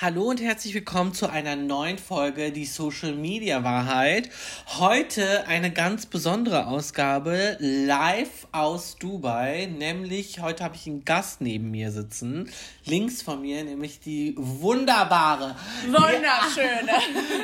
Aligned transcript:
Hallo 0.00 0.24
und 0.24 0.40
herzlich 0.40 0.74
willkommen 0.74 1.14
zu 1.14 1.30
einer 1.30 1.54
neuen 1.54 1.98
Folge 1.98 2.50
Die 2.50 2.64
Social 2.64 3.12
Media 3.12 3.62
Wahrheit. 3.62 4.28
Heute 4.66 5.46
eine 5.46 5.72
ganz 5.72 6.06
besondere 6.06 6.66
Ausgabe 6.66 7.56
live 7.60 8.48
aus 8.50 8.96
Dubai, 8.96 9.66
nämlich 9.66 10.40
heute 10.40 10.64
habe 10.64 10.74
ich 10.74 10.88
einen 10.88 11.04
Gast 11.04 11.40
neben 11.40 11.70
mir 11.70 11.92
sitzen, 11.92 12.50
links 12.84 13.22
von 13.22 13.40
mir, 13.40 13.62
nämlich 13.62 14.00
die 14.00 14.34
wunderbare, 14.36 15.54
wunderschöne, 15.86 16.98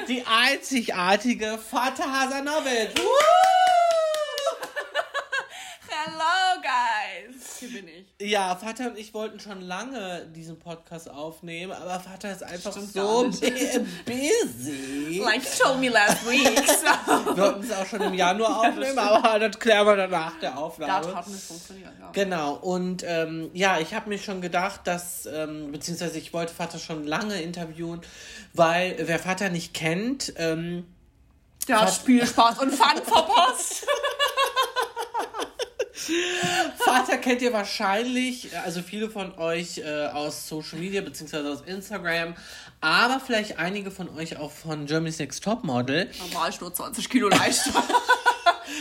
die, 0.09 0.15
die 0.15 0.25
einzigartige 0.27 1.57
Fatah 1.57 2.11
Hasanovic. 2.11 3.01
Hello, 5.89 6.61
guys. 6.61 7.59
Hier 7.61 7.69
bin 7.69 7.87
ich. 7.87 8.10
Ja, 8.21 8.55
Vater 8.55 8.89
und 8.89 8.99
ich 8.99 9.15
wollten 9.15 9.41
schon 9.41 9.63
lange 9.63 10.27
diesen 10.35 10.59
Podcast 10.59 11.09
aufnehmen, 11.09 11.73
aber 11.73 11.99
Vater 12.01 12.31
ist 12.31 12.43
einfach 12.43 12.71
Stimmt 12.73 12.93
so 12.93 13.31
busy. 14.05 15.23
Like 15.25 15.43
you 15.43 15.65
told 15.65 15.81
me 15.81 15.89
last 15.89 16.29
week. 16.29 16.47
So. 16.69 17.35
Wir 17.35 17.43
wollten 17.43 17.63
es 17.63 17.73
auch 17.73 17.87
schon 17.87 18.03
im 18.03 18.13
Januar 18.13 18.59
aufnehmen, 18.69 18.99
aber 18.99 19.39
das 19.39 19.59
klären 19.59 19.87
wir 19.87 19.97
dann 19.97 20.11
nach 20.11 20.39
der 20.39 20.59
Aufnahme. 20.59 21.07
Das 21.07 21.15
hat 21.15 21.29
nicht 21.29 21.43
funktioniert, 21.43 21.93
ja. 21.99 22.11
Genau, 22.13 22.57
und 22.57 23.03
ähm, 23.07 23.49
ja, 23.55 23.79
ich 23.79 23.95
habe 23.95 24.11
mir 24.11 24.19
schon 24.19 24.43
gedacht, 24.43 24.83
dass, 24.85 25.25
ähm, 25.25 25.73
beziehungsweise 25.73 26.19
ich 26.19 26.35
wollte 26.35 26.53
Vater 26.53 26.79
schon 26.79 27.07
lange 27.07 27.41
interviewen, 27.41 28.03
weil 28.53 28.97
wer 28.99 29.19
Vater 29.19 29.49
nicht 29.49 29.73
kennt, 29.73 30.35
ähm, 30.37 30.85
der 31.67 31.81
hat 31.81 31.95
Spielspaß 31.95 32.59
und 32.59 32.71
Fun 32.71 33.03
verpasst. 33.03 33.87
Vater 36.79 37.19
kennt 37.19 37.43
ihr 37.43 37.53
wahrscheinlich, 37.53 38.57
also 38.59 38.83
viele 38.83 39.11
von 39.11 39.37
euch 39.39 39.79
äh, 39.79 40.07
aus 40.07 40.49
Social 40.49 40.79
Media 40.79 41.01
beziehungsweise 41.03 41.51
aus 41.51 41.63
Instagram, 41.63 42.35
aber 42.81 43.21
vielleicht 43.21 43.59
einige 43.59 43.91
von 43.91 44.09
euch 44.17 44.37
auch 44.37 44.51
von 44.51 44.87
Germany's 44.87 45.19
Next 45.19 45.45
Top 45.45 45.65
Model. 45.65 46.11
Normal 46.19 46.53
nur 46.61 46.73
20 46.73 47.09
Kilo 47.09 47.29
leichter. 47.29 47.73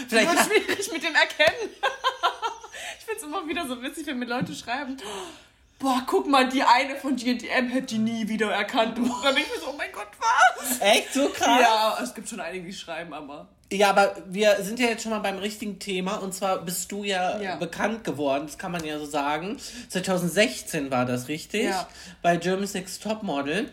vielleicht 0.08 0.32
wird 0.32 0.46
schwierig 0.46 0.92
mit 0.92 1.04
dem 1.04 1.16
Erkennen. 1.16 1.70
ich 3.00 3.06
finde 3.06 3.20
es 3.20 3.24
immer 3.24 3.48
wieder 3.48 3.68
so 3.68 3.82
witzig, 3.82 4.08
wenn 4.08 4.20
mir 4.20 4.26
Leute 4.26 4.54
schreiben, 4.56 4.98
boah, 5.80 6.04
guck 6.06 6.28
mal, 6.28 6.48
die 6.48 6.64
eine 6.64 6.96
von 6.96 7.16
GNTM 7.16 7.70
hätte 7.70 7.96
die 7.96 7.98
nie 8.00 8.28
wieder 8.28 8.52
erkannt. 8.52 8.98
Und 8.98 9.10
dann 9.24 9.34
denke 9.36 9.50
ich 9.50 9.56
mir 9.56 9.66
so, 9.66 9.72
oh 9.72 9.78
mein 9.78 9.92
Gott, 9.92 10.10
was? 10.20 10.80
Echt 10.82 11.14
so 11.14 11.30
krass? 11.30 11.62
Ja, 11.62 12.00
es 12.04 12.14
gibt 12.14 12.30
schon 12.30 12.40
einige, 12.40 12.66
die 12.66 12.74
schreiben, 12.74 13.14
aber. 13.14 13.48
Ja, 13.72 13.92
aber 13.92 14.16
wir 14.28 14.58
sind 14.62 14.80
ja 14.80 14.88
jetzt 14.88 15.04
schon 15.04 15.12
mal 15.12 15.20
beim 15.20 15.38
richtigen 15.38 15.78
Thema 15.78 16.16
und 16.18 16.34
zwar 16.34 16.66
bist 16.66 16.92
du 16.92 17.04
ja, 17.04 17.40
ja, 17.40 17.56
bekannt 17.56 18.04
geworden, 18.04 18.48
das 18.48 18.58
kann 18.58 18.72
man 18.72 18.84
ja 18.84 18.98
so 18.98 19.06
sagen. 19.06 19.58
2016 19.90 20.90
war 20.90 21.06
das 21.06 21.28
richtig, 21.28 21.66
ja. 21.66 21.88
bei 22.24 22.38
Germany's 22.38 22.74
Next 22.74 23.04
Topmodel. 23.04 23.70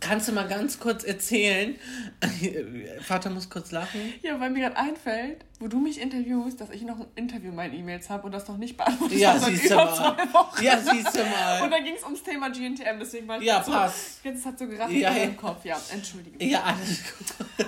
Kannst 0.00 0.28
du 0.28 0.32
mal 0.32 0.46
ganz 0.46 0.78
kurz 0.78 1.02
erzählen? 1.02 1.76
Vater 3.00 3.30
muss 3.30 3.48
kurz 3.48 3.70
lachen. 3.70 4.12
Ja, 4.20 4.38
weil 4.38 4.50
mir 4.50 4.60
gerade 4.60 4.76
einfällt, 4.76 5.46
wo 5.60 5.66
du 5.66 5.78
mich 5.78 5.98
interviewst, 5.98 6.60
dass 6.60 6.68
ich 6.68 6.82
noch 6.82 7.00
ein 7.00 7.06
Interview 7.14 7.48
in 7.48 7.54
meinen 7.54 7.72
E-Mails 7.72 8.10
habe 8.10 8.26
und 8.26 8.32
das 8.32 8.46
noch 8.48 8.58
nicht 8.58 8.76
beantwortet 8.76 9.18
ja, 9.18 9.38
siehst 9.38 9.70
du 9.70 9.76
mal. 9.76 10.16
Ja, 10.60 10.78
siehst 10.78 11.16
du 11.16 11.24
mal. 11.24 11.62
Und 11.62 11.70
dann 11.70 11.82
ging 11.84 11.94
es 11.94 12.04
ums 12.04 12.22
Thema 12.22 12.50
GNTM, 12.50 12.98
deswegen 13.00 13.26
war 13.28 13.38
ich 13.38 13.46
Ja, 13.46 13.60
passt. 13.60 14.22
So, 14.22 14.28
jetzt 14.28 14.44
hat 14.44 14.58
so 14.58 14.68
geraten 14.68 14.94
ja, 14.94 15.10
ja. 15.10 15.22
im 15.24 15.36
Kopf. 15.38 15.64
Ja, 15.64 15.80
entschuldige 15.90 16.36
mich. 16.36 16.50
Ja, 16.50 16.64
alles 16.64 17.02
gut. 17.16 17.66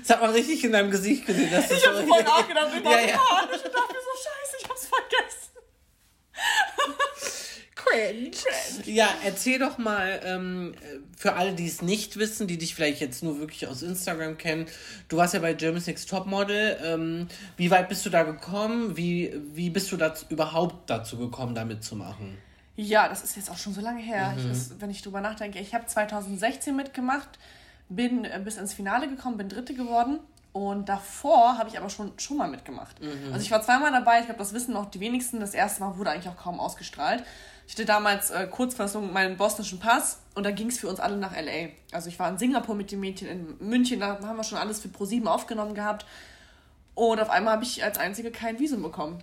Das 0.00 0.10
hat 0.10 0.22
man 0.22 0.30
richtig 0.30 0.64
in 0.64 0.72
deinem 0.72 0.90
Gesicht 0.90 1.26
gesehen. 1.26 1.50
Dass 1.50 1.70
ich 1.70 1.86
habe 1.86 2.06
voll 2.06 2.22
nachgedacht. 2.22 2.68
Ich 2.76 2.82
dachte, 2.82 3.00
ja, 3.00 3.08
ja. 3.08 3.48
ich 3.54 3.62
dachte 3.62 3.92
mir 3.92 4.02
so, 4.02 4.14
scheiße, 4.24 4.56
ich 4.60 4.68
hab's 4.68 4.86
vergessen. 4.86 5.36
Cringe. 7.74 8.30
Ja, 8.84 9.08
erzähl 9.24 9.58
doch 9.58 9.78
mal 9.78 10.20
ähm, 10.24 10.74
für 11.16 11.34
alle, 11.34 11.52
die 11.52 11.66
es 11.66 11.82
nicht 11.82 12.16
wissen, 12.18 12.46
die 12.46 12.58
dich 12.58 12.74
vielleicht 12.74 13.00
jetzt 13.00 13.22
nur 13.22 13.38
wirklich 13.38 13.66
aus 13.68 13.82
Instagram 13.82 14.38
kennen. 14.38 14.66
Du 15.08 15.16
warst 15.16 15.34
ja 15.34 15.40
bei 15.40 15.54
Germany's 15.54 15.86
Next 15.86 16.08
Topmodel. 16.10 16.78
Ähm, 16.84 17.28
wie 17.56 17.70
weit 17.70 17.88
bist 17.88 18.04
du 18.04 18.10
da 18.10 18.22
gekommen? 18.22 18.96
Wie, 18.96 19.32
wie 19.54 19.70
bist 19.70 19.92
du 19.92 19.96
dazu, 19.96 20.26
überhaupt 20.28 20.90
dazu 20.90 21.16
gekommen, 21.16 21.54
da 21.54 21.64
mitzumachen? 21.64 22.38
Ja, 22.76 23.08
das 23.08 23.24
ist 23.24 23.36
jetzt 23.36 23.50
auch 23.50 23.56
schon 23.56 23.72
so 23.72 23.80
lange 23.80 24.02
her. 24.02 24.34
Mhm. 24.36 24.52
Ich, 24.52 24.80
wenn 24.80 24.90
ich 24.90 25.02
drüber 25.02 25.20
nachdenke, 25.20 25.58
ich 25.58 25.74
habe 25.74 25.86
2016 25.86 26.76
mitgemacht, 26.76 27.38
bin 27.88 28.24
äh, 28.24 28.40
bis 28.42 28.56
ins 28.56 28.74
Finale 28.74 29.08
gekommen, 29.08 29.36
bin 29.36 29.48
Dritte 29.48 29.74
geworden. 29.74 30.20
Und 30.52 30.88
davor 30.88 31.58
habe 31.58 31.68
ich 31.68 31.76
aber 31.76 31.90
schon, 31.90 32.12
schon 32.18 32.38
mal 32.38 32.48
mitgemacht. 32.48 32.98
Mhm. 33.02 33.32
Also 33.32 33.44
ich 33.44 33.50
war 33.50 33.60
zweimal 33.60 33.92
dabei, 33.92 34.20
ich 34.20 34.24
glaube, 34.24 34.38
das 34.38 34.54
wissen 34.54 34.72
noch 34.72 34.86
die 34.86 35.00
wenigsten. 35.00 35.38
Das 35.38 35.52
erste 35.52 35.80
Mal 35.80 35.98
wurde 35.98 36.10
eigentlich 36.10 36.28
auch 36.32 36.38
kaum 36.38 36.60
ausgestrahlt. 36.60 37.22
Ich 37.66 37.74
hatte 37.74 37.84
damals 37.84 38.30
äh, 38.30 38.46
Kurzfassung 38.46 39.12
meinen 39.12 39.36
bosnischen 39.36 39.80
Pass 39.80 40.20
und 40.34 40.46
da 40.46 40.52
ging 40.52 40.68
es 40.68 40.78
für 40.78 40.88
uns 40.88 40.98
alle 40.98 41.16
nach 41.16 41.32
LA. 41.32 41.70
Also 41.92 42.08
ich 42.08 42.18
war 42.18 42.30
in 42.30 42.38
Singapur 42.38 42.74
mit 42.74 42.90
den 42.90 43.00
Mädchen, 43.00 43.28
in 43.28 43.68
München, 43.68 44.00
da 44.00 44.18
haben 44.22 44.36
wir 44.36 44.44
schon 44.44 44.56
alles 44.56 44.80
für 44.80 44.88
Pro7 44.88 45.26
aufgenommen 45.26 45.74
gehabt. 45.74 46.06
Und 46.94 47.20
auf 47.20 47.28
einmal 47.28 47.54
habe 47.54 47.64
ich 47.64 47.84
als 47.84 47.98
Einzige 47.98 48.30
kein 48.30 48.58
Visum 48.58 48.82
bekommen. 48.82 49.22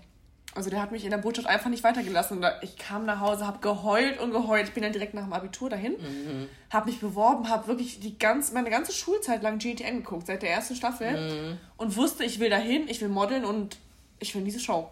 Also 0.56 0.70
der 0.70 0.82
hat 0.82 0.92
mich 0.92 1.04
in 1.04 1.10
der 1.10 1.18
Botschaft 1.18 1.48
einfach 1.48 1.70
nicht 1.70 1.84
weitergelassen. 1.84 2.46
ich 2.62 2.78
kam 2.78 3.06
nach 3.06 3.20
Hause, 3.20 3.48
habe 3.48 3.60
geheult 3.60 4.20
und 4.20 4.32
geheult. 4.32 4.68
Ich 4.68 4.74
bin 4.74 4.84
dann 4.84 4.94
direkt 4.94 5.16
nach 5.16 5.24
dem 5.24 5.34
Abitur 5.34 5.70
dahin, 5.70 5.94
mhm. 5.94 6.50
habe 6.70 6.92
mich 6.92 7.00
beworben, 7.00 7.50
habe 7.50 7.68
wirklich 7.68 8.00
die 8.00 8.20
ganz, 8.20 8.52
meine 8.52 8.70
ganze 8.70 8.92
Schulzeit 8.92 9.42
lang 9.42 9.58
GTN 9.58 9.98
geguckt, 9.98 10.28
seit 10.28 10.44
der 10.44 10.52
ersten 10.52 10.76
Staffel. 10.76 11.12
Mhm. 11.12 11.58
Und 11.78 11.96
wusste, 11.96 12.24
ich 12.24 12.40
will 12.40 12.52
dahin, 12.52 12.88
ich 12.88 13.02
will 13.02 13.10
modeln 13.10 13.46
und 13.46 13.78
ich 14.20 14.36
will 14.36 14.44
diese 14.44 14.60
Show. 14.60 14.92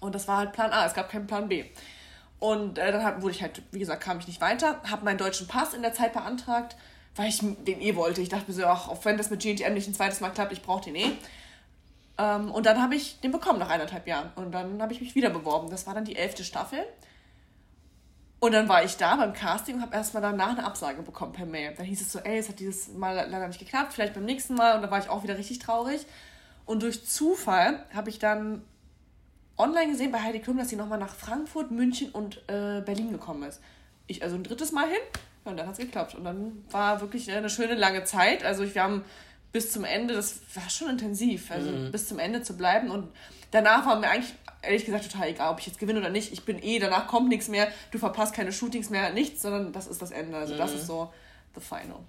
Und 0.00 0.14
das 0.14 0.26
war 0.28 0.38
halt 0.38 0.52
Plan 0.52 0.72
A, 0.72 0.86
es 0.86 0.94
gab 0.94 1.10
keinen 1.10 1.26
Plan 1.26 1.48
B. 1.48 1.64
Und 2.38 2.78
äh, 2.78 2.90
dann 2.90 3.04
hab, 3.04 3.20
wurde 3.20 3.34
ich 3.34 3.42
halt, 3.42 3.62
wie 3.70 3.78
gesagt, 3.78 4.02
kam 4.02 4.18
ich 4.18 4.26
nicht 4.26 4.40
weiter, 4.40 4.80
habe 4.90 5.04
meinen 5.04 5.18
deutschen 5.18 5.46
Pass 5.46 5.74
in 5.74 5.82
der 5.82 5.92
Zeit 5.92 6.14
beantragt, 6.14 6.74
weil 7.16 7.28
ich 7.28 7.38
den 7.40 7.82
eh 7.82 7.96
wollte. 7.96 8.22
Ich 8.22 8.30
dachte 8.30 8.50
mir 8.50 8.54
so, 8.54 8.64
ach, 8.64 8.88
auch 8.88 9.04
wenn 9.04 9.18
das 9.18 9.28
mit 9.28 9.42
GNTM 9.42 9.74
nicht 9.74 9.88
ein 9.88 9.94
zweites 9.94 10.20
Mal 10.20 10.30
klappt, 10.30 10.52
ich 10.52 10.62
brauche 10.62 10.84
den 10.84 10.94
eh. 10.94 11.12
Ähm, 12.20 12.50
und 12.50 12.66
dann 12.66 12.82
habe 12.82 12.94
ich 12.94 13.18
den 13.20 13.32
bekommen 13.32 13.58
nach 13.58 13.70
eineinhalb 13.70 14.06
Jahren. 14.06 14.30
Und 14.36 14.52
dann 14.52 14.80
habe 14.82 14.92
ich 14.92 15.00
mich 15.00 15.14
wieder 15.14 15.30
beworben. 15.30 15.70
Das 15.70 15.86
war 15.86 15.94
dann 15.94 16.04
die 16.04 16.16
elfte 16.16 16.44
Staffel. 16.44 16.80
Und 18.40 18.52
dann 18.52 18.68
war 18.68 18.84
ich 18.84 18.96
da 18.96 19.16
beim 19.16 19.32
Casting 19.32 19.76
und 19.76 19.82
habe 19.82 19.94
erstmal 19.94 20.22
danach 20.22 20.50
eine 20.50 20.64
Absage 20.64 21.02
bekommen 21.02 21.32
per 21.32 21.46
Mail. 21.46 21.74
Dann 21.76 21.86
hieß 21.86 22.00
es 22.00 22.12
so, 22.12 22.18
ey, 22.18 22.38
es 22.38 22.48
hat 22.48 22.58
dieses 22.58 22.88
Mal 22.88 23.14
leider 23.14 23.48
nicht 23.48 23.58
geklappt, 23.58 23.92
vielleicht 23.92 24.14
beim 24.14 24.24
nächsten 24.24 24.54
Mal. 24.54 24.76
Und 24.76 24.82
da 24.82 24.90
war 24.90 24.98
ich 24.98 25.08
auch 25.08 25.22
wieder 25.22 25.38
richtig 25.38 25.60
traurig. 25.60 26.06
Und 26.66 26.82
durch 26.82 27.06
Zufall 27.06 27.84
habe 27.94 28.10
ich 28.10 28.18
dann 28.18 28.64
online 29.56 29.92
gesehen 29.92 30.12
bei 30.12 30.22
Heidi 30.22 30.40
Klum, 30.40 30.58
dass 30.58 30.68
sie 30.68 30.76
nochmal 30.76 30.98
nach 30.98 31.14
Frankfurt, 31.14 31.70
München 31.70 32.10
und 32.10 32.38
äh, 32.48 32.80
Berlin 32.80 33.12
gekommen 33.12 33.42
ist. 33.42 33.60
Ich 34.06 34.22
also 34.22 34.36
ein 34.36 34.44
drittes 34.44 34.72
Mal 34.72 34.88
hin 34.88 35.02
und 35.44 35.58
dann 35.58 35.66
hat 35.66 35.74
es 35.74 35.80
geklappt. 35.80 36.14
Und 36.14 36.24
dann 36.24 36.64
war 36.70 37.00
wirklich 37.00 37.30
eine 37.30 37.50
schöne 37.50 37.74
lange 37.74 38.04
Zeit. 38.04 38.44
Also 38.44 38.74
wir 38.74 38.82
haben 38.82 39.04
bis 39.52 39.72
zum 39.72 39.84
Ende, 39.84 40.14
das 40.14 40.40
war 40.54 40.68
schon 40.70 40.88
intensiv, 40.88 41.50
also 41.50 41.70
mhm. 41.70 41.90
bis 41.90 42.08
zum 42.08 42.18
Ende 42.18 42.42
zu 42.42 42.56
bleiben. 42.56 42.90
Und 42.90 43.08
danach 43.50 43.86
war 43.86 43.98
mir 43.98 44.08
eigentlich, 44.08 44.32
ehrlich 44.62 44.84
gesagt, 44.84 45.10
total 45.10 45.28
egal, 45.28 45.52
ob 45.52 45.60
ich 45.60 45.66
jetzt 45.66 45.78
gewinne 45.78 46.00
oder 46.00 46.10
nicht. 46.10 46.32
Ich 46.32 46.44
bin 46.44 46.62
eh, 46.62 46.78
danach 46.78 47.06
kommt 47.06 47.28
nichts 47.28 47.48
mehr, 47.48 47.68
du 47.90 47.98
verpasst 47.98 48.34
keine 48.34 48.52
Shootings 48.52 48.90
mehr, 48.90 49.12
nichts, 49.12 49.42
sondern 49.42 49.72
das 49.72 49.86
ist 49.86 50.00
das 50.00 50.10
Ende. 50.10 50.36
Also 50.36 50.54
mhm. 50.54 50.58
das 50.58 50.72
ist 50.72 50.86
so 50.86 51.12
the 51.54 51.60
final. 51.60 52.00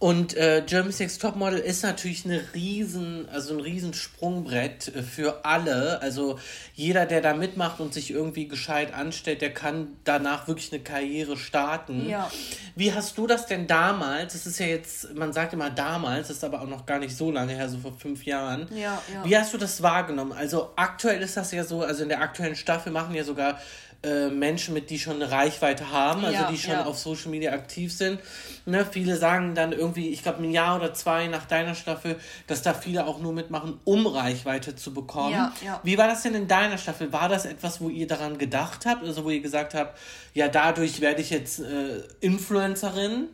Und 0.00 0.36
äh, 0.36 0.62
Germany's 0.64 1.00
Next 1.00 1.20
Topmodel 1.20 1.58
ist 1.58 1.82
natürlich 1.82 2.24
eine 2.24 2.40
riesen, 2.54 3.28
also 3.30 3.54
ein 3.54 3.60
riesen 3.60 3.94
Sprungbrett 3.94 4.94
äh, 4.94 5.02
für 5.02 5.44
alle. 5.44 6.00
Also 6.00 6.38
jeder, 6.74 7.04
der 7.04 7.20
da 7.20 7.34
mitmacht 7.34 7.80
und 7.80 7.92
sich 7.92 8.12
irgendwie 8.12 8.46
gescheit 8.46 8.94
anstellt, 8.94 9.42
der 9.42 9.52
kann 9.52 9.96
danach 10.04 10.46
wirklich 10.46 10.72
eine 10.72 10.82
Karriere 10.82 11.36
starten. 11.36 12.08
Ja. 12.08 12.30
Wie 12.76 12.92
hast 12.92 13.18
du 13.18 13.26
das 13.26 13.46
denn 13.46 13.66
damals? 13.66 14.34
Das 14.34 14.46
ist 14.46 14.60
ja 14.60 14.66
jetzt, 14.66 15.14
man 15.16 15.32
sagt 15.32 15.52
immer 15.52 15.70
damals, 15.70 16.28
das 16.28 16.36
ist 16.36 16.44
aber 16.44 16.62
auch 16.62 16.68
noch 16.68 16.86
gar 16.86 17.00
nicht 17.00 17.16
so 17.16 17.32
lange 17.32 17.54
her, 17.54 17.68
so 17.68 17.78
vor 17.78 17.92
fünf 17.98 18.24
Jahren. 18.24 18.68
Ja, 18.70 19.02
ja. 19.12 19.24
Wie 19.24 19.36
hast 19.36 19.52
du 19.52 19.58
das 19.58 19.82
wahrgenommen? 19.82 20.30
Also 20.30 20.70
aktuell 20.76 21.20
ist 21.22 21.36
das 21.36 21.50
ja 21.50 21.64
so, 21.64 21.82
also 21.82 22.04
in 22.04 22.08
der 22.08 22.20
aktuellen 22.20 22.54
Staffel 22.54 22.92
machen 22.92 23.16
ja 23.16 23.24
sogar 23.24 23.58
äh, 24.02 24.28
Menschen 24.28 24.74
mit, 24.74 24.90
die 24.90 24.98
schon 24.98 25.16
eine 25.16 25.30
Reichweite 25.30 25.90
haben, 25.90 26.24
also 26.24 26.38
ja, 26.38 26.50
die 26.50 26.56
schon 26.56 26.74
ja. 26.74 26.84
auf 26.84 26.98
Social 26.98 27.30
Media 27.30 27.52
aktiv 27.52 27.92
sind. 27.92 28.20
Ne, 28.64 28.86
viele 28.88 29.16
sagen 29.16 29.56
dann 29.56 29.72
irgendwie, 29.72 30.10
ich 30.10 30.22
glaube 30.22 30.42
ein 30.42 30.50
Jahr 30.52 30.76
oder 30.76 30.94
zwei 30.94 31.26
nach 31.26 31.46
deiner 31.46 31.74
Staffel, 31.74 32.16
dass 32.46 32.62
da 32.62 32.74
viele 32.74 33.06
auch 33.06 33.18
nur 33.18 33.32
mitmachen, 33.32 33.80
um 33.84 34.06
Reichweite 34.06 34.76
zu 34.76 34.94
bekommen. 34.94 35.32
Ja, 35.64 35.80
Wie 35.82 35.98
war 35.98 36.06
das 36.06 36.22
denn 36.22 36.34
in 36.34 36.46
deiner 36.46 36.78
Staffel? 36.78 37.12
War 37.12 37.28
das 37.28 37.44
etwas, 37.44 37.80
wo 37.80 37.88
ihr 37.88 38.06
daran 38.06 38.38
gedacht 38.38 38.86
habt? 38.86 39.02
Also 39.02 39.24
wo 39.24 39.30
ihr 39.30 39.40
gesagt 39.40 39.74
habt, 39.74 39.98
ja, 40.32 40.46
dadurch 40.46 41.00
werde 41.00 41.20
ich 41.20 41.30
jetzt 41.30 41.58
äh, 41.58 42.02
Influencerin? 42.20 43.28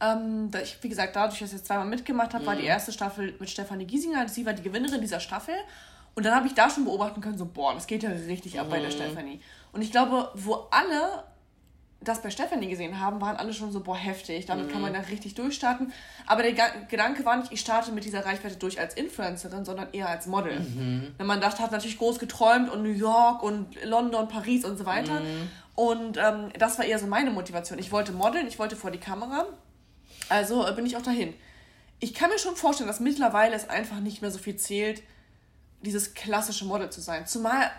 Ähm, 0.00 0.50
ich, 0.62 0.78
wie 0.80 0.88
gesagt, 0.88 1.14
dadurch, 1.14 1.38
dass 1.38 1.50
ich 1.50 1.58
jetzt 1.58 1.66
zweimal 1.66 1.86
mitgemacht 1.86 2.32
habe, 2.32 2.42
mhm. 2.42 2.48
war 2.48 2.56
die 2.56 2.62
mhm. 2.62 2.68
erste 2.68 2.92
Staffel 2.92 3.34
mit 3.38 3.50
Stefanie 3.50 3.84
Giesinger. 3.84 4.28
Sie 4.28 4.44
war 4.46 4.54
die 4.54 4.62
Gewinnerin 4.62 5.00
dieser 5.00 5.20
Staffel. 5.20 5.54
Und 6.14 6.26
dann 6.26 6.34
habe 6.34 6.46
ich 6.46 6.54
da 6.54 6.68
schon 6.68 6.84
beobachten 6.84 7.20
können, 7.20 7.38
so, 7.38 7.46
boah, 7.46 7.74
das 7.74 7.86
geht 7.86 8.02
ja 8.02 8.10
richtig 8.10 8.58
ab 8.58 8.66
mhm. 8.66 8.70
bei 8.70 8.80
der 8.80 8.88
mhm. 8.88 8.94
Stefanie. 8.94 9.40
Und 9.72 9.82
ich 9.82 9.90
glaube, 9.90 10.30
wo 10.34 10.66
alle 10.70 11.24
das 12.02 12.22
bei 12.22 12.30
Stephanie 12.30 12.68
gesehen 12.68 12.98
haben, 12.98 13.20
waren 13.20 13.36
alle 13.36 13.52
schon 13.52 13.72
so, 13.72 13.80
boah, 13.80 13.96
heftig, 13.96 14.46
damit 14.46 14.68
mhm. 14.68 14.72
kann 14.72 14.80
man 14.80 14.92
mhm. 14.92 14.96
da 14.96 15.00
richtig 15.02 15.34
durchstarten. 15.34 15.92
Aber 16.26 16.42
der 16.42 16.54
Gedanke 16.88 17.24
war 17.26 17.36
nicht, 17.36 17.52
ich 17.52 17.60
starte 17.60 17.92
mit 17.92 18.04
dieser 18.04 18.24
Reichweite 18.24 18.56
durch 18.56 18.80
als 18.80 18.94
Influencerin, 18.94 19.66
sondern 19.66 19.88
eher 19.92 20.08
als 20.08 20.26
Model. 20.26 20.60
Mhm. 20.60 21.14
Wenn 21.18 21.26
man 21.26 21.42
dachte, 21.42 21.62
hat 21.62 21.72
natürlich 21.72 21.98
groß 21.98 22.18
geträumt 22.18 22.70
und 22.70 22.82
New 22.82 22.92
York 22.92 23.42
und 23.42 23.76
London, 23.84 24.28
Paris 24.28 24.64
und 24.64 24.78
so 24.78 24.86
weiter. 24.86 25.20
Mhm. 25.20 25.50
Und 25.74 26.16
ähm, 26.16 26.48
das 26.58 26.78
war 26.78 26.86
eher 26.86 26.98
so 26.98 27.06
meine 27.06 27.30
Motivation. 27.30 27.78
Ich 27.78 27.92
wollte 27.92 28.12
modeln, 28.12 28.46
ich 28.46 28.58
wollte 28.58 28.76
vor 28.76 28.90
die 28.90 28.98
Kamera. 28.98 29.46
Also 30.30 30.66
äh, 30.66 30.72
bin 30.72 30.86
ich 30.86 30.96
auch 30.96 31.02
dahin. 31.02 31.34
Ich 31.98 32.14
kann 32.14 32.30
mir 32.30 32.38
schon 32.38 32.56
vorstellen, 32.56 32.88
dass 32.88 33.00
mittlerweile 33.00 33.54
es 33.54 33.68
einfach 33.68 34.00
nicht 34.00 34.22
mehr 34.22 34.30
so 34.30 34.38
viel 34.38 34.56
zählt, 34.56 35.02
dieses 35.82 36.14
klassische 36.14 36.64
Model 36.64 36.88
zu 36.90 37.02
sein. 37.02 37.26
Zumal, 37.26 37.70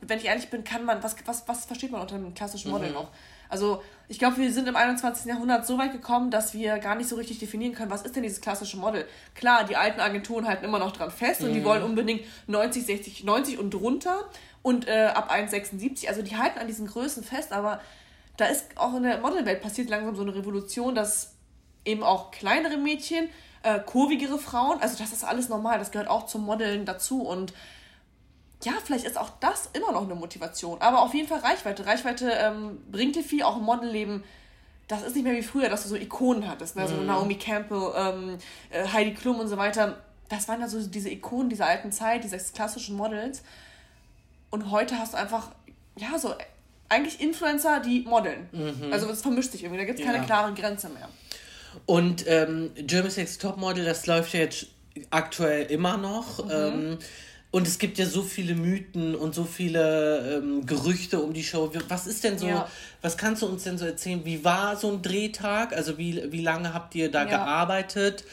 wenn 0.00 0.18
ich 0.18 0.26
ehrlich 0.26 0.50
bin, 0.50 0.64
kann 0.64 0.84
man, 0.84 1.02
was, 1.02 1.16
was, 1.24 1.46
was 1.46 1.64
versteht 1.66 1.92
man 1.92 2.00
unter 2.00 2.16
einem 2.16 2.34
klassischen 2.34 2.70
Model 2.70 2.88
mhm. 2.88 2.94
noch? 2.94 3.08
Also 3.48 3.82
ich 4.08 4.18
glaube, 4.18 4.38
wir 4.38 4.52
sind 4.52 4.68
im 4.68 4.76
21. 4.76 5.26
Jahrhundert 5.26 5.66
so 5.66 5.76
weit 5.76 5.92
gekommen, 5.92 6.30
dass 6.30 6.54
wir 6.54 6.78
gar 6.78 6.94
nicht 6.94 7.08
so 7.08 7.16
richtig 7.16 7.38
definieren 7.38 7.74
können, 7.74 7.90
was 7.90 8.02
ist 8.02 8.14
denn 8.14 8.22
dieses 8.22 8.40
klassische 8.40 8.76
Model. 8.76 9.06
Klar, 9.34 9.64
die 9.64 9.76
alten 9.76 10.00
Agenturen 10.00 10.46
halten 10.46 10.64
immer 10.64 10.78
noch 10.78 10.92
dran 10.92 11.10
fest 11.10 11.40
mhm. 11.40 11.48
und 11.48 11.54
die 11.54 11.60
mhm. 11.60 11.64
wollen 11.64 11.82
unbedingt 11.82 12.22
90, 12.46 12.86
60, 12.86 13.24
90 13.24 13.58
und 13.58 13.74
drunter 13.74 14.24
und 14.62 14.88
äh, 14.88 15.10
ab 15.14 15.32
1,76. 15.32 16.08
Also 16.08 16.22
die 16.22 16.36
halten 16.36 16.58
an 16.58 16.66
diesen 16.68 16.86
Größen 16.86 17.24
fest, 17.24 17.52
aber 17.52 17.80
da 18.36 18.46
ist 18.46 18.66
auch 18.76 18.94
in 18.94 19.02
der 19.02 19.18
Modelwelt 19.18 19.60
passiert 19.60 19.90
langsam 19.90 20.16
so 20.16 20.22
eine 20.22 20.34
Revolution, 20.34 20.94
dass 20.94 21.34
eben 21.84 22.02
auch 22.02 22.30
kleinere 22.30 22.76
Mädchen, 22.76 23.28
äh, 23.62 23.80
kurvigere 23.80 24.38
Frauen, 24.38 24.80
also 24.80 24.96
das 24.96 25.12
ist 25.12 25.24
alles 25.24 25.48
normal, 25.48 25.78
das 25.78 25.90
gehört 25.90 26.08
auch 26.08 26.26
zum 26.26 26.44
Modeln 26.44 26.84
dazu 26.84 27.22
und 27.22 27.52
ja, 28.62 28.72
vielleicht 28.84 29.04
ist 29.04 29.18
auch 29.18 29.30
das 29.40 29.70
immer 29.72 29.92
noch 29.92 30.04
eine 30.04 30.14
Motivation. 30.14 30.80
Aber 30.80 31.02
auf 31.02 31.14
jeden 31.14 31.28
Fall 31.28 31.40
Reichweite. 31.40 31.86
Reichweite 31.86 32.30
ähm, 32.30 32.78
bringt 32.90 33.16
dir 33.16 33.22
viel, 33.22 33.42
auch 33.42 33.56
im 33.56 33.64
Modelleben. 33.64 34.22
Das 34.86 35.02
ist 35.02 35.14
nicht 35.14 35.24
mehr 35.24 35.34
wie 35.34 35.42
früher, 35.42 35.68
dass 35.68 35.84
du 35.84 35.88
so 35.88 35.96
Ikonen 35.96 36.48
hattest. 36.48 36.76
Ne? 36.76 36.86
Mhm. 36.86 37.06
Naomi 37.06 37.36
Campbell, 37.36 37.92
ähm, 37.96 38.38
äh, 38.70 38.86
Heidi 38.86 39.14
Klum 39.14 39.40
und 39.40 39.48
so 39.48 39.56
weiter. 39.56 39.98
Das 40.28 40.46
waren 40.48 40.60
ja 40.60 40.68
so 40.68 40.84
diese 40.86 41.10
Ikonen 41.10 41.48
dieser 41.48 41.66
alten 41.66 41.90
Zeit, 41.90 42.24
dieses 42.24 42.52
klassischen 42.52 42.96
Models. 42.96 43.42
Und 44.50 44.70
heute 44.70 44.98
hast 44.98 45.14
du 45.14 45.16
einfach, 45.16 45.52
ja, 45.96 46.18
so 46.18 46.34
eigentlich 46.88 47.20
Influencer, 47.20 47.80
die 47.80 48.00
modeln. 48.00 48.48
Mhm. 48.52 48.92
Also 48.92 49.08
es 49.08 49.22
vermischt 49.22 49.52
sich 49.52 49.62
irgendwie. 49.62 49.80
Da 49.80 49.86
gibt 49.86 50.00
es 50.00 50.04
keine 50.04 50.18
ja. 50.18 50.24
klare 50.24 50.52
Grenze 50.52 50.88
mehr. 50.90 51.08
Und 51.86 52.26
ähm, 52.26 52.72
German 52.74 53.10
Sex 53.10 53.38
Topmodel, 53.38 53.84
das 53.84 54.06
läuft 54.06 54.34
ja 54.34 54.40
jetzt 54.40 54.66
aktuell 55.10 55.66
immer 55.66 55.96
noch. 55.96 56.44
Mhm. 56.44 56.50
Ähm, 56.50 56.98
und 57.52 57.66
es 57.66 57.78
gibt 57.78 57.98
ja 57.98 58.06
so 58.06 58.22
viele 58.22 58.54
Mythen 58.54 59.16
und 59.16 59.34
so 59.34 59.44
viele 59.44 60.36
ähm, 60.36 60.66
Gerüchte 60.66 61.20
um 61.20 61.32
die 61.32 61.42
Show. 61.42 61.70
Was 61.88 62.06
ist 62.06 62.22
denn 62.22 62.38
so, 62.38 62.46
ja. 62.46 62.68
was 63.02 63.16
kannst 63.16 63.42
du 63.42 63.46
uns 63.46 63.64
denn 63.64 63.76
so 63.76 63.86
erzählen? 63.86 64.24
Wie 64.24 64.44
war 64.44 64.76
so 64.76 64.92
ein 64.92 65.02
Drehtag? 65.02 65.72
Also 65.72 65.98
wie, 65.98 66.30
wie 66.30 66.42
lange 66.42 66.72
habt 66.72 66.94
ihr 66.94 67.10
da 67.10 67.24
ja. 67.24 67.28
gearbeitet? 67.28 68.24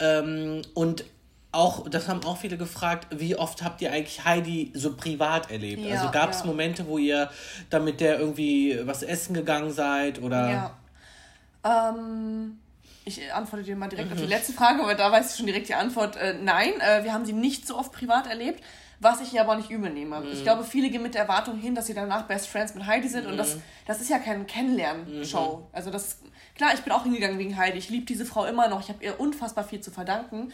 Ähm, 0.00 0.62
und 0.74 1.04
auch, 1.52 1.88
das 1.88 2.08
haben 2.08 2.24
auch 2.24 2.38
viele 2.38 2.56
gefragt, 2.56 3.06
wie 3.16 3.36
oft 3.36 3.62
habt 3.62 3.80
ihr 3.80 3.92
eigentlich 3.92 4.24
Heidi 4.24 4.72
so 4.74 4.94
privat 4.96 5.52
erlebt? 5.52 5.84
Ja, 5.84 6.00
also 6.00 6.10
gab 6.10 6.30
es 6.30 6.44
Momente, 6.44 6.88
wo 6.88 6.98
ihr 6.98 7.30
da 7.70 7.78
mit 7.78 8.00
der 8.00 8.18
irgendwie 8.18 8.80
was 8.82 9.04
essen 9.04 9.34
gegangen 9.34 9.70
seid 9.70 10.20
oder? 10.20 10.50
Ja. 10.50 11.90
Ähm 11.92 12.58
ich 13.04 13.32
antworte 13.32 13.64
dir 13.64 13.76
mal 13.76 13.88
direkt 13.88 14.12
auf 14.12 14.18
die 14.18 14.26
letzte 14.26 14.52
Frage, 14.52 14.82
weil 14.82 14.96
da 14.96 15.12
weiß 15.12 15.30
ich 15.30 15.36
schon 15.36 15.46
direkt 15.46 15.68
die 15.68 15.74
Antwort. 15.74 16.16
Äh, 16.16 16.34
nein, 16.40 16.72
äh, 16.80 17.04
wir 17.04 17.12
haben 17.12 17.24
sie 17.24 17.32
nicht 17.32 17.66
so 17.66 17.76
oft 17.78 17.92
privat 17.92 18.26
erlebt, 18.26 18.64
was 18.98 19.20
ich 19.20 19.34
ihr 19.34 19.42
aber 19.42 19.56
nicht 19.56 19.70
übel 19.70 19.90
nehme. 19.90 20.20
Mhm. 20.20 20.32
Ich 20.32 20.42
glaube, 20.42 20.64
viele 20.64 20.88
gehen 20.88 21.02
mit 21.02 21.14
der 21.14 21.22
Erwartung 21.22 21.58
hin, 21.58 21.74
dass 21.74 21.86
sie 21.86 21.94
danach 21.94 22.22
Best 22.22 22.48
Friends 22.48 22.74
mit 22.74 22.86
Heidi 22.86 23.08
sind 23.08 23.24
mhm. 23.24 23.32
und 23.32 23.36
das, 23.36 23.56
mhm. 23.56 23.62
das 23.86 24.00
ist 24.00 24.08
ja 24.08 24.18
keine 24.18 24.44
Kennenlernen-Show. 24.44 25.56
Mhm. 25.58 25.66
Also 25.72 25.90
das, 25.90 26.18
klar, 26.56 26.72
ich 26.74 26.80
bin 26.80 26.92
auch 26.92 27.02
hingegangen 27.02 27.38
wegen 27.38 27.56
Heidi. 27.56 27.78
Ich 27.78 27.90
liebe 27.90 28.06
diese 28.06 28.24
Frau 28.24 28.46
immer 28.46 28.68
noch. 28.68 28.80
Ich 28.80 28.88
habe 28.88 29.04
ihr 29.04 29.20
unfassbar 29.20 29.64
viel 29.64 29.80
zu 29.80 29.90
verdanken. 29.90 30.52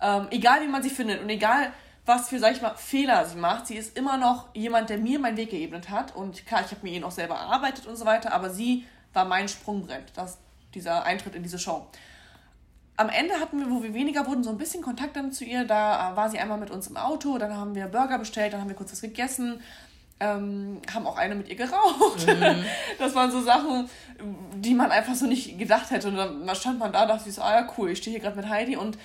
Ähm, 0.00 0.28
egal, 0.30 0.62
wie 0.62 0.68
man 0.68 0.82
sie 0.82 0.90
findet 0.90 1.20
und 1.20 1.28
egal, 1.28 1.72
was 2.06 2.28
für, 2.28 2.38
sag 2.38 2.52
ich 2.52 2.62
mal, 2.62 2.74
Fehler 2.76 3.26
sie 3.26 3.36
macht, 3.36 3.66
sie 3.66 3.76
ist 3.76 3.96
immer 3.98 4.16
noch 4.16 4.54
jemand, 4.54 4.88
der 4.88 4.98
mir 4.98 5.18
meinen 5.18 5.36
Weg 5.36 5.50
geebnet 5.50 5.90
hat. 5.90 6.14
Und 6.14 6.46
klar, 6.46 6.62
ich 6.64 6.70
habe 6.70 6.82
mir 6.82 6.92
ihn 6.92 7.04
auch 7.04 7.10
selber 7.10 7.34
erarbeitet 7.34 7.86
und 7.86 7.96
so 7.96 8.06
weiter, 8.06 8.32
aber 8.32 8.50
sie 8.50 8.84
war 9.12 9.24
mein 9.24 9.48
Sprungbrett. 9.48 10.04
Das, 10.14 10.38
dieser 10.78 11.04
Eintritt 11.04 11.34
in 11.34 11.42
diese 11.42 11.58
Show. 11.58 11.86
Am 12.96 13.08
Ende 13.08 13.34
hatten 13.34 13.60
wir, 13.60 13.70
wo 13.70 13.82
wir 13.82 13.94
weniger 13.94 14.26
wurden, 14.26 14.42
so 14.42 14.50
ein 14.50 14.58
bisschen 14.58 14.82
Kontakt 14.82 15.16
dann 15.16 15.30
zu 15.32 15.44
ihr. 15.44 15.64
Da 15.64 16.12
war 16.16 16.30
sie 16.30 16.38
einmal 16.38 16.58
mit 16.58 16.70
uns 16.70 16.88
im 16.88 16.96
Auto, 16.96 17.38
dann 17.38 17.56
haben 17.56 17.74
wir 17.74 17.86
Burger 17.86 18.18
bestellt, 18.18 18.52
dann 18.52 18.60
haben 18.60 18.68
wir 18.68 18.76
kurz 18.76 18.92
was 18.92 19.00
gegessen, 19.00 19.60
ähm, 20.20 20.80
haben 20.92 21.06
auch 21.06 21.16
eine 21.16 21.34
mit 21.34 21.48
ihr 21.48 21.56
geraucht. 21.56 22.26
Mhm. 22.26 22.64
Das 22.98 23.14
waren 23.14 23.30
so 23.30 23.40
Sachen, 23.40 23.88
die 24.54 24.74
man 24.74 24.90
einfach 24.90 25.14
so 25.14 25.26
nicht 25.26 25.58
gedacht 25.58 25.90
hätte. 25.90 26.08
Und 26.08 26.16
dann 26.16 26.56
stand 26.56 26.78
man 26.78 26.92
da, 26.92 27.06
dachte 27.06 27.24
sich 27.24 27.34
so, 27.34 27.42
ah 27.42 27.60
ja, 27.60 27.68
cool, 27.78 27.90
ich 27.90 27.98
stehe 27.98 28.14
hier 28.14 28.20
gerade 28.20 28.36
mit 28.36 28.48
Heidi. 28.48 28.76
Und 28.76 28.98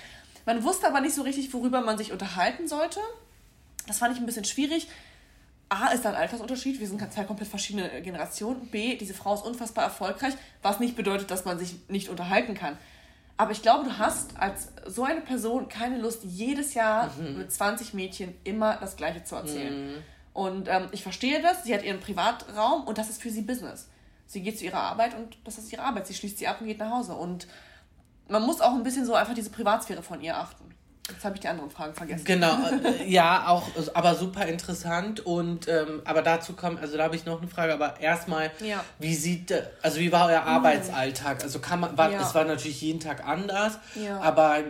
man 0.46 0.62
wusste 0.64 0.88
aber 0.88 1.00
nicht 1.00 1.14
so 1.14 1.22
richtig, 1.22 1.52
worüber 1.54 1.80
man 1.80 1.96
sich 1.96 2.12
unterhalten 2.12 2.66
sollte. 2.66 3.00
Das 3.86 3.98
fand 3.98 4.14
ich 4.14 4.20
ein 4.20 4.26
bisschen 4.26 4.44
schwierig. 4.44 4.88
A 5.74 5.88
ist 5.88 6.04
da 6.04 6.10
ein 6.10 6.14
Altersunterschied, 6.14 6.78
wir 6.80 6.86
sind 6.86 7.00
zwei 7.12 7.24
komplett 7.24 7.48
verschiedene 7.48 7.88
Generationen. 8.02 8.68
B, 8.68 8.96
diese 8.96 9.14
Frau 9.14 9.34
ist 9.34 9.44
unfassbar 9.44 9.84
erfolgreich, 9.84 10.34
was 10.62 10.80
nicht 10.80 10.96
bedeutet, 10.96 11.30
dass 11.30 11.44
man 11.44 11.58
sich 11.58 11.76
nicht 11.88 12.08
unterhalten 12.08 12.54
kann. 12.54 12.78
Aber 13.36 13.50
ich 13.50 13.62
glaube, 13.62 13.84
du 13.84 13.98
hast 13.98 14.38
als 14.38 14.68
so 14.86 15.02
eine 15.02 15.20
Person 15.20 15.68
keine 15.68 15.98
Lust, 15.98 16.22
jedes 16.22 16.74
Jahr 16.74 17.10
mhm. 17.18 17.38
mit 17.38 17.52
20 17.52 17.94
Mädchen 17.94 18.34
immer 18.44 18.76
das 18.76 18.96
Gleiche 18.96 19.24
zu 19.24 19.34
erzählen. 19.34 19.88
Mhm. 19.88 20.02
Und 20.32 20.68
ähm, 20.68 20.88
ich 20.92 21.02
verstehe 21.02 21.42
das, 21.42 21.64
sie 21.64 21.74
hat 21.74 21.82
ihren 21.82 22.00
Privatraum 22.00 22.84
und 22.84 22.98
das 22.98 23.10
ist 23.10 23.20
für 23.20 23.30
sie 23.30 23.42
Business. 23.42 23.88
Sie 24.26 24.42
geht 24.42 24.58
zu 24.58 24.64
ihrer 24.64 24.80
Arbeit 24.80 25.16
und 25.16 25.36
das 25.44 25.58
ist 25.58 25.72
ihre 25.72 25.82
Arbeit. 25.82 26.06
Sie 26.06 26.14
schließt 26.14 26.38
sie 26.38 26.46
ab 26.46 26.60
und 26.60 26.66
geht 26.66 26.78
nach 26.78 26.90
Hause. 26.90 27.14
Und 27.14 27.46
man 28.28 28.42
muss 28.42 28.60
auch 28.60 28.72
ein 28.72 28.82
bisschen 28.82 29.04
so 29.04 29.14
einfach 29.14 29.34
diese 29.34 29.50
Privatsphäre 29.50 30.02
von 30.02 30.20
ihr 30.20 30.36
achten. 30.36 30.73
Jetzt 31.10 31.22
habe 31.22 31.34
ich 31.34 31.40
die 31.42 31.48
anderen 31.48 31.70
Fragen 31.70 31.92
vergessen. 31.92 32.24
Genau, 32.24 32.56
äh, 32.84 33.06
ja, 33.06 33.48
auch, 33.48 33.68
aber 33.92 34.14
super 34.14 34.46
interessant. 34.46 35.20
Und 35.20 35.68
ähm, 35.68 36.00
aber 36.04 36.22
dazu 36.22 36.54
kommt, 36.54 36.80
also 36.80 36.96
da 36.96 37.04
habe 37.04 37.16
ich 37.16 37.26
noch 37.26 37.42
eine 37.42 37.48
Frage, 37.48 37.74
aber 37.74 38.00
erstmal, 38.00 38.50
ja. 38.60 38.82
wie 38.98 39.14
sieht, 39.14 39.52
also 39.82 40.00
wie 40.00 40.10
war 40.12 40.28
euer 40.28 40.40
hm. 40.40 40.48
Arbeitsalltag? 40.48 41.42
Also 41.42 41.58
kann 41.58 41.80
man, 41.80 41.98
war, 41.98 42.10
ja. 42.10 42.22
es 42.22 42.34
war 42.34 42.44
natürlich 42.44 42.80
jeden 42.80 43.00
Tag 43.00 43.26
anders, 43.26 43.78
ja. 43.94 44.18
aber 44.20 44.60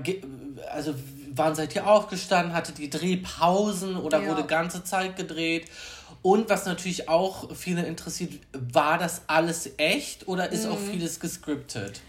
also 0.73 0.95
wann 1.33 1.55
seid 1.55 1.75
ihr 1.77 1.87
aufgestanden? 1.87 2.53
Hattet 2.53 2.81
ihr 2.81 2.91
Drehpausen 2.91 3.97
oder 3.97 4.27
wurde 4.27 4.45
ganze 4.45 4.83
Zeit 4.83 5.17
gedreht? 5.17 5.71
Und 6.23 6.49
was 6.49 6.65
natürlich 6.65 7.09
auch 7.09 7.55
viele 7.55 7.85
interessiert, 7.85 8.33
war 8.53 8.99
das 8.99 9.23
alles 9.29 9.71
echt 9.77 10.27
oder 10.27 10.51
ist 10.51 10.67
mhm. 10.67 10.73
auch 10.73 10.79
vieles 10.79 11.21
gescriptet? 11.21 12.01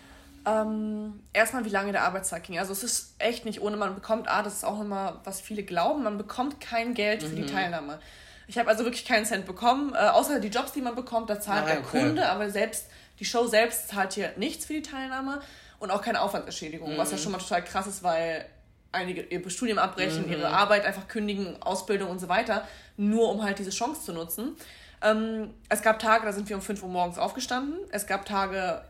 Ähm, 0.46 1.24
erstmal, 1.34 1.66
wie 1.66 1.70
lange 1.70 1.92
der 1.92 2.04
Arbeitstag 2.04 2.44
ging. 2.44 2.60
Also 2.60 2.72
es 2.72 2.84
ist 2.84 3.16
echt 3.18 3.46
nicht 3.46 3.62
ohne, 3.62 3.78
man 3.78 3.96
bekommt, 3.96 4.28
ah, 4.28 4.44
das 4.44 4.54
ist 4.54 4.64
auch 4.64 4.80
immer, 4.80 5.22
was 5.24 5.42
viele 5.42 5.64
glauben, 5.64 6.04
man 6.04 6.18
bekommt 6.18 6.62
kein 6.62 6.94
Geld 6.94 7.24
für 7.24 7.30
mhm. 7.30 7.36
die 7.38 7.46
Teilnahme. 7.46 8.00
Ich 8.48 8.60
habe 8.60 8.70
also 8.70 8.84
wirklich 8.84 9.06
keinen 9.06 9.26
Cent 9.26 9.46
bekommen, 9.46 9.94
äh, 9.96 9.98
außer 9.98 10.40
die 10.40 10.50
Jobs, 10.50 10.72
die 10.72 10.82
man 10.82 10.94
bekommt, 10.94 11.30
da 11.30 11.40
zahlt 11.40 11.64
ah, 11.64 11.68
der 11.68 11.80
okay. 11.80 12.00
Kunde, 12.00 12.30
aber 12.30 12.50
selbst 12.50 12.88
die 13.20 13.26
Show 13.26 13.48
selbst 13.48 13.88
zahlt 13.88 14.14
hier 14.14 14.34
nichts 14.38 14.66
für 14.66 14.74
die 14.74 14.82
Teilnahme 14.84 15.42
und 15.80 15.90
auch 15.90 16.02
keine 16.02 16.22
Aufwandsentschädigung, 16.22 16.94
mhm. 16.94 16.98
was 16.98 17.12
ja 17.12 17.18
mhm. 17.18 17.22
schon 17.22 17.32
mal 17.32 17.40
total 17.40 17.64
krass 17.64 17.88
ist, 17.88 18.04
weil 18.04 18.46
einige 18.92 19.24
ihr 19.24 19.50
Studium 19.50 19.80
abbrechen, 19.80 20.26
mhm. 20.26 20.32
ihre 20.32 20.50
Arbeit 20.50 20.86
einfach 20.86 21.08
kündigen, 21.08 21.62
Ausbildung 21.62 22.10
und 22.10 22.20
so 22.20 22.30
weiter, 22.30 22.68
nur 22.98 23.30
um 23.30 23.44
halt 23.44 23.60
diese 23.60 23.72
Chance 23.72 24.04
zu 24.04 24.14
nutzen. 24.14 24.56
Ähm, 25.02 25.54
es 25.70 25.82
gab 25.82 26.00
Tage, 26.00 26.26
da 26.26 26.32
sind 26.32 26.48
wir 26.50 26.56
um 26.56 26.62
5 26.62 26.82
Uhr 26.84 26.90
morgens 26.90 27.18
aufgestanden. 27.18 27.78
Es 27.92 28.08
gab 28.08 28.26
Tage, 28.26 28.82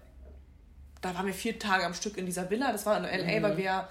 da 1.05 1.15
waren 1.15 1.27
wir 1.27 1.33
vier 1.33 1.59
Tage 1.59 1.85
am 1.85 1.93
Stück 1.93 2.17
in 2.17 2.25
dieser 2.25 2.49
Villa. 2.49 2.71
Das 2.71 2.85
war 2.85 2.97
in 2.97 3.03
LA, 3.03 3.39
mhm. 3.39 3.43
weil 3.43 3.57
wir, 3.57 3.87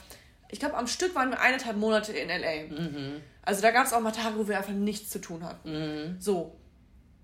ich 0.49 0.59
glaube, 0.59 0.77
am 0.77 0.87
Stück 0.87 1.15
waren 1.15 1.31
wir 1.31 1.41
eineinhalb 1.41 1.77
Monate 1.77 2.13
in 2.13 2.29
LA. 2.29 2.67
Mhm. 2.69 3.23
Also 3.43 3.63
da 3.63 3.71
gab 3.71 3.87
es 3.87 3.93
auch 3.93 4.01
mal 4.01 4.11
Tage, 4.11 4.37
wo 4.37 4.49
wir 4.49 4.59
einfach 4.59 4.73
nichts 4.73 5.11
zu 5.11 5.21
tun 5.21 5.45
hatten. 5.45 5.71
Mhm. 5.71 6.21
So. 6.21 6.57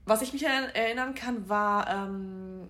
Was 0.07 0.23
ich 0.23 0.33
mich 0.33 0.45
erinnern 0.45 1.15
kann, 1.15 1.49
war 1.49 1.89
ähm, 1.89 2.69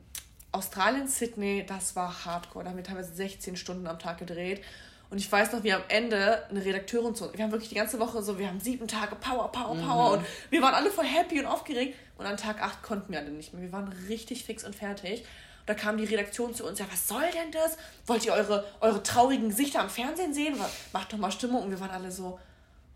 Australien, 0.53 1.09
Sydney, 1.09 1.65
das 1.67 1.95
war 1.95 2.25
hardcore. 2.25 2.65
Da 2.65 2.71
haben 2.71 2.77
wir 2.77 2.85
teilweise 2.85 3.15
16 3.15 3.57
Stunden 3.57 3.87
am 3.87 3.99
Tag 3.99 4.19
gedreht. 4.19 4.63
Und 5.11 5.19
ich 5.19 5.31
weiß 5.31 5.53
noch, 5.53 5.63
wir 5.65 5.77
am 5.77 5.83
Ende 5.89 6.49
eine 6.49 6.65
Redakteurin 6.65 7.15
zu 7.15 7.25
uns. 7.25 7.37
Wir 7.37 7.45
haben 7.45 7.51
wirklich 7.51 7.69
die 7.69 7.75
ganze 7.75 7.99
Woche 7.99 8.23
so, 8.23 8.39
wir 8.39 8.47
haben 8.47 8.61
sieben 8.61 8.87
Tage 8.87 9.17
Power, 9.17 9.51
Power, 9.51 9.77
Power. 9.77 10.17
Mhm. 10.17 10.19
Und 10.19 10.27
wir 10.51 10.63
waren 10.63 10.75
alle 10.75 10.91
voll 10.91 11.05
happy 11.05 11.41
und 11.41 11.47
aufgeregt. 11.47 11.97
Und 12.17 12.27
an 12.27 12.37
Tag 12.37 12.63
acht 12.63 12.83
konnten 12.83 13.13
wir 13.13 13.19
alle 13.19 13.31
nicht 13.31 13.53
mehr. 13.53 13.63
Wir 13.63 13.73
waren 13.73 13.89
richtig 14.09 14.45
fix 14.45 14.65
und 14.65 14.75
fertig. 14.75 15.25
Da 15.71 15.75
kam 15.75 15.97
die 15.97 16.05
Redaktion 16.05 16.53
zu 16.53 16.67
uns, 16.67 16.81
ja, 16.81 16.87
was 16.91 17.07
soll 17.07 17.23
denn 17.33 17.53
das? 17.53 17.77
Wollt 18.05 18.27
ihr 18.27 18.33
eure, 18.33 18.67
eure 18.81 19.05
traurigen 19.05 19.51
Gesichter 19.51 19.79
am 19.79 19.89
Fernsehen 19.89 20.35
sehen? 20.35 20.57
Macht 20.93 21.13
doch 21.13 21.17
mal 21.17 21.31
Stimmung. 21.31 21.63
Und 21.63 21.71
wir 21.71 21.79
waren 21.79 21.93
alle 21.93 22.11
so, 22.11 22.41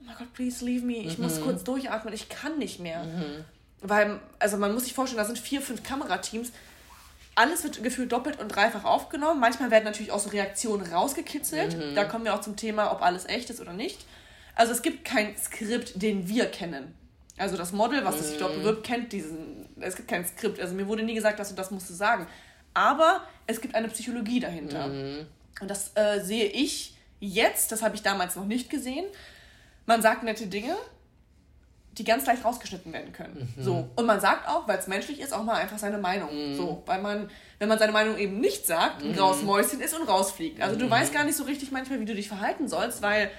oh 0.00 0.04
mein 0.04 0.16
Gott, 0.16 0.32
please 0.32 0.64
leave 0.64 0.84
me. 0.84 0.96
Ich 0.96 1.16
mhm. 1.16 1.22
muss 1.22 1.40
kurz 1.40 1.62
durchatmen, 1.62 2.12
ich 2.12 2.28
kann 2.28 2.58
nicht 2.58 2.80
mehr. 2.80 3.04
Mhm. 3.04 3.44
Weil, 3.80 4.18
also 4.40 4.56
man 4.56 4.74
muss 4.74 4.82
sich 4.82 4.92
vorstellen, 4.92 5.18
da 5.18 5.24
sind 5.24 5.38
vier, 5.38 5.62
fünf 5.62 5.84
Kamerateams. 5.84 6.50
Alles 7.36 7.62
wird 7.62 7.80
gefühlt 7.84 8.10
doppelt 8.10 8.40
und 8.40 8.48
dreifach 8.48 8.82
aufgenommen. 8.82 9.38
Manchmal 9.38 9.70
werden 9.70 9.84
natürlich 9.84 10.10
auch 10.10 10.18
so 10.18 10.30
Reaktionen 10.30 10.92
rausgekitzelt. 10.92 11.76
Mhm. 11.76 11.94
Da 11.94 12.02
kommen 12.02 12.24
wir 12.24 12.34
auch 12.34 12.40
zum 12.40 12.56
Thema, 12.56 12.90
ob 12.90 13.02
alles 13.02 13.24
echt 13.26 13.50
ist 13.50 13.60
oder 13.60 13.72
nicht. 13.72 14.04
Also 14.56 14.72
es 14.72 14.82
gibt 14.82 15.04
kein 15.04 15.36
Skript, 15.38 16.02
den 16.02 16.26
wir 16.26 16.46
kennen. 16.46 16.92
Also 17.38 17.56
das 17.56 17.70
Model, 17.70 18.04
was 18.04 18.18
sich 18.18 18.36
dort 18.38 18.56
mhm. 18.56 18.62
bewirbt, 18.62 18.84
kennt 18.84 19.12
diesen. 19.12 19.68
Es 19.80 19.94
gibt 19.94 20.08
kein 20.08 20.26
Skript. 20.26 20.58
Also 20.58 20.74
mir 20.74 20.88
wurde 20.88 21.04
nie 21.04 21.14
gesagt, 21.14 21.38
dass 21.38 21.50
du 21.50 21.54
das 21.54 21.70
musst 21.70 21.88
du 21.88 21.94
sagen 21.94 22.26
aber 22.74 23.22
es 23.46 23.60
gibt 23.60 23.74
eine 23.74 23.88
Psychologie 23.88 24.40
dahinter. 24.40 24.88
Mhm. 24.88 25.26
Und 25.60 25.70
das 25.70 25.92
äh, 25.94 26.20
sehe 26.20 26.46
ich 26.46 26.96
jetzt, 27.20 27.72
das 27.72 27.82
habe 27.82 27.94
ich 27.94 28.02
damals 28.02 28.36
noch 28.36 28.44
nicht 28.44 28.68
gesehen. 28.68 29.06
Man 29.86 30.02
sagt 30.02 30.22
nette 30.22 30.46
Dinge, 30.46 30.76
die 31.92 32.04
ganz 32.04 32.26
leicht 32.26 32.44
rausgeschnitten 32.44 32.92
werden 32.92 33.12
können. 33.12 33.52
Mhm. 33.56 33.62
So. 33.62 33.88
Und 33.94 34.06
man 34.06 34.20
sagt 34.20 34.48
auch, 34.48 34.66
weil 34.66 34.78
es 34.78 34.88
menschlich 34.88 35.20
ist, 35.20 35.32
auch 35.32 35.44
mal 35.44 35.54
einfach 35.54 35.78
seine 35.78 35.98
Meinung. 35.98 36.30
Mhm. 36.34 36.56
So, 36.56 36.82
weil 36.86 37.00
man, 37.00 37.30
wenn 37.58 37.68
man 37.68 37.78
seine 37.78 37.92
Meinung 37.92 38.18
eben 38.18 38.40
nicht 38.40 38.66
sagt, 38.66 39.02
ein 39.02 39.12
mhm. 39.12 39.16
graues 39.16 39.42
Mäuschen 39.42 39.80
ist 39.80 39.94
und 39.94 40.08
rausfliegt. 40.08 40.60
Also 40.60 40.76
du 40.76 40.86
mhm. 40.86 40.90
weißt 40.90 41.12
gar 41.12 41.24
nicht 41.24 41.36
so 41.36 41.44
richtig 41.44 41.70
manchmal, 41.70 42.00
wie 42.00 42.04
du 42.04 42.14
dich 42.14 42.28
verhalten 42.28 42.68
sollst, 42.68 43.02
weil 43.02 43.30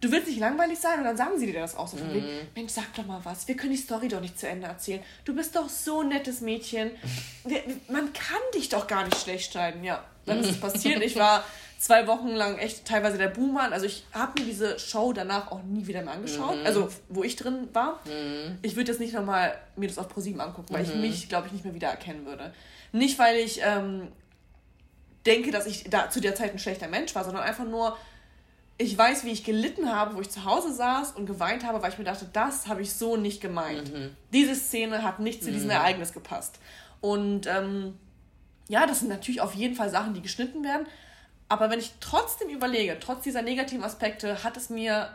du 0.00 0.12
willst 0.12 0.28
nicht 0.28 0.40
langweilig 0.40 0.78
sein 0.78 0.98
und 0.98 1.04
dann 1.04 1.16
sagen 1.16 1.38
sie 1.38 1.46
dir 1.46 1.60
das 1.60 1.76
auch 1.76 1.88
so 1.88 1.96
von 1.96 2.12
mhm. 2.12 2.24
Mensch, 2.54 2.72
sag 2.72 2.94
doch 2.94 3.06
mal 3.06 3.20
was, 3.24 3.48
wir 3.48 3.56
können 3.56 3.72
die 3.72 3.78
Story 3.78 4.08
doch 4.08 4.20
nicht 4.20 4.38
zu 4.38 4.48
Ende 4.48 4.66
erzählen. 4.66 5.02
Du 5.24 5.34
bist 5.34 5.56
doch 5.56 5.68
so 5.68 6.00
ein 6.00 6.08
nettes 6.08 6.40
Mädchen. 6.40 6.90
Man 7.88 8.12
kann 8.12 8.40
dich 8.54 8.68
doch 8.68 8.86
gar 8.86 9.04
nicht 9.04 9.18
schlecht 9.18 9.52
schneiden. 9.52 9.84
Ja, 9.84 10.04
dann 10.26 10.40
ist 10.40 10.50
es 10.50 10.60
passiert. 10.60 11.02
Ich 11.02 11.16
war 11.16 11.44
zwei 11.78 12.06
Wochen 12.06 12.28
lang 12.28 12.58
echt 12.58 12.84
teilweise 12.84 13.18
der 13.18 13.28
Buhmann. 13.28 13.72
Also 13.72 13.86
ich 13.86 14.04
habe 14.12 14.40
mir 14.40 14.46
diese 14.46 14.78
Show 14.78 15.12
danach 15.12 15.50
auch 15.50 15.62
nie 15.62 15.86
wieder 15.86 16.02
mehr 16.02 16.14
angeschaut. 16.14 16.58
Mhm. 16.58 16.66
Also 16.66 16.88
wo 17.08 17.24
ich 17.24 17.36
drin 17.36 17.68
war. 17.72 18.00
Mhm. 18.04 18.58
Ich 18.62 18.76
würde 18.76 18.90
jetzt 18.90 19.00
nicht 19.00 19.14
nochmal 19.14 19.56
mir 19.76 19.88
das 19.88 19.98
auf 19.98 20.08
ProSieben 20.08 20.40
angucken, 20.40 20.72
weil 20.72 20.84
mhm. 20.84 20.90
ich 20.90 20.96
mich, 20.96 21.28
glaube 21.28 21.46
ich, 21.46 21.52
nicht 21.52 21.64
mehr 21.64 21.74
wieder 21.74 21.88
erkennen 21.88 22.26
würde. 22.26 22.52
Nicht, 22.92 23.18
weil 23.18 23.36
ich 23.36 23.60
ähm, 23.62 24.08
denke, 25.26 25.50
dass 25.50 25.66
ich 25.66 25.84
da 25.84 26.10
zu 26.10 26.20
der 26.20 26.34
Zeit 26.34 26.52
ein 26.52 26.58
schlechter 26.58 26.88
Mensch 26.88 27.14
war, 27.14 27.24
sondern 27.24 27.42
einfach 27.42 27.64
nur, 27.64 27.96
ich 28.80 28.96
weiß, 28.96 29.24
wie 29.24 29.30
ich 29.30 29.42
gelitten 29.42 29.92
habe, 29.92 30.14
wo 30.14 30.20
ich 30.20 30.30
zu 30.30 30.44
Hause 30.44 30.72
saß 30.72 31.12
und 31.12 31.26
geweint 31.26 31.64
habe, 31.64 31.82
weil 31.82 31.90
ich 31.90 31.98
mir 31.98 32.04
dachte, 32.04 32.28
das 32.32 32.68
habe 32.68 32.80
ich 32.80 32.92
so 32.92 33.16
nicht 33.16 33.40
gemeint. 33.40 33.92
Mhm. 33.92 34.16
Diese 34.32 34.54
Szene 34.54 35.02
hat 35.02 35.18
nicht 35.18 35.42
zu 35.42 35.50
diesem 35.50 35.66
mhm. 35.66 35.72
Ereignis 35.72 36.12
gepasst. 36.12 36.60
Und 37.00 37.48
ähm, 37.48 37.98
ja, 38.68 38.86
das 38.86 39.00
sind 39.00 39.08
natürlich 39.08 39.40
auf 39.40 39.54
jeden 39.54 39.74
Fall 39.74 39.90
Sachen, 39.90 40.14
die 40.14 40.22
geschnitten 40.22 40.62
werden. 40.62 40.86
Aber 41.48 41.70
wenn 41.70 41.80
ich 41.80 41.92
trotzdem 41.98 42.48
überlege, 42.50 42.98
trotz 43.00 43.24
dieser 43.24 43.42
negativen 43.42 43.82
Aspekte, 43.82 44.44
hat 44.44 44.56
es 44.56 44.70
mir 44.70 45.08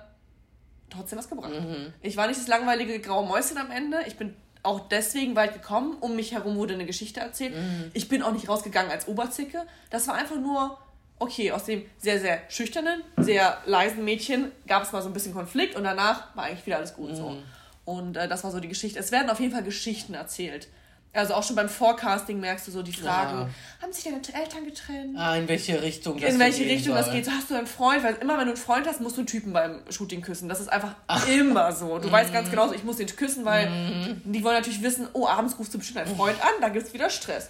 trotzdem 0.90 1.18
was 1.18 1.30
gebracht. 1.30 1.54
Mhm. 1.54 1.94
Ich 2.02 2.18
war 2.18 2.28
nicht 2.28 2.40
das 2.40 2.48
langweilige 2.48 3.00
graue 3.00 3.26
Mäuschen 3.26 3.58
am 3.58 3.72
Ende. 3.72 4.00
Ich 4.08 4.18
bin 4.18 4.36
auch 4.62 4.88
deswegen 4.90 5.36
weit 5.36 5.54
gekommen. 5.54 5.96
Um 6.02 6.16
mich 6.18 6.34
herum 6.34 6.58
wurde 6.58 6.74
eine 6.74 6.86
Geschichte 6.86 7.22
erzählt. 7.22 7.56
Mhm. 7.56 7.92
Ich 7.94 8.10
bin 8.10 8.24
auch 8.24 8.34
nicht 8.34 8.50
rausgegangen 8.50 8.92
als 8.92 9.08
Oberzicke. 9.08 9.66
Das 9.90 10.08
war 10.08 10.16
einfach 10.16 10.38
nur, 10.38 10.78
okay, 11.24 11.52
aus 11.52 11.66
dem 11.66 11.84
sehr, 11.98 12.20
sehr 12.20 12.42
schüchternen, 12.50 13.02
sehr 13.18 13.58
leisen 13.66 14.04
Mädchen 14.04 14.52
gab 14.68 14.84
es 14.84 14.92
mal 14.92 15.02
so 15.02 15.10
ein 15.10 15.14
bisschen 15.14 15.34
Konflikt 15.34 15.76
und 15.76 15.84
danach 15.84 16.36
war 16.36 16.46
eigentlich 16.46 16.66
wieder 16.66 16.78
alles 16.78 16.94
gut 16.94 17.12
mhm. 17.12 17.16
so. 17.16 17.38
Und 17.86 18.18
äh, 18.18 18.28
das 18.28 18.44
war 18.44 18.52
so 18.52 18.60
die 18.60 18.68
Geschichte. 18.70 19.00
Es 19.00 19.12
werden 19.12 19.30
auf 19.30 19.40
jeden 19.40 19.54
Fall 19.54 19.64
Geschichten 19.64 20.14
erzählt. 20.14 20.68
Also 21.16 21.36
auch 21.36 21.44
schon 21.44 21.56
beim 21.56 21.70
Forecasting 21.70 22.40
merkst 22.40 22.68
du 22.68 22.72
so 22.72 22.82
die 22.82 22.92
Fragen, 22.92 23.42
ja. 23.42 23.50
haben 23.84 23.94
sich 23.94 24.04
deine 24.04 24.18
Eltern 24.18 24.66
getrennt? 24.66 25.16
Ah, 25.16 25.36
in 25.36 25.48
welche 25.48 25.80
Richtung 25.80 26.20
das 26.20 26.34
In 26.34 26.40
welche 26.40 26.66
Richtung 26.66 26.94
soll. 26.94 27.04
das 27.04 27.12
geht. 27.12 27.26
So, 27.26 27.32
hast 27.32 27.52
du 27.52 27.56
einen 27.56 27.68
Freund? 27.68 28.04
Weil 28.04 28.16
immer 28.16 28.40
wenn 28.40 28.46
du 28.46 28.54
einen 28.54 28.58
Freund 28.58 28.88
hast, 28.88 29.00
musst 29.00 29.18
du 29.18 29.22
einen 29.22 29.28
Typen 29.28 29.54
beim 29.54 29.82
Shooting 29.92 30.22
küssen. 30.22 30.50
Das 30.50 30.60
ist 30.60 30.70
einfach 30.70 30.96
Ach. 31.06 31.28
immer 31.28 31.72
so. 31.72 32.00
Du 32.00 32.08
mm. 32.08 32.12
weißt 32.12 32.34
ganz 32.34 32.50
genau, 32.50 32.72
ich 32.74 32.84
muss 32.84 32.98
den 32.98 33.06
küssen, 33.08 33.46
weil 33.46 33.70
mm. 33.70 34.22
die 34.26 34.44
wollen 34.44 34.56
natürlich 34.56 34.82
wissen, 34.82 35.08
oh, 35.14 35.28
abends 35.28 35.60
rufst 35.60 35.72
du 35.76 35.78
bestimmt 35.78 36.00
einen 36.00 36.16
Freund 36.16 36.42
an, 36.42 36.50
da 36.62 36.70
gibt 36.70 36.88
es 36.88 36.94
wieder 36.94 37.12
Stress. 37.12 37.50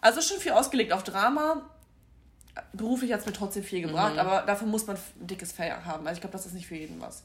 Also 0.00 0.20
schon 0.20 0.38
viel 0.38 0.52
ausgelegt 0.52 0.92
auf 0.92 1.02
Drama. 1.02 1.62
Beruflich 2.72 3.12
hat 3.12 3.20
es 3.20 3.26
mir 3.26 3.32
trotzdem 3.32 3.62
viel 3.62 3.82
gebracht, 3.82 4.16
mm. 4.16 4.18
aber 4.18 4.42
dafür 4.42 4.66
muss 4.66 4.86
man 4.86 4.96
ein 4.96 5.26
dickes 5.26 5.52
Fell 5.52 5.70
haben. 5.70 6.06
Also 6.06 6.18
ich 6.18 6.20
glaube, 6.20 6.32
das 6.32 6.46
ist 6.46 6.54
nicht 6.54 6.66
für 6.66 6.76
jeden 6.76 7.00
was. 7.00 7.22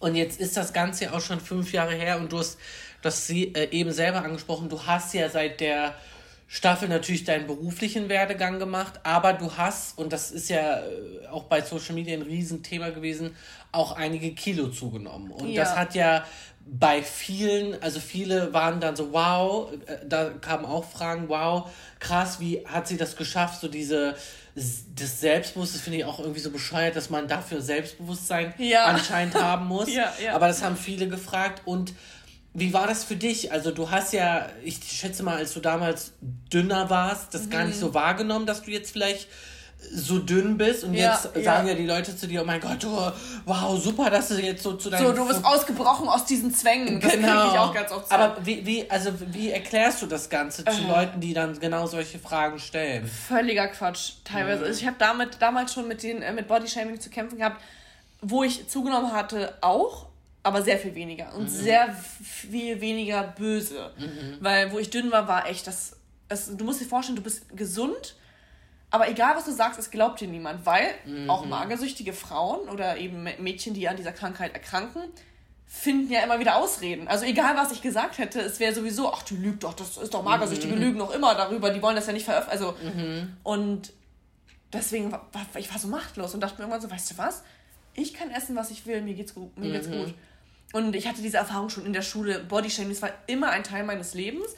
Und 0.00 0.16
jetzt 0.16 0.40
ist 0.40 0.56
das 0.56 0.72
Ganze 0.72 1.04
ja 1.04 1.12
auch 1.12 1.20
schon 1.20 1.40
fünf 1.40 1.72
Jahre 1.72 1.94
her 1.94 2.18
und 2.18 2.32
du 2.32 2.38
hast 2.38 2.58
das 3.02 3.30
äh, 3.30 3.68
eben 3.70 3.92
selber 3.92 4.24
angesprochen. 4.24 4.68
Du 4.68 4.84
hast 4.84 5.14
ja 5.14 5.28
seit 5.28 5.60
der 5.60 5.94
Staffel 6.48 6.88
natürlich 6.88 7.24
deinen 7.24 7.46
beruflichen 7.46 8.08
Werdegang 8.08 8.58
gemacht, 8.58 9.00
aber 9.02 9.32
du 9.32 9.56
hast, 9.56 9.98
und 9.98 10.12
das 10.12 10.30
ist 10.30 10.48
ja 10.48 10.78
äh, 10.78 11.26
auch 11.30 11.44
bei 11.44 11.60
Social 11.62 11.94
Media 11.94 12.16
ein 12.16 12.22
Riesenthema 12.22 12.90
gewesen, 12.90 13.34
auch 13.72 13.92
einige 13.92 14.32
Kilo 14.32 14.68
zugenommen. 14.68 15.30
Und 15.30 15.48
ja. 15.48 15.62
das 15.64 15.76
hat 15.76 15.94
ja 15.94 16.24
bei 16.66 17.02
vielen, 17.02 17.80
also 17.80 18.00
viele 18.00 18.52
waren 18.52 18.80
dann 18.80 18.96
so, 18.96 19.12
wow, 19.12 19.72
äh, 19.86 19.98
da 20.04 20.30
kamen 20.30 20.64
auch 20.64 20.84
Fragen, 20.84 21.28
wow, 21.28 21.70
krass, 22.00 22.40
wie 22.40 22.66
hat 22.66 22.88
sie 22.88 22.96
das 22.96 23.16
geschafft, 23.16 23.60
so 23.60 23.68
diese 23.68 24.16
das 24.56 25.20
Selbstbewusstsein 25.20 25.82
finde 25.82 25.98
ich 25.98 26.04
auch 26.06 26.18
irgendwie 26.18 26.40
so 26.40 26.50
bescheuert, 26.50 26.96
dass 26.96 27.10
man 27.10 27.28
dafür 27.28 27.60
Selbstbewusstsein 27.60 28.54
ja. 28.56 28.84
anscheinend 28.86 29.34
haben 29.34 29.66
muss. 29.68 29.92
ja, 29.92 30.10
ja. 30.22 30.34
Aber 30.34 30.48
das 30.48 30.62
haben 30.62 30.78
viele 30.78 31.08
gefragt. 31.08 31.60
Und 31.66 31.92
wie 32.54 32.72
war 32.72 32.86
das 32.86 33.04
für 33.04 33.16
dich? 33.16 33.52
Also 33.52 33.70
du 33.70 33.90
hast 33.90 34.14
ja, 34.14 34.48
ich 34.64 34.80
schätze 34.82 35.22
mal, 35.22 35.36
als 35.36 35.52
du 35.52 35.60
damals 35.60 36.14
dünner 36.22 36.88
warst, 36.88 37.34
das 37.34 37.44
mhm. 37.44 37.50
gar 37.50 37.64
nicht 37.64 37.76
mhm. 37.76 37.80
so 37.80 37.94
wahrgenommen, 37.94 38.46
dass 38.46 38.62
du 38.62 38.70
jetzt 38.70 38.92
vielleicht 38.92 39.28
so 39.78 40.18
dünn 40.18 40.56
bist 40.56 40.84
und 40.84 40.94
ja, 40.94 41.12
jetzt 41.12 41.22
sagen 41.44 41.66
ja. 41.66 41.72
ja 41.72 41.74
die 41.74 41.86
Leute 41.86 42.16
zu 42.16 42.26
dir, 42.26 42.42
oh 42.42 42.44
mein 42.44 42.60
Gott, 42.60 42.84
oh, 42.84 43.12
wow, 43.44 43.80
super, 43.80 44.10
dass 44.10 44.28
du 44.28 44.34
jetzt 44.34 44.62
so 44.62 44.74
zu 44.74 44.90
deinem... 44.90 45.06
So, 45.06 45.12
du 45.12 45.26
bist 45.26 45.44
ausgebrochen 45.44 46.08
aus 46.08 46.24
diesen 46.24 46.52
Zwängen. 46.52 47.00
Das 47.00 47.12
genau. 47.12 47.52
ich 47.52 47.58
auch 47.58 47.74
ganz 47.74 47.92
oft 47.92 48.08
sagen. 48.08 48.22
Aber 48.22 48.46
wie, 48.46 48.64
wie, 48.66 48.90
also, 48.90 49.12
wie 49.32 49.50
erklärst 49.50 50.02
du 50.02 50.06
das 50.06 50.28
Ganze 50.28 50.64
zu 50.64 50.82
äh. 50.82 50.88
Leuten, 50.88 51.20
die 51.20 51.34
dann 51.34 51.58
genau 51.58 51.86
solche 51.86 52.18
Fragen 52.18 52.58
stellen? 52.58 53.06
Völliger 53.06 53.68
Quatsch, 53.68 54.14
teilweise. 54.24 54.60
Mhm. 54.60 54.66
Also 54.66 54.80
ich 54.80 54.86
habe 54.86 54.96
damit 54.98 55.36
damals 55.40 55.72
schon 55.72 55.88
mit, 55.88 56.02
den, 56.02 56.22
äh, 56.22 56.32
mit 56.32 56.48
Bodyshaming 56.48 57.00
zu 57.00 57.10
kämpfen 57.10 57.38
gehabt, 57.38 57.60
wo 58.20 58.42
ich 58.42 58.68
zugenommen 58.68 59.12
hatte, 59.12 59.54
auch, 59.60 60.06
aber 60.42 60.62
sehr 60.62 60.78
viel 60.78 60.94
weniger 60.94 61.34
und 61.34 61.44
mhm. 61.44 61.48
sehr 61.48 61.94
viel 62.22 62.80
weniger 62.80 63.22
böse. 63.22 63.92
Mhm. 63.98 64.38
Weil 64.40 64.72
wo 64.72 64.78
ich 64.78 64.90
dünn 64.90 65.10
war, 65.12 65.28
war 65.28 65.48
echt 65.48 65.66
das, 65.66 65.96
das... 66.28 66.56
Du 66.56 66.64
musst 66.64 66.80
dir 66.80 66.86
vorstellen, 66.86 67.16
du 67.16 67.22
bist 67.22 67.56
gesund 67.56 68.16
aber 68.90 69.08
egal, 69.10 69.36
was 69.36 69.44
du 69.44 69.52
sagst, 69.52 69.78
es 69.78 69.90
glaubt 69.90 70.20
dir 70.20 70.28
niemand, 70.28 70.64
weil 70.64 70.94
mhm. 71.04 71.28
auch 71.28 71.44
magersüchtige 71.44 72.12
Frauen 72.12 72.68
oder 72.68 72.96
eben 72.98 73.24
Mädchen, 73.38 73.74
die 73.74 73.88
an 73.88 73.96
dieser 73.96 74.12
Krankheit 74.12 74.54
erkranken, 74.54 75.02
finden 75.66 76.12
ja 76.12 76.22
immer 76.22 76.38
wieder 76.38 76.56
Ausreden. 76.56 77.08
Also 77.08 77.24
egal, 77.24 77.56
was 77.56 77.72
ich 77.72 77.82
gesagt 77.82 78.18
hätte, 78.18 78.40
es 78.40 78.60
wäre 78.60 78.72
sowieso, 78.72 79.12
ach, 79.12 79.22
die 79.22 79.36
lügt 79.36 79.64
doch, 79.64 79.74
das 79.74 79.96
ist 79.96 80.14
doch 80.14 80.22
magersüchtige 80.22 80.76
mhm. 80.76 80.80
Lügen 80.80 80.98
noch 80.98 81.10
immer 81.10 81.34
darüber, 81.34 81.70
die 81.70 81.82
wollen 81.82 81.96
das 81.96 82.06
ja 82.06 82.12
nicht 82.12 82.24
veröffentlichen. 82.24 82.64
Also, 82.64 82.76
mhm. 82.82 83.36
und 83.42 83.92
deswegen, 84.72 85.10
war, 85.10 85.26
ich 85.56 85.70
war 85.70 85.78
so 85.78 85.88
machtlos 85.88 86.34
und 86.34 86.40
dachte 86.40 86.56
mir 86.56 86.62
irgendwann 86.62 86.80
so, 86.80 86.90
weißt 86.90 87.10
du 87.10 87.18
was? 87.18 87.42
Ich 87.94 88.14
kann 88.14 88.30
essen, 88.30 88.54
was 88.54 88.70
ich 88.70 88.86
will, 88.86 89.02
mir 89.02 89.14
geht's 89.14 89.34
gut. 89.34 89.58
Mir 89.58 89.72
geht's 89.72 89.88
mhm. 89.88 90.04
gut. 90.04 90.14
Und 90.72 90.94
ich 90.94 91.08
hatte 91.08 91.22
diese 91.22 91.38
Erfahrung 91.38 91.70
schon 91.70 91.86
in 91.86 91.92
der 91.92 92.02
Schule. 92.02 92.40
Bodyshaming, 92.40 92.90
das 92.90 93.02
war 93.02 93.10
immer 93.26 93.50
ein 93.50 93.64
Teil 93.64 93.84
meines 93.84 94.14
Lebens. 94.14 94.54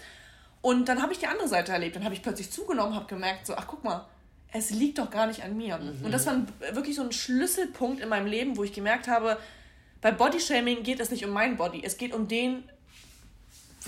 Und 0.61 0.89
dann 0.89 1.01
habe 1.03 1.13
ich 1.13 1.19
die 1.19 1.27
andere 1.27 1.49
Seite 1.49 1.73
erlebt. 1.73 1.97
Dann 1.97 2.05
habe 2.05 2.15
ich 2.15 2.23
plötzlich 2.23 2.51
zugenommen, 2.51 2.95
habe 2.95 3.07
gemerkt, 3.07 3.47
so, 3.47 3.55
ach 3.55 3.67
guck 3.69 3.85
mal, 3.85 4.07
es 4.53 4.71
liegt 4.71 4.99
doch 4.99 5.11
gar 5.11 5.27
nicht 5.27 5.43
an 5.43 5.57
mir. 5.57 5.79
Mhm. 5.79 6.05
Und 6.05 6.13
das 6.13 6.27
war 6.27 6.43
wirklich 6.73 6.97
so 6.97 7.03
ein 7.03 7.13
Schlüsselpunkt 7.13 8.01
in 8.01 8.09
meinem 8.09 8.27
Leben, 8.27 8.57
wo 8.57 8.65
ich 8.65 8.73
gemerkt 8.73 9.09
habe, 9.09 9.39
bei 10.01 10.11
Bodyshaming 10.13 10.83
geht 10.83 11.01
es 11.01 11.11
nicht 11.11 11.25
um 11.25 11.33
mein 11.33 11.57
Body, 11.57 11.83
es 11.85 11.99
geht 11.99 12.15
um 12.15 12.29
den, 12.29 12.63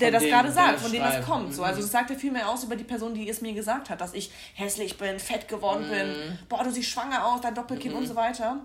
der 0.01 0.11
das 0.11 0.23
gerade 0.23 0.51
sagt, 0.51 0.81
von 0.81 0.91
dem 0.91 1.03
das 1.03 1.25
kommt. 1.25 1.55
So. 1.55 1.63
Also 1.63 1.81
es 1.81 1.91
sagt 1.91 2.11
ja 2.11 2.17
viel 2.17 2.33
mehr 2.33 2.49
aus 2.49 2.65
über 2.65 2.77
die 2.77 2.85
Person, 2.85 3.15
die 3.15 3.29
es 3.29 3.41
mir 3.41 3.53
gesagt 3.53 3.91
hat, 3.91 4.01
dass 4.01 4.13
ich 4.13 4.31
hässlich 4.55 4.99
bin, 4.99 5.19
fett 5.19 5.49
geworden 5.49 5.87
mhm. 5.87 5.91
bin, 5.91 6.39
boah, 6.49 6.65
du 6.65 6.71
siehst 6.71 6.91
schwanger 6.91 7.27
aus, 7.27 7.41
dein 7.41 7.55
Doppelkind 7.55 7.95
mhm. 7.95 8.01
und 8.01 8.07
so 8.07 8.17
weiter. 8.17 8.65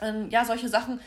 Ähm, 0.00 0.28
ja, 0.30 0.44
solche 0.44 0.68
Sachen. 0.68 1.00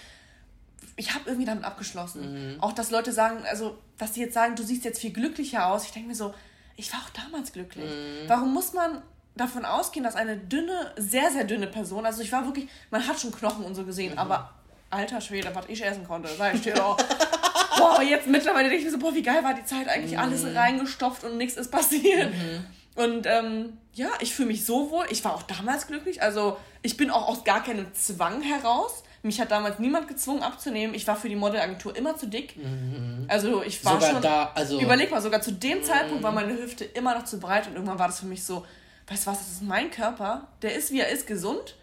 Ich 0.98 1.14
habe 1.14 1.26
irgendwie 1.26 1.46
damit 1.46 1.66
abgeschlossen. 1.66 2.54
Mhm. 2.54 2.64
Auch, 2.64 2.72
dass 2.72 2.90
Leute 2.90 3.12
sagen, 3.12 3.44
also, 3.50 3.78
dass 3.98 4.14
sie 4.14 4.22
jetzt 4.22 4.34
sagen, 4.34 4.56
du 4.56 4.64
siehst 4.64 4.86
jetzt 4.86 5.02
viel 5.02 5.12
glücklicher 5.12 5.68
aus. 5.68 5.86
Ich 5.86 5.92
denke 5.92 6.10
mir 6.10 6.16
so, 6.16 6.34
ich 6.78 6.92
war 6.94 7.02
auch 7.02 7.10
damals 7.10 7.52
glücklich. 7.52 7.90
Mhm. 7.90 8.30
Warum 8.30 8.54
muss 8.54 8.74
man 8.74 9.02
davon 9.36 9.66
ausgehen, 9.66 10.04
dass 10.04 10.16
eine 10.16 10.38
dünne, 10.38 10.94
sehr, 10.98 11.32
sehr 11.32 11.44
dünne 11.44 11.68
Person, 11.68 12.06
also 12.06 12.22
ich 12.22 12.32
war 12.32 12.46
wirklich, 12.46 12.68
man 12.90 13.06
hat 13.06 13.20
schon 13.20 13.32
Knochen 13.32 13.66
und 13.66 13.76
so 13.76 13.84
gesehen, 13.84 14.14
mhm. 14.14 14.20
aber 14.20 14.54
alter 14.90 15.20
Schwede, 15.22 15.50
was 15.54 15.66
ich 15.68 15.84
essen 15.84 16.06
konnte, 16.06 16.30
sag 16.38 16.56
ich 16.56 16.62
dir 16.62 16.74
doch. 16.74 16.98
boah, 17.78 18.02
jetzt 18.02 18.28
mittlerweile 18.28 18.70
denke 18.70 18.78
ich 18.78 18.86
mir 18.86 18.92
so, 18.92 19.00
boah, 19.00 19.14
wie 19.14 19.22
geil 19.22 19.44
war 19.44 19.54
die 19.54 19.66
Zeit 19.66 19.88
eigentlich, 19.88 20.14
mhm. 20.14 20.20
alles 20.20 20.46
reingestopft 20.46 21.24
und 21.24 21.38
nichts 21.38 21.58
ist 21.58 21.72
passiert. 21.72 22.34
Mhm. 22.34 22.66
Und 22.96 23.28
ähm, 23.28 23.78
ja, 23.94 24.08
ich 24.22 24.34
fühle 24.34 24.48
mich 24.48 24.66
so 24.66 24.90
wohl. 24.90 25.06
Ich 25.10 25.24
war 25.26 25.36
auch 25.36 25.44
damals 25.44 25.88
glücklich. 25.88 26.22
Also 26.22 26.58
ich 26.82 26.96
bin 26.96 27.10
auch 27.12 27.28
aus 27.28 27.44
gar 27.44 27.62
keinem 27.62 27.94
Zwang 27.94 28.42
heraus. 28.42 29.04
Mich 29.22 29.42
hat 29.42 29.52
damals 29.52 29.80
niemand 29.80 30.08
gezwungen 30.08 30.44
abzunehmen. 30.44 30.96
Ich 30.96 31.06
war 31.06 31.18
für 31.18 31.28
die 31.28 31.36
Modelagentur 31.36 31.96
immer 31.96 32.16
zu 32.16 32.28
dick. 32.28 32.56
Mhm. 32.56 33.26
Also 33.28 33.64
ich 33.64 33.84
war 33.84 33.94
sogar 33.94 34.12
schon. 34.12 34.22
Da, 34.22 34.52
also 34.56 34.80
überleg 34.80 35.12
mal, 35.12 35.22
sogar 35.22 35.42
zu 35.42 35.52
dem 35.52 35.84
Zeitpunkt 35.84 36.24
war 36.24 36.32
meine 36.32 36.54
Hüfte 36.54 36.86
immer 36.86 37.16
noch 37.16 37.26
zu 37.26 37.40
breit 37.40 37.68
und 37.68 37.74
irgendwann 37.74 38.00
war 38.00 38.08
das 38.08 38.22
für 38.22 38.28
mich 38.28 38.44
so, 38.44 38.66
weißt 39.08 39.26
du 39.26 39.32
was, 39.32 39.40
das 39.40 39.50
ist 39.50 39.62
mein 39.62 39.92
Körper, 39.92 40.48
der 40.62 40.76
ist 40.76 40.92
wie 40.92 41.00
er 41.00 41.10
ist, 41.10 41.28
gesund. 41.28 41.76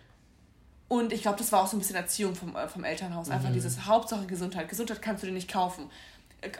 Und 0.88 1.12
ich 1.12 1.22
glaube, 1.22 1.38
das 1.38 1.50
war 1.52 1.62
auch 1.62 1.66
so 1.66 1.76
ein 1.76 1.80
bisschen 1.80 1.96
Erziehung 1.96 2.34
vom, 2.34 2.54
äh, 2.54 2.68
vom 2.68 2.84
Elternhaus. 2.84 3.30
Einfach 3.30 3.48
mhm. 3.48 3.54
dieses 3.54 3.86
Hauptsache 3.86 4.26
Gesundheit. 4.26 4.68
Gesundheit 4.68 5.00
kannst 5.00 5.22
du 5.22 5.26
dir 5.26 5.32
nicht 5.32 5.50
kaufen. 5.50 5.90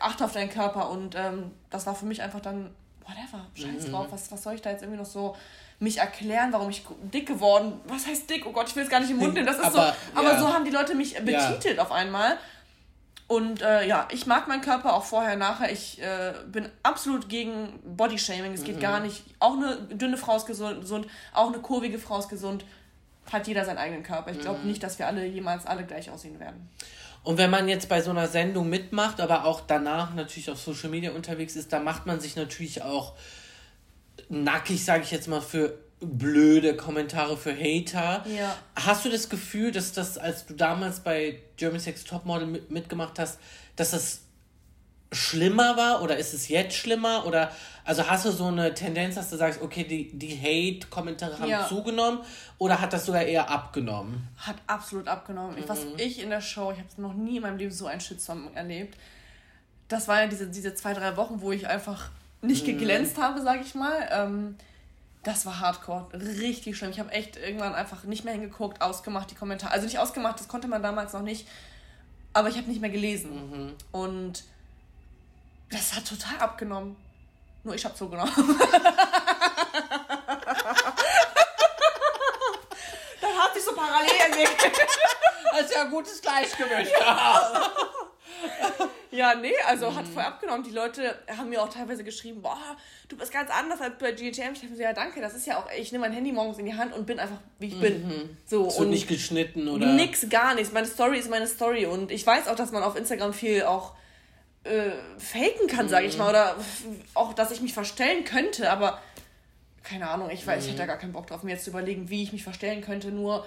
Achte 0.01 0.25
auf 0.25 0.33
deinen 0.33 0.49
Körper. 0.49 0.89
Und 0.91 1.15
ähm, 1.17 1.51
das 1.69 1.87
war 1.87 1.95
für 1.95 2.07
mich 2.07 2.23
einfach 2.23 2.41
dann, 2.41 2.71
whatever, 3.05 3.45
scheiß 3.55 3.89
mhm. 3.89 3.93
drauf. 3.93 4.07
Was, 4.11 4.33
was 4.33 4.43
soll 4.43 4.55
ich 4.55 4.63
da 4.63 4.71
jetzt 4.71 4.83
irgendwie 4.83 5.01
noch 5.01 5.07
so 5.07 5.37
mich 5.81 5.99
erklären, 5.99 6.53
warum 6.53 6.71
ich 6.71 6.85
dick 7.13 7.27
geworden 7.27 7.81
Was 7.87 8.07
heißt 8.07 8.31
dick? 8.31 8.47
Oh 8.47 8.53
Gott, 8.53 8.69
ich 8.69 8.77
will 8.77 8.85
es 8.85 8.89
gar 8.89 9.01
nicht 9.01 9.11
im 9.11 9.19
Mund 9.19 9.35
nehmen. 9.35 9.47
Das 9.47 9.57
ist 9.57 9.65
aber, 9.65 9.89
so. 9.89 10.19
Aber 10.19 10.33
ja. 10.33 10.41
so 10.41 10.53
haben 10.53 10.65
die 10.65 10.71
Leute 10.71 10.95
mich 10.95 11.15
betitelt 11.15 11.77
ja. 11.77 11.83
auf 11.83 11.93
einmal. 11.93 12.39
Und 13.29 13.63
äh, 13.63 13.87
ja, 13.87 14.09
ich 14.11 14.27
mag 14.27 14.47
meinen 14.49 14.61
Körper 14.61 14.95
auch 14.95 15.05
vorher, 15.05 15.37
nachher. 15.37 15.73
Ich 15.73 16.03
äh, 16.03 16.35
bin 16.47 16.69
absolut 16.83 17.29
gegen 17.29 17.81
Bodyshaming. 17.85 18.53
Es 18.53 18.65
geht 18.65 18.77
mhm. 18.77 18.81
gar 18.81 19.01
nicht. 19.01 19.23
Auch 19.39 19.55
eine 19.55 19.77
dünne 19.95 20.17
Frau 20.17 20.37
ist 20.37 20.47
gesund, 20.47 21.07
auch 21.33 21.49
eine 21.49 21.59
kurvige 21.61 21.99
Frau 21.99 22.19
ist 22.19 22.29
gesund. 22.29 22.65
Hat 23.33 23.47
jeder 23.47 23.65
seinen 23.65 23.79
eigenen 23.79 24.03
Körper. 24.03 24.33
Ich 24.33 24.41
glaube 24.41 24.61
mhm. 24.61 24.69
nicht, 24.69 24.83
dass 24.83 24.99
wir 24.99 25.07
alle 25.07 25.25
jemals 25.25 25.65
alle 25.65 25.85
gleich 25.85 26.11
aussehen 26.11 26.41
werden. 26.41 26.69
Und 27.25 27.39
wenn 27.39 27.51
man 27.51 27.69
jetzt 27.69 27.89
bei 27.89 28.03
so 28.03 28.11
einer 28.11 28.27
Sendung 28.27 28.69
mitmacht, 28.69 29.21
aber 29.21 29.45
auch 29.45 29.61
danach 29.61 30.13
natürlich 30.15 30.51
auf 30.51 30.61
Social 30.61 30.91
Media 30.91 31.13
unterwegs 31.13 31.55
ist, 31.55 31.73
dann 31.73 31.85
macht 31.85 32.05
man 32.05 32.21
sich 32.21 32.35
natürlich 32.35 32.83
auch 32.83 33.15
nackig, 34.29 34.85
sage 34.85 35.05
ich 35.05 35.13
jetzt 35.13 35.29
mal, 35.29 35.41
für 35.41 35.79
blöde 36.03 36.77
Kommentare 36.77 37.37
für 37.37 37.55
Hater. 37.55 38.25
Ja. 38.29 38.57
Hast 38.77 39.05
du 39.05 39.11
das 39.11 39.29
Gefühl, 39.29 39.73
dass 39.73 39.93
das, 39.93 40.19
als 40.19 40.47
du 40.47 40.55
damals 40.55 41.01
bei 41.01 41.41
German 41.57 41.81
Sex 41.81 42.05
Topmodel 42.05 42.47
mit, 42.47 42.71
mitgemacht 42.71 43.19
hast, 43.19 43.39
dass 43.77 43.93
das 43.93 44.21
schlimmer 45.13 45.77
war 45.77 46.03
oder 46.03 46.17
ist 46.17 46.35
es 46.35 46.49
jetzt 46.49 46.75
schlimmer? 46.75 47.27
Oder 47.27 47.53
also 47.85 48.09
hast 48.09 48.25
du 48.25 48.31
so 48.31 48.47
eine 48.47 48.75
Tendenz, 48.75 49.15
dass 49.15 49.31
du 49.31 49.37
sagst, 49.37 49.61
okay, 49.61 49.85
die, 49.85 50.11
die 50.17 50.37
Hate-Kommentare 50.37 51.39
haben 51.39 51.49
ja. 51.49 51.67
zugenommen 51.67 52.21
oder 52.59 52.81
hat 52.81 52.93
das 52.93 53.07
sogar 53.07 53.23
eher 53.23 53.51
abgenommen? 53.51 54.29
Hat 54.39 54.57
absolut 54.67 55.09
abgenommen. 55.09 55.57
Mhm. 55.57 55.69
Was 55.69 55.81
ich 55.99 56.23
in 56.23 56.31
der 56.31 56.41
Show, 56.41 56.73
ich 56.73 56.79
habe 56.79 56.89
noch 56.97 57.15
nie 57.15 57.37
in 57.37 57.43
meinem 57.43 57.59
Leben 57.59 57.73
so 57.73 57.87
einen 57.87 58.01
Shitstorm 58.01 58.51
erlebt. 58.55 58.97
Das 59.89 60.09
war 60.09 60.23
ja 60.23 60.27
diese, 60.27 60.49
diese 60.49 60.75
zwei, 60.75 60.95
drei 60.95 61.17
Wochen, 61.17 61.41
wo 61.43 61.53
ich 61.53 61.67
einfach 61.69 62.11
nicht 62.41 62.67
mhm. 62.67 62.79
geglänzt 62.79 63.19
mhm. 63.19 63.23
habe, 63.23 63.43
sag 63.43 63.61
ich 63.61 63.75
mal. 63.75 64.09
Ähm, 64.11 64.57
das 65.23 65.47
war 65.47 65.61
hardcore, 65.61 66.09
richtig 66.13 66.77
schlimm. 66.77 66.91
Ich 66.91 66.99
habe 66.99 67.13
echt 67.13 67.37
irgendwann 67.37 67.75
einfach 67.75 68.03
nicht 68.05 68.25
mehr 68.25 68.35
hingeguckt, 68.35 68.83
ausgemacht 68.83 69.31
die 69.31 69.35
Kommentare. 69.35 69.73
Also 69.73 69.87
nicht 69.87 69.99
ausgemacht, 69.99 70.41
das 70.41 70.49
konnte 70.49 70.69
man 70.69 70.83
damals 70.83 71.13
noch 71.13 71.23
nicht, 71.23 71.47
aber 72.33 72.49
ich 72.49 72.57
habe 72.57 72.69
nicht 72.69 72.81
mehr 72.81 72.91
gelesen. 72.91 73.51
Mhm. 73.51 73.75
Und 73.93 74.45
das 75.71 75.95
hat 75.95 76.07
total 76.07 76.39
abgenommen. 76.39 76.97
Nur 77.65 77.75
ich 77.75 77.85
habe 77.85 77.95
zugenommen. 77.95 78.33
Dann 83.21 83.39
hat 83.39 83.55
sich 83.55 83.63
so 83.63 83.73
parallel 83.73 84.11
entwickelt. 84.27 84.77
Das 85.53 85.61
ist 85.63 85.75
ja 85.75 85.83
ein 85.83 85.91
gutes 85.91 86.21
Gleichgewicht. 86.21 86.93
ja, 86.99 87.71
nee, 89.13 89.53
also 89.69 89.91
mhm. 89.91 89.97
hat 89.97 90.09
voll 90.09 90.23
abgenommen. 90.23 90.65
Die 90.65 90.71
Leute 90.71 91.19
haben 91.37 91.51
mir 91.51 91.63
auch 91.63 91.69
teilweise 91.69 92.03
geschrieben, 92.03 92.43
boah, 92.43 92.77
du 93.09 93.17
bist 93.17 93.33
ganz 93.33 93.51
anders 93.51 93.81
als 93.81 93.99
bei 93.99 94.13
GTM. 94.13 94.53
Ich 94.55 94.61
dachte 94.61 94.75
so, 94.75 94.83
ja, 94.83 94.93
danke, 94.93 95.21
das 95.21 95.35
ist 95.35 95.47
ja 95.47 95.59
auch, 95.59 95.67
ich 95.79 95.93
nehme 95.93 96.07
mein 96.07 96.13
Handy 96.13 96.33
morgens 96.33 96.59
in 96.59 96.67
die 96.67 96.75
Hand 96.75 96.95
und 96.95 97.07
bin 97.07 97.19
einfach, 97.19 97.39
wie 97.59 97.67
ich 97.67 97.77
mhm. 97.77 97.81
bin. 97.81 98.37
So, 98.47 98.71
so 98.71 98.83
und 98.83 98.91
nicht 98.91 99.09
geschnitten 99.09 99.69
oder? 99.69 99.87
Nix, 99.87 100.29
gar 100.31 100.55
nichts. 100.55 100.73
Meine 100.73 100.87
Story 100.87 101.19
ist 101.19 101.31
meine 101.31 101.47
Story 101.47 101.87
und 101.87 102.11
ich 102.11 102.27
weiß 102.27 102.49
auch, 102.49 102.57
dass 102.57 102.73
man 102.73 102.83
auf 102.83 102.97
Instagram 102.97 103.35
viel 103.35 103.65
auch 103.65 103.93
äh, 104.65 104.93
faken 105.19 105.67
kann, 105.69 105.89
sage 105.89 106.07
ich 106.07 106.15
mhm. 106.15 106.21
mal, 106.21 106.31
oder 106.31 106.57
auch, 107.15 107.35
dass 107.35 107.51
ich 107.51 107.61
mich 107.61 107.75
verstellen 107.75 108.25
könnte, 108.25 108.71
aber 108.71 109.01
keine 109.83 110.09
Ahnung, 110.09 110.31
ich 110.31 110.47
weiß, 110.47 110.63
mhm. 110.63 110.65
ich 110.65 110.69
hätte 110.71 110.83
da 110.83 110.87
gar 110.87 110.99
keinen 110.99 111.13
Bock 111.13 111.27
drauf, 111.27 111.43
mir 111.43 111.53
jetzt 111.53 111.65
zu 111.65 111.71
überlegen, 111.71 112.09
wie 112.09 112.23
ich 112.23 112.33
mich 112.33 112.45
verstellen 112.45 112.81
könnte, 112.81 113.11
nur 113.11 113.45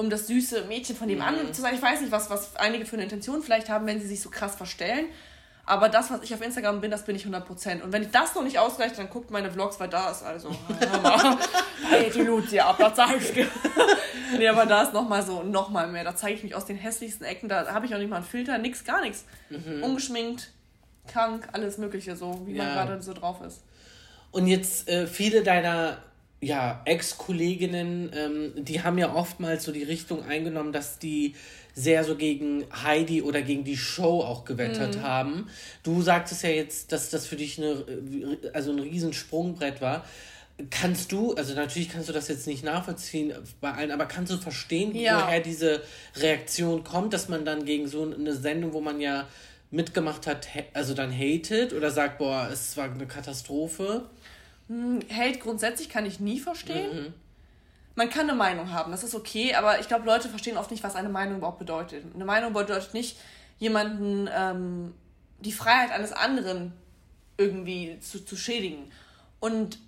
um 0.00 0.10
das 0.10 0.26
süße 0.26 0.64
Mädchen 0.64 0.96
von 0.96 1.08
dem 1.08 1.18
mhm. 1.18 1.24
anderen 1.24 1.54
zu 1.54 1.60
sein. 1.60 1.74
Ich 1.74 1.82
weiß 1.82 2.00
nicht, 2.00 2.10
was, 2.10 2.30
was 2.30 2.56
einige 2.56 2.86
für 2.86 2.96
eine 2.96 3.04
Intention 3.04 3.42
vielleicht 3.42 3.68
haben, 3.68 3.86
wenn 3.86 4.00
sie 4.00 4.08
sich 4.08 4.20
so 4.20 4.30
krass 4.30 4.56
verstellen. 4.56 5.06
Aber 5.66 5.88
das, 5.88 6.10
was 6.10 6.22
ich 6.22 6.34
auf 6.34 6.40
Instagram 6.42 6.80
bin, 6.80 6.90
das 6.90 7.04
bin 7.04 7.14
ich 7.14 7.26
100%. 7.26 7.82
Und 7.82 7.92
wenn 7.92 8.02
ich 8.02 8.10
das 8.10 8.34
noch 8.34 8.42
nicht 8.42 8.58
ausreicht, 8.58 8.98
dann 8.98 9.08
guckt 9.08 9.30
meine 9.30 9.52
Vlogs, 9.52 9.78
weil 9.78 9.88
da 9.88 10.10
ist 10.10 10.24
also, 10.24 10.50
hey, 11.90 12.10
die 12.12 12.22
Lucia 12.22 12.66
ab, 12.66 12.76
das 12.78 12.94
zeige 12.94 13.18
ich 13.18 13.32
dir. 13.32 13.46
nee, 14.36 14.48
aber 14.48 14.66
da 14.66 14.82
ist 14.82 14.94
nochmal 14.94 15.22
so, 15.22 15.42
nochmal 15.42 15.86
mehr. 15.86 16.02
Da 16.02 16.16
zeige 16.16 16.34
ich 16.34 16.42
mich 16.42 16.54
aus 16.54 16.64
den 16.64 16.76
hässlichsten 16.76 17.24
Ecken. 17.24 17.48
Da 17.48 17.72
habe 17.72 17.86
ich 17.86 17.94
auch 17.94 17.98
nicht 17.98 18.10
mal 18.10 18.16
einen 18.16 18.24
Filter, 18.24 18.58
nix, 18.58 18.84
gar 18.84 19.02
nichts. 19.02 19.26
Mhm. 19.50 19.84
Ungeschminkt, 19.84 20.50
krank, 21.06 21.46
alles 21.52 21.78
Mögliche, 21.78 22.16
so 22.16 22.42
wie 22.46 22.54
ja. 22.54 22.64
man 22.64 22.74
gerade 22.74 23.02
so 23.02 23.12
drauf 23.12 23.40
ist. 23.42 23.62
Und 24.32 24.46
jetzt 24.46 24.88
äh, 24.88 25.06
viele 25.06 25.42
deiner 25.42 25.98
ja, 26.40 26.80
Ex-Kolleginnen, 26.86 28.10
ähm, 28.14 28.64
die 28.64 28.82
haben 28.82 28.96
ja 28.98 29.14
oftmals 29.14 29.64
so 29.64 29.72
die 29.72 29.82
Richtung 29.82 30.24
eingenommen, 30.24 30.72
dass 30.72 30.98
die 30.98 31.34
sehr 31.74 32.02
so 32.04 32.16
gegen 32.16 32.64
Heidi 32.72 33.22
oder 33.22 33.42
gegen 33.42 33.64
die 33.64 33.76
Show 33.76 34.20
auch 34.20 34.44
gewettert 34.44 34.96
mhm. 34.96 35.02
haben. 35.02 35.50
Du 35.82 36.02
sagtest 36.02 36.42
ja 36.42 36.50
jetzt, 36.50 36.92
dass 36.92 37.10
das 37.10 37.26
für 37.26 37.36
dich 37.36 37.58
eine, 37.58 37.84
also 38.52 38.72
ein 38.72 38.78
Riesensprungbrett 38.78 39.80
war. 39.80 40.04
Kannst 40.70 41.12
du, 41.12 41.34
also 41.34 41.54
natürlich 41.54 41.88
kannst 41.88 42.08
du 42.08 42.12
das 42.12 42.28
jetzt 42.28 42.46
nicht 42.46 42.64
nachvollziehen 42.64 43.32
bei 43.60 43.72
allen, 43.72 43.90
aber 43.90 44.06
kannst 44.06 44.32
du 44.32 44.36
verstehen, 44.36 44.94
ja. 44.94 45.24
woher 45.24 45.40
diese 45.40 45.82
Reaktion 46.16 46.84
kommt, 46.84 47.14
dass 47.14 47.28
man 47.28 47.46
dann 47.46 47.64
gegen 47.64 47.88
so 47.88 48.02
eine 48.02 48.34
Sendung, 48.34 48.74
wo 48.74 48.80
man 48.80 49.00
ja 49.00 49.26
mitgemacht 49.70 50.26
hat, 50.26 50.48
also 50.74 50.94
dann 50.94 51.12
hatet 51.12 51.72
oder 51.72 51.90
sagt, 51.90 52.18
boah, 52.18 52.48
es 52.52 52.76
war 52.76 52.90
eine 52.90 53.06
Katastrophe? 53.06 54.04
Hm, 54.70 55.00
Hate 55.14 55.38
grundsätzlich 55.38 55.90
kann 55.90 56.06
ich 56.06 56.20
nie 56.20 56.40
verstehen. 56.40 57.04
Mhm 57.04 57.14
man 58.00 58.08
kann 58.08 58.30
eine 58.30 58.34
Meinung 58.34 58.72
haben, 58.72 58.92
das 58.92 59.04
ist 59.04 59.14
okay, 59.14 59.54
aber 59.54 59.78
ich 59.78 59.88
glaube, 59.88 60.06
Leute 60.06 60.30
verstehen 60.30 60.56
oft 60.56 60.70
nicht, 60.70 60.82
was 60.82 60.96
eine 60.96 61.10
Meinung 61.10 61.36
überhaupt 61.36 61.58
bedeutet. 61.58 62.04
Eine 62.14 62.24
Meinung 62.24 62.54
bedeutet 62.54 62.94
nicht, 62.94 63.18
jemanden 63.58 64.28
ähm, 64.34 64.94
die 65.40 65.52
Freiheit 65.52 65.90
eines 65.90 66.12
anderen 66.12 66.72
irgendwie 67.36 67.98
zu, 68.00 68.24
zu 68.24 68.36
schädigen. 68.36 68.90
Und 69.38 69.78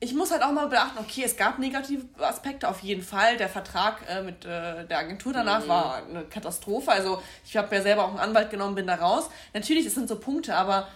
ich 0.00 0.14
muss 0.14 0.30
halt 0.30 0.42
auch 0.42 0.52
mal 0.52 0.66
beachten, 0.68 0.98
okay, 0.98 1.22
es 1.24 1.36
gab 1.36 1.58
negative 1.58 2.04
Aspekte 2.18 2.68
auf 2.68 2.80
jeden 2.80 3.02
Fall. 3.02 3.36
Der 3.36 3.48
Vertrag 3.48 4.02
äh, 4.08 4.22
mit 4.22 4.44
äh, 4.44 4.86
der 4.86 4.98
Agentur 4.98 5.32
danach 5.32 5.64
mhm. 5.64 5.68
war 5.68 6.02
eine 6.06 6.24
Katastrophe. 6.24 6.90
Also 6.90 7.22
ich 7.44 7.56
habe 7.56 7.74
ja 7.74 7.82
selber 7.82 8.04
auch 8.04 8.10
einen 8.10 8.18
Anwalt 8.18 8.50
genommen, 8.50 8.74
bin 8.74 8.86
da 8.86 8.96
raus. 8.96 9.30
Natürlich, 9.54 9.86
es 9.86 9.94
sind 9.94 10.08
so 10.08 10.18
Punkte, 10.18 10.56
aber 10.56 10.88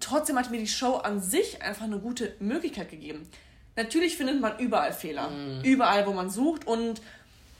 trotzdem 0.00 0.38
hat 0.38 0.50
mir 0.50 0.58
die 0.58 0.66
Show 0.66 0.96
an 0.96 1.20
sich 1.20 1.62
einfach 1.62 1.84
eine 1.84 1.98
gute 1.98 2.34
Möglichkeit 2.40 2.90
gegeben. 2.90 3.28
Natürlich 3.76 4.16
findet 4.16 4.40
man 4.40 4.58
überall 4.58 4.92
Fehler. 4.92 5.30
Mhm. 5.30 5.62
Überall, 5.62 6.06
wo 6.06 6.12
man 6.12 6.30
sucht. 6.30 6.66
Und 6.66 7.00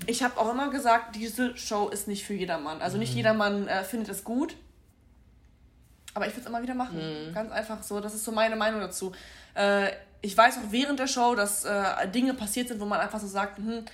ich 0.07 0.23
habe 0.23 0.39
auch 0.39 0.51
immer 0.51 0.71
gesagt, 0.71 1.17
diese 1.17 1.57
Show 1.57 1.89
ist 1.89 2.09
nicht 2.09 2.25
für 2.25 2.35
jedermann. 2.35 2.81
Also 2.81 2.99
nicht 2.99 3.13
mhm. 3.13 3.19
jedermann 3.19 3.69
äh, 3.69 3.85
findet 3.85 4.09
es 4.09 4.25
gut. 4.25 4.57
Aber 6.15 6.27
ich 6.27 6.33
würde 6.33 6.41
es 6.41 6.47
immer 6.47 6.63
wieder 6.63 6.75
machen. 6.75 7.29
Mhm. 7.29 7.35
Ganz 7.35 7.53
einfach 7.53 7.83
so. 7.83 8.01
Das 8.01 8.15
ist 8.15 8.25
so 8.25 8.33
meine 8.33 8.57
Meinung 8.57 8.81
dazu. 8.81 9.13
Äh, 9.55 9.91
ich 10.21 10.37
weiß 10.37 10.59
auch 10.59 10.71
während 10.73 10.99
der 10.99 11.07
Show, 11.07 11.35
dass 11.35 11.65
äh, 11.65 12.09
Dinge 12.09 12.35
passiert 12.35 12.69
sind, 12.69 12.81
wo 12.81 12.85
man 12.85 13.01
einfach 13.01 13.21
so 13.21 13.29
sagt, 13.29 13.59
hm, 13.59 13.85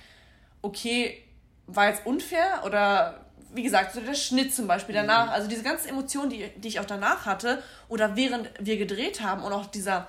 okay, 0.61 1.23
war 1.67 1.89
jetzt 1.89 2.05
unfair 2.05 2.63
oder 2.65 3.24
wie 3.55 3.63
gesagt, 3.63 3.93
so 3.93 4.01
der 4.01 4.13
Schnitt 4.13 4.53
zum 4.53 4.67
Beispiel 4.67 4.93
danach, 4.93 5.27
mhm. 5.27 5.31
also 5.31 5.47
diese 5.47 5.63
ganzen 5.63 5.89
Emotionen, 5.89 6.29
die, 6.29 6.49
die 6.57 6.67
ich 6.67 6.79
auch 6.79 6.85
danach 6.85 7.25
hatte 7.25 7.63
oder 7.89 8.15
während 8.15 8.49
wir 8.59 8.77
gedreht 8.77 9.21
haben 9.21 9.43
und 9.43 9.53
auch 9.53 9.65
dieser, 9.67 10.07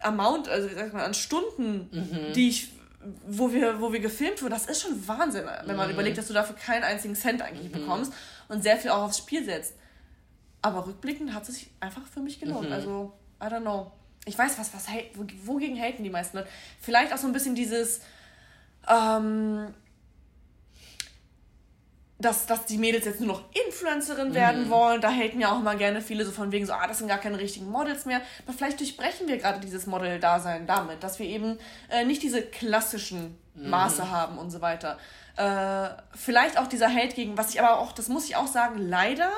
Amount, 0.00 0.48
also 0.48 0.68
sag 0.74 0.92
mal, 0.92 1.04
an 1.04 1.14
Stunden, 1.14 1.88
mhm. 1.92 2.32
die 2.32 2.48
ich, 2.48 2.72
wo 3.26 3.52
wir, 3.52 3.80
wo 3.80 3.92
wir 3.92 4.00
gefilmt 4.00 4.42
wurden, 4.42 4.52
das 4.52 4.66
ist 4.66 4.82
schon 4.82 5.06
Wahnsinn, 5.06 5.44
wenn 5.64 5.76
man 5.76 5.88
mhm. 5.88 5.94
überlegt, 5.94 6.18
dass 6.18 6.26
du 6.26 6.34
dafür 6.34 6.56
keinen 6.56 6.84
einzigen 6.84 7.14
Cent 7.14 7.42
eigentlich 7.42 7.68
mhm. 7.68 7.80
bekommst 7.80 8.12
und 8.48 8.62
sehr 8.62 8.76
viel 8.76 8.90
auch 8.90 9.02
aufs 9.02 9.18
Spiel 9.18 9.44
setzt. 9.44 9.74
Aber 10.62 10.86
rückblickend 10.86 11.34
hat 11.34 11.48
es 11.48 11.54
sich 11.54 11.70
einfach 11.80 12.06
für 12.06 12.20
mich 12.20 12.40
gelohnt. 12.40 12.68
Mhm. 12.68 12.74
Also, 12.74 13.12
I 13.42 13.46
don't 13.46 13.60
know. 13.60 13.92
Ich 14.26 14.36
weiß, 14.36 14.58
was, 14.58 14.74
was, 14.74 14.86
wogegen 15.44 15.78
haten 15.80 16.02
die 16.02 16.10
meisten 16.10 16.38
Leute? 16.38 16.48
Vielleicht 16.80 17.12
auch 17.12 17.18
so 17.18 17.26
ein 17.26 17.32
bisschen 17.32 17.54
dieses, 17.54 18.00
ähm, 18.88 19.74
dass, 22.20 22.46
dass 22.46 22.66
die 22.66 22.76
Mädels 22.76 23.06
jetzt 23.06 23.20
nur 23.20 23.28
noch 23.28 23.42
Influencerin 23.66 24.34
werden 24.34 24.66
mhm. 24.66 24.70
wollen. 24.70 25.00
Da 25.00 25.10
haten 25.10 25.40
ja 25.40 25.52
auch 25.52 25.60
immer 25.60 25.74
gerne 25.74 26.02
viele 26.02 26.24
so 26.24 26.32
von 26.32 26.52
wegen 26.52 26.66
so, 26.66 26.72
ah, 26.72 26.86
das 26.86 26.98
sind 26.98 27.08
gar 27.08 27.18
keine 27.18 27.38
richtigen 27.38 27.70
Models 27.70 28.04
mehr. 28.04 28.20
Aber 28.46 28.56
vielleicht 28.56 28.78
durchbrechen 28.78 29.26
wir 29.26 29.38
gerade 29.38 29.60
dieses 29.60 29.86
Model-Dasein 29.86 30.66
damit, 30.66 31.02
dass 31.02 31.18
wir 31.18 31.26
eben 31.26 31.58
äh, 31.88 32.04
nicht 32.04 32.22
diese 32.22 32.42
klassischen 32.42 33.38
mhm. 33.54 33.70
Maße 33.70 34.02
mhm. 34.02 34.10
haben 34.10 34.38
und 34.38 34.50
so 34.50 34.60
weiter. 34.60 34.98
Äh, 35.36 35.88
vielleicht 36.14 36.58
auch 36.58 36.66
dieser 36.66 36.92
Hate 36.92 37.14
gegen, 37.14 37.38
was 37.38 37.54
ich 37.54 37.62
aber 37.62 37.78
auch, 37.78 37.92
das 37.92 38.08
muss 38.08 38.26
ich 38.26 38.36
auch 38.36 38.48
sagen, 38.48 38.78
leider, 38.78 39.30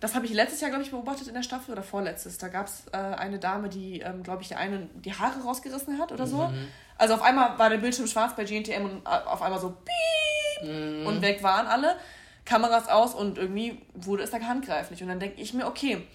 das 0.00 0.16
habe 0.16 0.26
ich 0.26 0.32
letztes 0.32 0.60
Jahr, 0.60 0.70
glaube 0.70 0.82
ich, 0.82 0.90
beobachtet 0.90 1.28
in 1.28 1.34
der 1.34 1.44
Staffel 1.44 1.72
oder 1.72 1.84
vorletztes. 1.84 2.38
Da 2.38 2.48
gab 2.48 2.66
es 2.66 2.86
äh, 2.92 2.96
eine 2.96 3.38
Dame, 3.38 3.68
die, 3.68 4.00
ähm, 4.00 4.24
glaube 4.24 4.42
ich, 4.42 4.48
der 4.48 4.58
eine 4.58 4.88
die 4.94 5.14
Haare 5.14 5.42
rausgerissen 5.42 6.00
hat 6.00 6.10
oder 6.10 6.26
so. 6.26 6.48
Mhm. 6.48 6.68
Also 6.96 7.14
auf 7.14 7.22
einmal 7.22 7.56
war 7.56 7.70
der 7.70 7.76
Bildschirm 7.76 8.08
schwarz 8.08 8.34
bei 8.34 8.42
GNTM 8.42 8.84
und 8.84 9.06
äh, 9.06 9.08
auf 9.08 9.42
einmal 9.42 9.60
so 9.60 9.70
piep 9.70 10.47
mhm. 10.62 11.06
und 11.06 11.22
weg 11.22 11.42
waren 11.42 11.66
alle. 11.66 11.96
Kameras 12.44 12.88
aus 12.88 13.14
und 13.14 13.36
irgendwie 13.36 13.78
wurde 13.94 14.22
es 14.22 14.30
da 14.30 14.40
handgreiflich. 14.40 15.02
Und 15.02 15.08
dann 15.08 15.20
denke 15.20 15.40
ich 15.40 15.52
mir, 15.52 15.66
okay, 15.66 16.06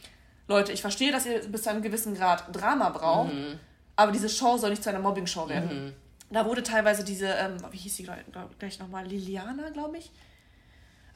Leute, 0.47 0.71
ich 0.71 0.82
verstehe, 0.82 1.12
dass 1.12 1.25
ihr 1.25 1.39
bis 1.47 1.63
zu 1.63 1.69
einem 1.69 1.84
gewissen 1.84 2.15
Grad 2.15 2.45
Drama 2.51 2.89
braucht, 2.89 3.34
mhm. 3.34 3.60
aber 3.95 4.12
diese 4.12 4.29
Show 4.29 4.58
soll 4.58 4.71
nicht 4.71 4.84
zu 4.84 4.89
einer 4.89 4.99
Mobbing-Show 4.99 5.47
werden. 5.47 5.86
Mhm. 5.86 5.93
Da 6.32 6.45
wurde 6.45 6.63
teilweise 6.63 7.03
diese, 7.03 7.27
ähm, 7.27 7.58
wie 7.71 7.77
hieß 7.77 7.95
sie 7.95 8.10
gleich 8.58 8.79
nochmal, 8.79 9.06
Liliana, 9.06 9.69
glaube 9.69 9.99
ich. 9.99 10.12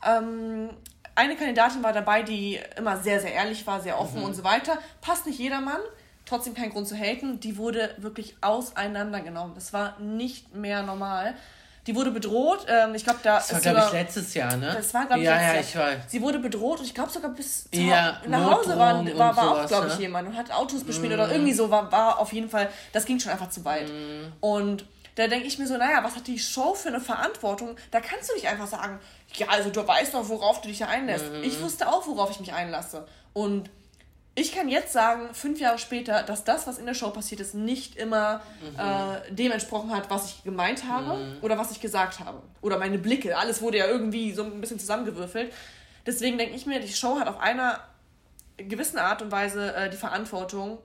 Ähm, 0.06 0.70
eine 1.16 1.36
Kandidatin 1.36 1.82
war 1.82 1.94
dabei, 1.94 2.22
die 2.22 2.60
immer 2.76 2.98
sehr, 2.98 3.20
sehr 3.20 3.34
ehrlich 3.34 3.66
war, 3.66 3.82
sehr 3.82 4.00
offen 4.00 4.20
mhm. 4.20 4.26
und 4.26 4.36
so 4.36 4.44
weiter. 4.44 4.78
Passt 5.02 5.26
nicht 5.26 5.40
jedermann 5.40 5.82
trotzdem 6.28 6.54
kein 6.54 6.70
Grund 6.70 6.88
zu 6.88 6.96
haten. 6.96 7.40
Die 7.40 7.58
wurde 7.58 7.96
wirklich 7.98 8.36
auseinandergenommen. 8.42 9.56
Das 9.56 9.74
war 9.74 10.00
nicht 10.00 10.54
mehr 10.54 10.84
normal. 10.84 11.36
Die 11.88 11.96
wurde 11.96 12.12
bedroht. 12.12 12.66
Ähm, 12.68 12.94
ich 12.96 13.04
glaube, 13.04 13.20
da 13.24 13.38
das 13.38 13.54
war, 13.54 13.62
glaube 13.62 13.84
ich, 13.88 13.94
letztes 13.94 14.34
Jahr, 14.34 14.58
ne? 14.58 14.74
Das 14.76 14.94
war, 14.94 15.06
glaube 15.06 15.22
ich, 15.22 15.26
ja, 15.26 15.36
letztes 15.36 15.74
ja, 15.74 15.80
Jahr. 15.80 15.92
ich 15.94 16.00
weiß. 16.00 16.12
Sie 16.12 16.22
wurde 16.22 16.40
bedroht 16.40 16.80
und 16.80 16.86
ich 16.86 16.94
glaube 16.94 17.10
sogar 17.10 17.32
bis 17.32 17.70
ja, 17.72 18.22
nach 18.28 18.52
Hause 18.52 18.78
war, 18.78 19.06
war, 19.18 19.36
war 19.38 19.64
auch, 19.64 19.68
glaube 19.68 19.88
ich, 19.88 19.96
ne? 19.96 20.02
jemand 20.02 20.28
und 20.28 20.38
hat 20.38 20.52
Autos 20.52 20.84
bespielt 20.84 21.12
mm. 21.12 21.14
oder 21.14 21.32
irgendwie 21.32 21.54
so. 21.54 21.72
War, 21.72 21.90
war 21.92 22.20
auf 22.20 22.34
jeden 22.34 22.50
Fall, 22.50 22.70
das 22.92 23.06
ging 23.06 23.20
schon 23.20 23.32
einfach 23.32 23.50
zu 23.50 23.64
weit. 23.64 23.88
Mm. 23.88 24.34
Und 24.42 24.86
da 25.16 25.28
denke 25.28 25.48
ich 25.48 25.58
mir 25.58 25.66
so, 25.66 25.78
naja, 25.78 26.04
was 26.04 26.16
hat 26.16 26.28
die 26.28 26.38
Show 26.38 26.76
für 26.76 26.90
eine 26.90 27.00
Verantwortung? 27.00 27.76
Da 27.90 28.02
kannst 28.02 28.30
du 28.30 28.36
nicht 28.36 28.48
einfach 28.48 28.68
sagen, 28.68 29.00
ja, 29.34 29.48
also 29.48 29.70
du 29.72 29.88
weißt 29.88 30.14
doch, 30.14 30.30
worauf 30.30 30.62
du 30.62 30.68
dich 30.68 30.86
einlässt. 30.86 31.32
Mhm. 31.32 31.44
Ich 31.44 31.60
wusste 31.60 31.88
auch, 31.88 32.06
worauf 32.06 32.30
ich 32.30 32.40
mich 32.40 32.54
einlasse. 32.54 33.08
Und 33.34 33.70
ich 34.40 34.52
kann 34.52 34.70
jetzt 34.70 34.94
sagen, 34.94 35.34
fünf 35.34 35.60
Jahre 35.60 35.80
später, 35.80 36.22
dass 36.22 36.44
das, 36.44 36.68
was 36.68 36.78
in 36.78 36.86
der 36.86 36.94
Show 36.94 37.10
passiert 37.10 37.42
ist, 37.42 37.56
nicht 37.56 37.96
immer 37.96 38.42
mhm. 38.62 38.80
äh, 38.80 39.34
dem 39.34 39.52
entsprochen 39.52 39.90
hat, 39.90 40.12
was 40.12 40.30
ich 40.30 40.44
gemeint 40.44 40.84
habe 40.88 41.18
mhm. 41.18 41.38
oder 41.42 41.58
was 41.58 41.72
ich 41.72 41.82
gesagt 41.82 42.20
habe. 42.20 42.44
Oder 42.62 42.78
meine 42.78 43.00
Blicke. 43.00 43.36
Alles 43.36 43.64
wurde 43.64 43.80
ja 43.80 43.88
irgendwie 43.88 44.32
so 44.34 44.44
ein 44.44 44.62
bisschen 44.62 44.78
zusammengewürfelt. 44.78 45.52
Deswegen 46.06 46.38
denke 46.38 46.56
ich 46.56 46.68
mir, 46.68 46.80
die 46.80 46.94
Show 46.94 47.20
hat 47.20 47.28
auf 47.28 47.40
einer 47.40 47.80
gewissen 48.58 49.00
Art 49.00 49.24
und 49.24 49.32
Weise 49.32 49.74
äh, 49.74 49.90
die 49.90 49.98
Verantwortung, 49.98 50.78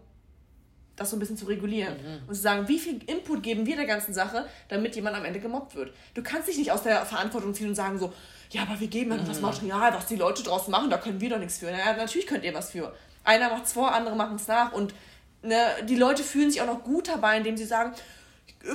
das 0.96 1.10
so 1.10 1.16
ein 1.16 1.18
bisschen 1.18 1.36
zu 1.36 1.44
regulieren 1.44 1.96
mhm. 1.98 2.28
und 2.28 2.34
zu 2.34 2.40
sagen, 2.40 2.68
wie 2.68 2.78
viel 2.78 3.02
Input 3.04 3.42
geben 3.42 3.66
wir 3.66 3.76
der 3.76 3.86
ganzen 3.86 4.14
Sache, 4.14 4.46
damit 4.68 4.96
jemand 4.96 5.14
am 5.14 5.26
Ende 5.26 5.40
gemobbt 5.40 5.74
wird. 5.74 5.92
Du 6.14 6.22
kannst 6.22 6.48
dich 6.48 6.56
nicht 6.56 6.72
aus 6.72 6.84
der 6.84 7.04
Verantwortung 7.04 7.52
ziehen 7.52 7.68
und 7.68 7.74
sagen 7.74 7.98
so, 7.98 8.14
ja, 8.48 8.62
aber 8.62 8.80
wir 8.80 8.88
geben 8.88 9.10
dann 9.10 9.24
mhm. 9.24 9.28
das 9.28 9.42
Material, 9.42 9.92
was 9.92 10.06
die 10.06 10.16
Leute 10.16 10.42
draus 10.42 10.68
machen, 10.68 10.88
da 10.88 10.96
können 10.96 11.20
wir 11.20 11.28
doch 11.28 11.38
nichts 11.38 11.58
für. 11.58 11.66
Naja, 11.66 11.94
natürlich 11.94 12.26
könnt 12.26 12.44
ihr 12.44 12.54
was 12.54 12.70
für. 12.70 12.94
Einer 13.24 13.50
macht 13.50 13.64
es 13.64 13.72
vor, 13.72 13.92
andere 13.92 14.16
machen 14.16 14.36
es 14.36 14.48
nach 14.48 14.72
und 14.72 14.94
ne, 15.42 15.56
die 15.84 15.96
Leute 15.96 16.22
fühlen 16.22 16.50
sich 16.50 16.60
auch 16.60 16.66
noch 16.66 16.82
gut 16.82 17.08
dabei, 17.08 17.36
indem 17.36 17.56
sie 17.56 17.64
sagen, 17.64 17.92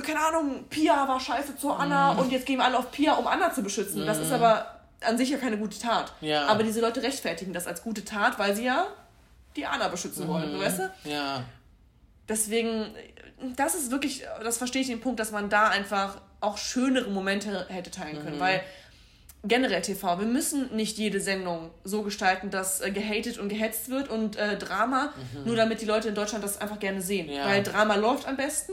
keine 0.02 0.20
Ahnung, 0.20 0.64
Pia 0.68 1.08
war 1.08 1.18
scheiße 1.18 1.56
zu 1.56 1.72
Anna 1.72 2.12
mhm. 2.12 2.18
und 2.20 2.32
jetzt 2.32 2.46
gehen 2.46 2.58
wir 2.58 2.64
alle 2.64 2.78
auf 2.78 2.90
Pia, 2.90 3.14
um 3.14 3.26
Anna 3.26 3.52
zu 3.52 3.62
beschützen. 3.62 4.06
Das 4.06 4.18
ist 4.18 4.28
mhm. 4.28 4.34
aber 4.34 4.80
an 5.00 5.16
sich 5.16 5.30
ja 5.30 5.38
keine 5.38 5.56
gute 5.56 5.78
Tat. 5.78 6.12
Ja. 6.20 6.46
Aber 6.46 6.62
diese 6.62 6.80
Leute 6.80 7.02
rechtfertigen 7.02 7.52
das 7.52 7.66
als 7.66 7.82
gute 7.82 8.04
Tat, 8.04 8.38
weil 8.38 8.54
sie 8.54 8.64
ja 8.64 8.86
die 9.56 9.66
Anna 9.66 9.88
beschützen 9.88 10.26
mhm. 10.26 10.30
wollen, 10.30 10.60
weißt 10.60 10.78
du? 10.80 10.90
Ja. 11.04 11.44
Deswegen, 12.28 12.94
das 13.56 13.74
ist 13.74 13.90
wirklich, 13.90 14.24
das 14.42 14.58
verstehe 14.58 14.82
ich 14.82 14.88
den 14.88 15.00
Punkt, 15.00 15.18
dass 15.20 15.30
man 15.30 15.48
da 15.48 15.68
einfach 15.68 16.20
auch 16.40 16.58
schönere 16.58 17.10
Momente 17.10 17.66
hätte 17.68 17.90
teilen 17.90 18.22
können, 18.22 18.36
mhm. 18.36 18.40
weil 18.40 18.62
generell 19.44 19.82
TV, 19.82 20.18
wir 20.18 20.26
müssen 20.26 20.74
nicht 20.74 20.98
jede 20.98 21.20
Sendung 21.20 21.70
so 21.84 22.02
gestalten, 22.02 22.50
dass 22.50 22.80
äh, 22.80 22.90
gehatet 22.90 23.38
und 23.38 23.48
gehetzt 23.48 23.88
wird 23.88 24.08
und 24.08 24.36
äh, 24.36 24.58
Drama, 24.58 25.12
mhm. 25.34 25.44
nur 25.44 25.56
damit 25.56 25.80
die 25.80 25.86
Leute 25.86 26.08
in 26.08 26.14
Deutschland 26.14 26.42
das 26.42 26.60
einfach 26.60 26.80
gerne 26.80 27.00
sehen. 27.00 27.30
Ja. 27.30 27.46
Weil 27.46 27.62
Drama 27.62 27.94
läuft 27.94 28.26
am 28.26 28.36
besten 28.36 28.72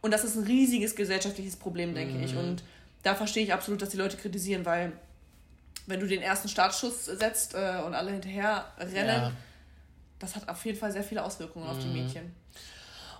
und 0.00 0.12
das 0.12 0.24
ist 0.24 0.36
ein 0.36 0.44
riesiges 0.44 0.96
gesellschaftliches 0.96 1.56
Problem, 1.56 1.94
denke 1.94 2.14
mhm. 2.14 2.24
ich. 2.24 2.36
Und 2.36 2.62
da 3.02 3.14
verstehe 3.14 3.42
ich 3.42 3.52
absolut, 3.52 3.82
dass 3.82 3.90
die 3.90 3.98
Leute 3.98 4.16
kritisieren, 4.16 4.64
weil 4.64 4.92
wenn 5.86 6.00
du 6.00 6.06
den 6.06 6.22
ersten 6.22 6.48
Startschuss 6.48 7.04
setzt 7.04 7.54
äh, 7.54 7.82
und 7.84 7.94
alle 7.94 8.10
hinterher 8.10 8.64
rennen, 8.78 9.22
ja. 9.22 9.32
das 10.18 10.34
hat 10.34 10.48
auf 10.48 10.64
jeden 10.64 10.78
Fall 10.78 10.92
sehr 10.92 11.04
viele 11.04 11.24
Auswirkungen 11.24 11.66
mhm. 11.66 11.70
auf 11.70 11.78
die 11.78 11.88
mhm. 11.88 12.04
Mädchen. 12.04 12.34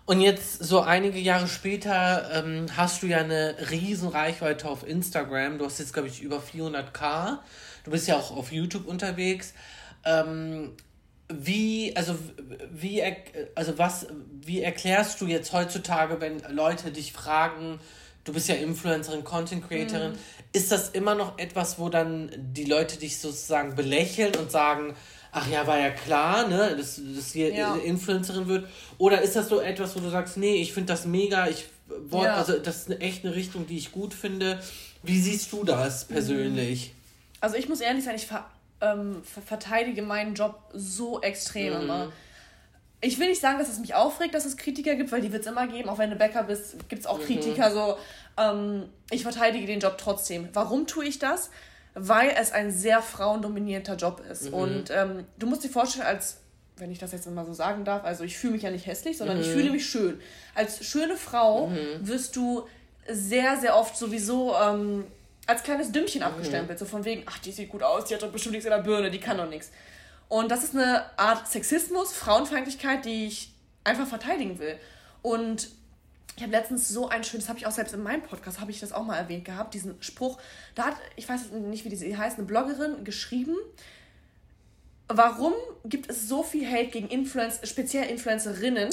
Und 0.06 0.20
jetzt, 0.20 0.62
so 0.62 0.80
einige 0.80 1.18
Jahre 1.18 1.48
später, 1.48 2.30
ähm, 2.32 2.66
hast 2.76 3.02
du 3.02 3.08
ja 3.08 3.18
eine 3.18 3.56
riesen 3.72 4.08
Reichweite 4.08 4.68
auf 4.68 4.86
Instagram. 4.86 5.58
Du 5.58 5.64
hast 5.64 5.80
jetzt, 5.80 5.92
glaube 5.92 6.08
ich, 6.08 6.22
über 6.22 6.38
400k. 6.38 7.38
Du 7.82 7.90
bist 7.90 8.06
ja 8.06 8.16
auch 8.16 8.36
auf 8.36 8.52
YouTube 8.52 8.86
unterwegs. 8.86 9.52
Ähm, 10.04 10.76
wie, 11.28 11.92
also, 11.96 12.16
wie, 12.70 13.02
also 13.56 13.78
was, 13.78 14.06
wie 14.42 14.62
erklärst 14.62 15.20
du 15.20 15.26
jetzt 15.26 15.52
heutzutage, 15.52 16.20
wenn 16.20 16.38
Leute 16.50 16.92
dich 16.92 17.12
fragen, 17.12 17.80
du 18.22 18.32
bist 18.32 18.48
ja 18.48 18.54
Influencerin, 18.54 19.24
Content 19.24 19.66
Creatorin, 19.66 20.12
mhm. 20.12 20.18
ist 20.52 20.70
das 20.70 20.90
immer 20.90 21.16
noch 21.16 21.36
etwas, 21.38 21.80
wo 21.80 21.88
dann 21.88 22.30
die 22.36 22.64
Leute 22.64 22.96
dich 22.96 23.18
sozusagen 23.18 23.74
belächeln 23.74 24.36
und 24.36 24.52
sagen, 24.52 24.94
ach 25.32 25.48
ja, 25.48 25.66
war 25.66 25.78
ja 25.78 25.90
klar, 25.90 26.48
ne, 26.48 26.74
dass, 26.76 27.00
dass 27.14 27.32
hier 27.32 27.52
ja. 27.52 27.74
Influencerin 27.76 28.48
wird? 28.48 28.68
Oder 28.98 29.22
ist 29.22 29.36
das 29.36 29.48
so 29.48 29.60
etwas, 29.60 29.94
wo 29.96 30.00
du 30.00 30.10
sagst, 30.10 30.36
nee, 30.36 30.56
ich 30.56 30.72
finde 30.72 30.92
das 30.92 31.04
mega, 31.06 31.46
ich 31.48 31.66
wollte, 32.08 32.26
ja. 32.26 32.36
also 32.36 32.58
das 32.58 32.88
ist 32.88 33.00
echt 33.00 33.24
eine 33.24 33.34
Richtung, 33.34 33.66
die 33.66 33.78
ich 33.78 33.92
gut 33.92 34.14
finde. 34.14 34.60
Wie 35.02 35.20
siehst 35.20 35.52
du 35.52 35.64
das 35.64 36.04
persönlich? 36.04 36.92
Also 37.40 37.56
ich 37.56 37.68
muss 37.68 37.80
ehrlich 37.80 38.04
sein, 38.04 38.16
ich 38.16 38.26
ver 38.26 38.44
ähm, 38.80 39.22
verteidige 39.24 40.02
meinen 40.02 40.34
Job 40.34 40.60
so 40.74 41.20
extrem 41.22 41.74
mhm. 41.74 41.80
immer. 41.82 42.12
Ich 43.00 43.18
will 43.18 43.28
nicht 43.28 43.40
sagen, 43.40 43.58
dass 43.58 43.68
es 43.68 43.78
mich 43.78 43.94
aufregt, 43.94 44.34
dass 44.34 44.44
es 44.44 44.56
Kritiker 44.56 44.96
gibt, 44.96 45.12
weil 45.12 45.20
die 45.20 45.32
wird 45.32 45.42
es 45.42 45.50
immer 45.50 45.66
geben. 45.66 45.88
Auch 45.88 45.98
wenn 45.98 46.10
du 46.10 46.16
Bäcker 46.16 46.42
bist, 46.42 46.88
gibt 46.88 47.00
es 47.00 47.06
auch 47.06 47.18
mhm. 47.18 47.24
Kritiker. 47.24 47.70
So, 47.70 47.96
ähm, 48.36 48.84
ich 49.10 49.22
verteidige 49.22 49.66
den 49.66 49.80
Job 49.80 49.96
trotzdem. 49.98 50.48
Warum 50.52 50.86
tue 50.86 51.04
ich 51.04 51.18
das? 51.18 51.50
Weil 51.98 52.34
es 52.38 52.52
ein 52.52 52.70
sehr 52.70 53.00
frauendominierter 53.00 53.96
Job 53.96 54.22
ist. 54.30 54.50
Mhm. 54.50 54.54
Und 54.54 54.90
ähm, 54.90 55.24
du 55.38 55.46
musst 55.46 55.64
dir 55.64 55.70
vorstellen, 55.70 56.06
als, 56.06 56.36
wenn 56.76 56.92
ich 56.92 56.98
das 56.98 57.12
jetzt 57.12 57.28
mal 57.30 57.46
so 57.46 57.54
sagen 57.54 57.86
darf, 57.86 58.04
also 58.04 58.22
ich 58.22 58.36
fühle 58.36 58.52
mich 58.52 58.62
ja 58.62 58.70
nicht 58.70 58.86
hässlich, 58.86 59.16
sondern 59.16 59.38
mhm. 59.38 59.42
ich 59.42 59.48
fühle 59.48 59.70
mich 59.70 59.88
schön. 59.88 60.20
Als 60.54 60.84
schöne 60.84 61.16
Frau 61.16 61.68
mhm. 61.68 62.06
wirst 62.06 62.36
du 62.36 62.66
sehr, 63.08 63.56
sehr 63.56 63.76
oft 63.76 63.96
sowieso 63.96 64.54
ähm, 64.54 65.04
als 65.46 65.62
kleines 65.62 65.90
Dümmchen 65.90 66.20
mhm. 66.20 66.26
abgestempelt. 66.26 66.78
So 66.78 66.84
von 66.84 67.06
wegen, 67.06 67.22
ach, 67.24 67.38
die 67.38 67.50
sieht 67.50 67.70
gut 67.70 67.82
aus, 67.82 68.04
die 68.04 68.14
hat 68.14 68.22
doch 68.22 68.30
bestimmt 68.30 68.52
nichts 68.52 68.66
in 68.66 68.72
der 68.72 68.82
Birne, 68.82 69.10
die 69.10 69.20
kann 69.20 69.38
doch 69.38 69.48
nichts. 69.48 69.70
Und 70.28 70.50
das 70.50 70.64
ist 70.64 70.74
eine 70.74 71.18
Art 71.18 71.48
Sexismus, 71.48 72.12
Frauenfeindlichkeit, 72.12 73.06
die 73.06 73.26
ich 73.26 73.52
einfach 73.84 74.06
verteidigen 74.06 74.58
will. 74.58 74.76
Und 75.22 75.70
ich 76.36 76.42
habe 76.42 76.52
letztens 76.52 76.88
so 76.88 77.08
ein 77.08 77.24
schönes, 77.24 77.48
habe 77.48 77.58
ich 77.58 77.66
auch 77.66 77.72
selbst 77.72 77.94
in 77.94 78.02
meinem 78.02 78.22
Podcast, 78.22 78.60
habe 78.60 78.70
ich 78.70 78.78
das 78.78 78.92
auch 78.92 79.04
mal 79.04 79.16
erwähnt 79.16 79.46
gehabt, 79.46 79.72
diesen 79.72 79.96
Spruch. 80.00 80.38
Da 80.74 80.84
hat, 80.84 80.96
ich 81.16 81.26
weiß 81.26 81.50
nicht, 81.52 81.84
wie 81.84 81.88
die 81.88 82.16
heißt, 82.16 82.36
eine 82.36 82.46
Bloggerin 82.46 83.04
geschrieben, 83.04 83.56
warum 85.08 85.54
gibt 85.84 86.10
es 86.10 86.28
so 86.28 86.42
viel 86.42 86.70
Hate 86.70 86.88
gegen 86.88 87.08
Influencer, 87.08 87.66
speziell 87.66 88.10
Influencerinnen? 88.10 88.90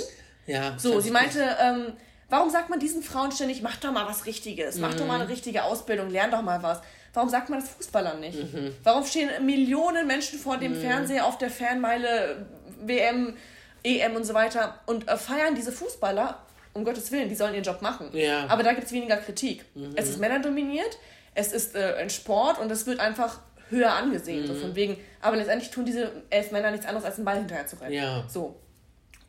Ja. 0.48 0.78
So, 0.80 1.02
sie 1.02 1.12
meinte, 1.12 1.58
ähm, 1.60 1.94
warum 2.30 2.50
sagt 2.50 2.70
man 2.70 2.80
diesen 2.80 3.04
Frauen 3.04 3.34
ständig, 3.34 3.62
mach 3.62 3.76
doch 3.76 3.92
mal 3.92 4.08
was 4.08 4.26
Richtiges, 4.26 4.78
mach 4.78 4.94
mhm. 4.94 4.98
doch 4.98 5.08
mal 5.08 5.16
eine 5.16 5.26
mhm. 5.26 5.32
richtige 5.32 5.64
Ausbildung, 5.64 6.10
lern 6.10 6.32
doch 6.32 6.42
mal 6.42 6.64
was. 6.64 6.80
Warum 7.14 7.30
sagt 7.30 7.50
man 7.50 7.60
das 7.60 7.70
Fußballern 7.70 8.22
nicht? 8.22 8.38
Mhm. 8.38 8.74
Warum 8.84 9.06
stehen 9.06 9.46
Millionen 9.46 10.08
Menschen 10.08 10.40
vor 10.40 10.58
dem 10.58 10.78
mhm. 10.78 10.82
Fernseher 10.82 11.26
auf 11.26 11.38
der 11.38 11.50
Fernmeile, 11.50 12.46
WM, 12.82 13.36
EM 13.84 14.16
und 14.16 14.24
so 14.24 14.34
weiter 14.34 14.80
und 14.86 15.10
äh, 15.10 15.18
feiern 15.18 15.56
diese 15.56 15.74
Fußballer 15.74 16.40
um 16.74 16.84
Gottes 16.84 17.12
Willen, 17.12 17.30
die 17.30 17.36
sollen 17.36 17.54
ihren 17.54 17.64
Job 17.64 17.82
machen. 17.82 18.10
Ja. 18.14 18.48
Aber 18.48 18.64
da 18.64 18.74
gibt 18.74 18.88
es 18.88 18.92
weniger 18.92 19.18
Kritik. 19.18 19.66
Mhm. 19.76 19.94
Es 19.96 20.10
ist 20.10 20.20
männerdominiert, 20.20 20.98
es 21.36 21.52
ist 21.52 21.76
äh, 21.76 21.96
ein 22.00 22.10
Sport 22.10 22.60
und 22.60 22.72
es 22.72 22.86
wird 22.86 23.00
einfach 23.00 23.40
höher 23.70 23.94
angesehen. 23.94 24.44
Mhm. 24.44 24.48
So 24.48 24.56
von 24.56 24.76
wegen, 24.76 24.98
aber 25.22 25.38
letztendlich 25.38 25.72
tun 25.72 25.86
diese 25.86 26.12
elf 26.30 26.52
Männer 26.52 26.72
nichts 26.72 26.86
anderes, 26.86 27.06
als 27.06 27.16
einen 27.16 27.26
Ball 27.26 27.38
hinterher 27.38 27.68
zu 27.68 27.76
rennen. 27.78 27.94
Ja. 27.94 28.26
So. 28.28 28.60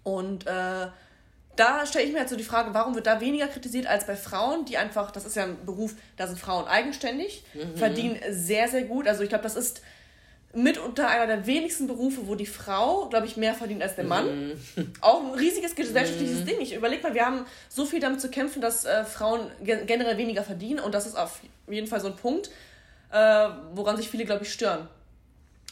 Und 0.03 0.47
äh, 0.47 0.87
da 1.57 1.87
stelle 1.87 2.05
ich 2.05 2.13
mir 2.13 2.21
halt 2.21 2.29
so 2.29 2.37
die 2.37 2.45
Frage, 2.45 2.75
warum 2.75 2.95
wird 2.95 3.07
da 3.07 3.21
weniger 3.21 3.47
kritisiert 3.47 3.87
als 3.87 4.07
bei 4.07 4.17
Frauen, 4.17 4.65
die 4.65 4.77
einfach, 4.77 5.11
das 5.11 5.25
ist 5.25 5.37
ja 5.37 5.45
ein 5.45 5.65
Beruf, 5.65 5.95
da 6.17 6.27
sind 6.27 6.39
Frauen 6.39 6.67
eigenständig, 6.67 7.45
mhm. 7.55 7.77
verdienen 7.77 8.19
sehr, 8.31 8.69
sehr 8.69 8.83
gut. 8.83 9.07
Also 9.07 9.23
ich 9.23 9.29
glaube, 9.29 9.45
das 9.45 9.57
ist 9.57 9.83
mitunter 10.55 11.09
einer 11.09 11.27
der 11.27 11.47
wenigsten 11.47 11.87
Berufe, 11.87 12.27
wo 12.27 12.35
die 12.35 12.47
Frau, 12.47 13.09
glaube 13.09 13.27
ich, 13.27 13.37
mehr 13.37 13.55
verdient 13.55 13.83
als 13.83 13.97
der 13.97 14.05
Mann. 14.05 14.49
Mhm. 14.77 14.93
Auch 15.01 15.23
ein 15.25 15.35
riesiges 15.35 15.75
gesellschaftliches 15.75 16.41
mhm. 16.41 16.47
Ding. 16.47 16.61
Ich 16.61 16.75
überlege 16.75 17.03
mal, 17.03 17.15
wir 17.15 17.27
haben 17.27 17.47
so 17.69 17.85
viel 17.85 18.01
damit 18.01 18.21
zu 18.21 18.31
kämpfen, 18.31 18.61
dass 18.61 18.85
äh, 18.85 19.05
Frauen 19.05 19.51
gen 19.63 19.87
generell 19.87 20.17
weniger 20.17 20.43
verdienen 20.43 20.81
und 20.81 20.95
das 20.95 21.07
ist 21.07 21.17
auf 21.17 21.41
jeden 21.69 21.87
Fall 21.87 22.01
so 22.01 22.09
ein 22.09 22.17
Punkt, 22.17 22.51
äh, 23.11 23.49
woran 23.75 23.97
sich 23.97 24.09
viele, 24.09 24.25
glaube 24.25 24.45
ich, 24.45 24.53
stören. 24.53 24.89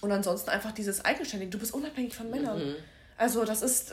Und 0.01 0.11
ansonsten 0.11 0.51
einfach 0.51 0.73
dieses 0.73 1.05
Eigenständige. 1.05 1.51
Du 1.51 1.59
bist 1.59 1.73
unabhängig 1.73 2.15
von 2.15 2.29
Männern. 2.29 2.59
Mhm. 2.59 2.75
Also 3.17 3.45
das 3.45 3.63
ist, 3.63 3.93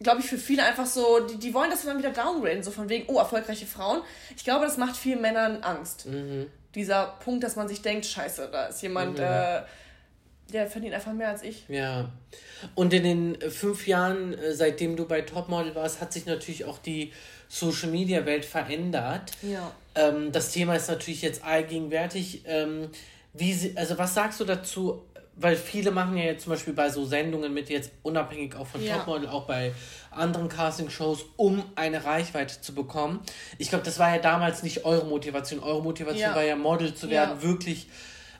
glaube 0.00 0.20
ich, 0.20 0.26
für 0.26 0.38
viele 0.38 0.64
einfach 0.64 0.86
so, 0.86 1.20
die, 1.20 1.36
die 1.36 1.54
wollen 1.54 1.70
das 1.70 1.84
dann 1.84 1.98
wieder 1.98 2.10
downgraden, 2.10 2.64
so 2.64 2.72
von 2.72 2.88
wegen, 2.88 3.04
oh, 3.08 3.18
erfolgreiche 3.18 3.66
Frauen. 3.66 4.02
Ich 4.36 4.42
glaube, 4.42 4.64
das 4.64 4.76
macht 4.76 4.96
vielen 4.96 5.20
Männern 5.20 5.62
Angst. 5.62 6.06
Mhm. 6.06 6.46
Dieser 6.74 7.14
Punkt, 7.24 7.44
dass 7.44 7.54
man 7.54 7.68
sich 7.68 7.80
denkt, 7.80 8.06
scheiße, 8.06 8.48
da 8.50 8.66
ist 8.66 8.82
jemand... 8.82 9.18
Mhm. 9.18 9.24
Äh, 9.24 9.62
der 10.52 10.66
verdient 10.68 10.94
einfach 10.94 11.12
mehr 11.12 11.28
als 11.28 11.42
ich. 11.42 11.64
Ja. 11.68 12.10
Und 12.74 12.92
in 12.92 13.02
den 13.02 13.50
fünf 13.50 13.86
Jahren, 13.86 14.34
äh, 14.34 14.54
seitdem 14.54 14.96
du 14.96 15.06
bei 15.06 15.22
Topmodel 15.22 15.74
warst, 15.74 16.00
hat 16.00 16.12
sich 16.12 16.26
natürlich 16.26 16.64
auch 16.64 16.78
die 16.78 17.12
Social 17.48 17.90
Media 17.90 18.24
Welt 18.26 18.44
verändert. 18.44 19.32
Ja. 19.42 19.72
Ähm, 19.94 20.32
das 20.32 20.52
Thema 20.52 20.76
ist 20.76 20.88
natürlich 20.88 21.22
jetzt 21.22 21.44
allgegenwärtig. 21.44 22.42
Ähm, 22.46 22.88
wie 23.32 23.52
sie, 23.52 23.76
also 23.76 23.98
was 23.98 24.14
sagst 24.14 24.40
du 24.40 24.44
dazu? 24.44 25.02
Weil 25.38 25.56
viele 25.56 25.90
machen 25.90 26.16
ja 26.16 26.24
jetzt 26.24 26.44
zum 26.44 26.54
Beispiel 26.54 26.72
bei 26.72 26.88
so 26.88 27.04
Sendungen 27.04 27.52
mit, 27.52 27.68
jetzt 27.68 27.90
unabhängig 28.02 28.56
auch 28.56 28.66
von 28.66 28.82
ja. 28.82 28.96
Topmodel, 28.96 29.28
auch 29.28 29.46
bei 29.46 29.72
anderen 30.10 30.48
Casting-Shows, 30.48 31.26
um 31.36 31.62
eine 31.74 32.04
Reichweite 32.04 32.62
zu 32.62 32.74
bekommen. 32.74 33.20
Ich 33.58 33.68
glaube, 33.68 33.84
das 33.84 33.98
war 33.98 34.14
ja 34.14 34.18
damals 34.22 34.62
nicht 34.62 34.86
eure 34.86 35.04
Motivation. 35.04 35.60
Eure 35.60 35.82
Motivation 35.82 36.30
ja. 36.30 36.34
war 36.34 36.42
ja 36.42 36.56
Model 36.56 36.94
zu 36.94 37.10
werden, 37.10 37.42
wirklich 37.42 37.88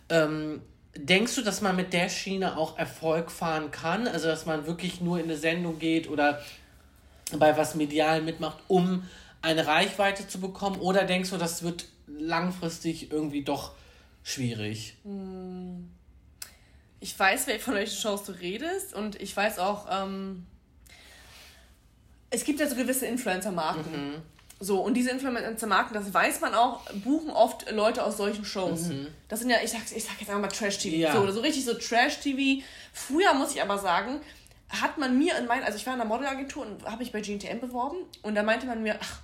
ähm, 0.09 0.62
Denkst 0.97 1.35
du, 1.35 1.43
dass 1.43 1.61
man 1.61 1.77
mit 1.77 1.93
der 1.93 2.09
Schiene 2.09 2.57
auch 2.57 2.79
Erfolg 2.79 3.31
fahren 3.31 3.71
kann? 3.71 4.09
Also, 4.09 4.29
dass 4.29 4.47
man 4.47 4.67
wirklich 4.67 5.01
nur 5.01 5.19
in 5.19 5.25
eine 5.25 5.37
Sendung 5.37 5.79
geht 5.79 6.09
oder 6.09 6.43
bei 7.39 7.57
was 7.57 7.75
medial 7.75 8.23
mitmacht, 8.23 8.59
um 8.69 9.05
eine 9.43 9.67
Reichweite 9.67 10.27
zu 10.27 10.41
bekommen? 10.41 10.81
Oder 10.81 11.05
denkst 11.05 11.31
du, 11.31 11.37
das 11.37 11.63
wird 11.63 11.87
langfristig 12.07 13.13
irgendwie 13.13 13.43
doch 13.43 13.73
schwierig? 14.23 14.97
Hm. 15.05 15.91
Ich 17.01 17.19
weiß, 17.19 17.47
wer 17.47 17.61
von 17.61 17.75
welchen 17.75 17.97
Shows 17.97 18.25
du 18.25 18.33
redest 18.33 18.95
und 18.95 19.21
ich 19.21 19.37
weiß 19.37 19.59
auch, 19.59 19.87
ähm, 19.91 20.47
es 22.31 22.45
gibt 22.45 22.59
ja 22.59 22.69
so 22.69 22.75
gewisse 22.75 23.07
Influencer-Marken. 23.07 23.93
Mhm. 23.93 24.23
So, 24.59 24.81
und 24.81 24.95
diese 24.95 25.11
Influencer-Marken, 25.11 25.92
das 25.92 26.14
weiß 26.14 26.40
man 26.40 26.55
auch, 26.55 26.81
buchen 27.05 27.31
oft 27.31 27.71
Leute 27.71 28.03
aus 28.03 28.16
solchen 28.16 28.45
Shows. 28.45 28.85
Mhm. 28.85 29.09
Das 29.29 29.40
sind 29.40 29.51
ja, 29.51 29.59
ich 29.62 29.71
sag, 29.71 29.83
ich 29.95 30.05
sag 30.05 30.19
jetzt 30.19 30.31
einfach 30.31 30.40
mal 30.40 30.49
Trash-TV. 30.49 30.97
Ja. 30.97 31.12
So, 31.12 31.31
so 31.31 31.40
richtig 31.40 31.64
so 31.64 31.75
Trash-TV. 31.75 32.64
Früher, 32.95 33.35
muss 33.35 33.55
ich 33.55 33.61
aber 33.61 33.79
sagen, 33.79 34.21
hat 34.71 34.97
man 34.99 35.19
mir 35.19 35.37
in 35.37 35.47
meinen, 35.47 35.62
also 35.62 35.77
ich 35.77 35.87
war 35.87 35.95
in 35.95 36.01
einer 36.01 36.09
Modelagentur 36.09 36.64
und 36.64 36.85
habe 36.85 36.99
mich 36.99 37.12
bei 37.12 37.21
GNTM 37.21 37.61
beworben 37.61 37.99
und 38.23 38.35
da 38.35 38.42
meinte 38.42 38.66
man 38.66 38.83
mir, 38.83 38.97
ach, 39.01 39.21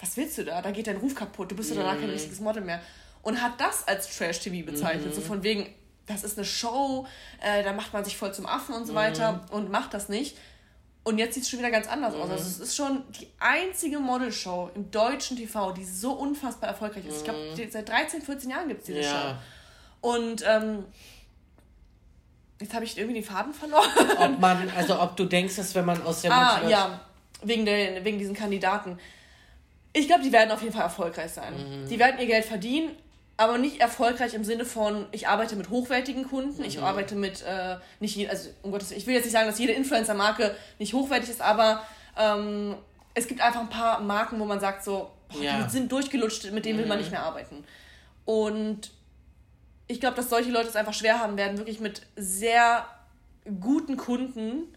was 0.00 0.16
willst 0.16 0.36
du 0.38 0.44
da? 0.44 0.60
Da 0.60 0.72
geht 0.72 0.88
dein 0.88 0.96
Ruf 0.96 1.14
kaputt, 1.14 1.50
du 1.52 1.54
bist 1.54 1.70
ja 1.70 1.76
danach 1.76 1.94
kein 1.94 2.06
mhm. 2.06 2.10
richtiges 2.10 2.40
Model 2.40 2.62
mehr. 2.62 2.80
Und 3.22 3.40
hat 3.40 3.60
das 3.60 3.86
als 3.86 4.16
Trash-TV 4.16 4.66
bezeichnet, 4.66 5.06
mhm. 5.06 5.12
so 5.12 5.20
von 5.20 5.44
wegen, 5.44 5.72
das 6.06 6.24
ist 6.24 6.36
eine 6.36 6.44
Show, 6.44 7.06
äh, 7.40 7.62
da 7.62 7.72
macht 7.72 7.92
man 7.92 8.04
sich 8.04 8.16
voll 8.16 8.34
zum 8.34 8.46
Affen 8.46 8.74
und 8.74 8.84
so 8.84 8.94
weiter 8.94 9.32
mhm. 9.32 9.56
und 9.56 9.70
macht 9.70 9.94
das 9.94 10.08
nicht. 10.08 10.36
Und 11.04 11.18
jetzt 11.18 11.34
sieht 11.34 11.42
es 11.42 11.50
schon 11.50 11.58
wieder 11.58 11.70
ganz 11.70 11.88
anders 11.88 12.14
mhm. 12.14 12.22
aus. 12.22 12.30
Also 12.30 12.44
es 12.44 12.58
ist 12.60 12.76
schon 12.76 13.02
die 13.20 13.28
einzige 13.40 13.98
Modelshow 13.98 14.70
im 14.74 14.90
deutschen 14.90 15.36
TV, 15.36 15.72
die 15.72 15.84
so 15.84 16.12
unfassbar 16.12 16.70
erfolgreich 16.70 17.06
ist. 17.06 17.26
Mhm. 17.26 17.34
Ich 17.54 17.54
glaube, 17.54 17.70
seit 17.72 17.88
13, 17.88 18.22
14 18.22 18.50
Jahren 18.50 18.68
gibt 18.68 18.80
es 18.80 18.86
diese 18.86 19.00
ja. 19.00 19.10
Show. 19.10 19.34
Und 20.02 20.44
ähm, 20.46 20.84
jetzt 22.60 22.74
habe 22.74 22.84
ich 22.84 22.96
irgendwie 22.96 23.20
den 23.20 23.24
Faden 23.24 23.52
verloren. 23.52 23.88
Ob 24.18 24.38
man, 24.40 24.70
also 24.76 25.00
ob 25.00 25.16
du 25.16 25.24
denkst, 25.24 25.56
dass 25.56 25.74
wenn 25.74 25.84
man 25.84 26.02
aus 26.02 26.22
der 26.22 26.32
Ah, 26.32 26.68
ja, 26.68 27.00
wegen, 27.42 27.64
der, 27.64 28.04
wegen 28.04 28.18
diesen 28.18 28.34
Kandidaten. 28.34 28.98
Ich 29.92 30.06
glaube, 30.06 30.22
die 30.22 30.32
werden 30.32 30.50
auf 30.52 30.62
jeden 30.62 30.72
Fall 30.72 30.84
erfolgreich 30.84 31.32
sein. 31.32 31.54
Mhm. 31.54 31.88
Die 31.88 31.98
werden 31.98 32.18
ihr 32.20 32.26
Geld 32.26 32.44
verdienen, 32.44 32.96
aber 33.36 33.58
nicht 33.58 33.80
erfolgreich 33.80 34.34
im 34.34 34.44
Sinne 34.44 34.64
von, 34.64 35.06
ich 35.10 35.28
arbeite 35.28 35.56
mit 35.56 35.70
hochwertigen 35.70 36.28
Kunden, 36.28 36.58
mhm. 36.58 36.64
ich 36.64 36.80
arbeite 36.80 37.14
mit, 37.14 37.42
äh, 37.42 37.76
nicht, 38.00 38.16
je, 38.16 38.28
also 38.28 38.50
um 38.62 38.70
Gottes 38.70 38.90
ich 38.90 39.06
will 39.06 39.14
jetzt 39.14 39.24
nicht 39.24 39.32
sagen, 39.32 39.46
dass 39.46 39.58
jede 39.58 39.72
Influencer-Marke 39.72 40.54
nicht 40.78 40.92
hochwertig 40.92 41.30
ist, 41.30 41.40
aber 41.40 41.82
ähm, 42.16 42.76
es 43.14 43.26
gibt 43.26 43.40
einfach 43.40 43.60
ein 43.60 43.68
paar 43.68 44.00
Marken, 44.00 44.38
wo 44.38 44.44
man 44.44 44.60
sagt 44.60 44.84
so, 44.84 45.10
boah, 45.28 45.42
ja. 45.42 45.62
die 45.62 45.70
sind 45.70 45.90
durchgelutscht, 45.90 46.50
mit 46.52 46.64
denen 46.64 46.76
mhm. 46.76 46.82
will 46.82 46.88
man 46.88 46.98
mhm. 46.98 47.04
nicht 47.04 47.10
mehr 47.10 47.22
arbeiten. 47.22 47.64
Und 48.24 48.90
ich 49.88 50.00
glaube, 50.00 50.16
dass 50.16 50.30
solche 50.30 50.50
Leute 50.50 50.68
es 50.68 50.76
einfach 50.76 50.94
schwer 50.94 51.20
haben 51.20 51.36
werden, 51.36 51.58
wirklich 51.58 51.80
mit 51.80 52.02
sehr 52.16 52.86
guten 53.60 53.96
Kunden 53.96 54.74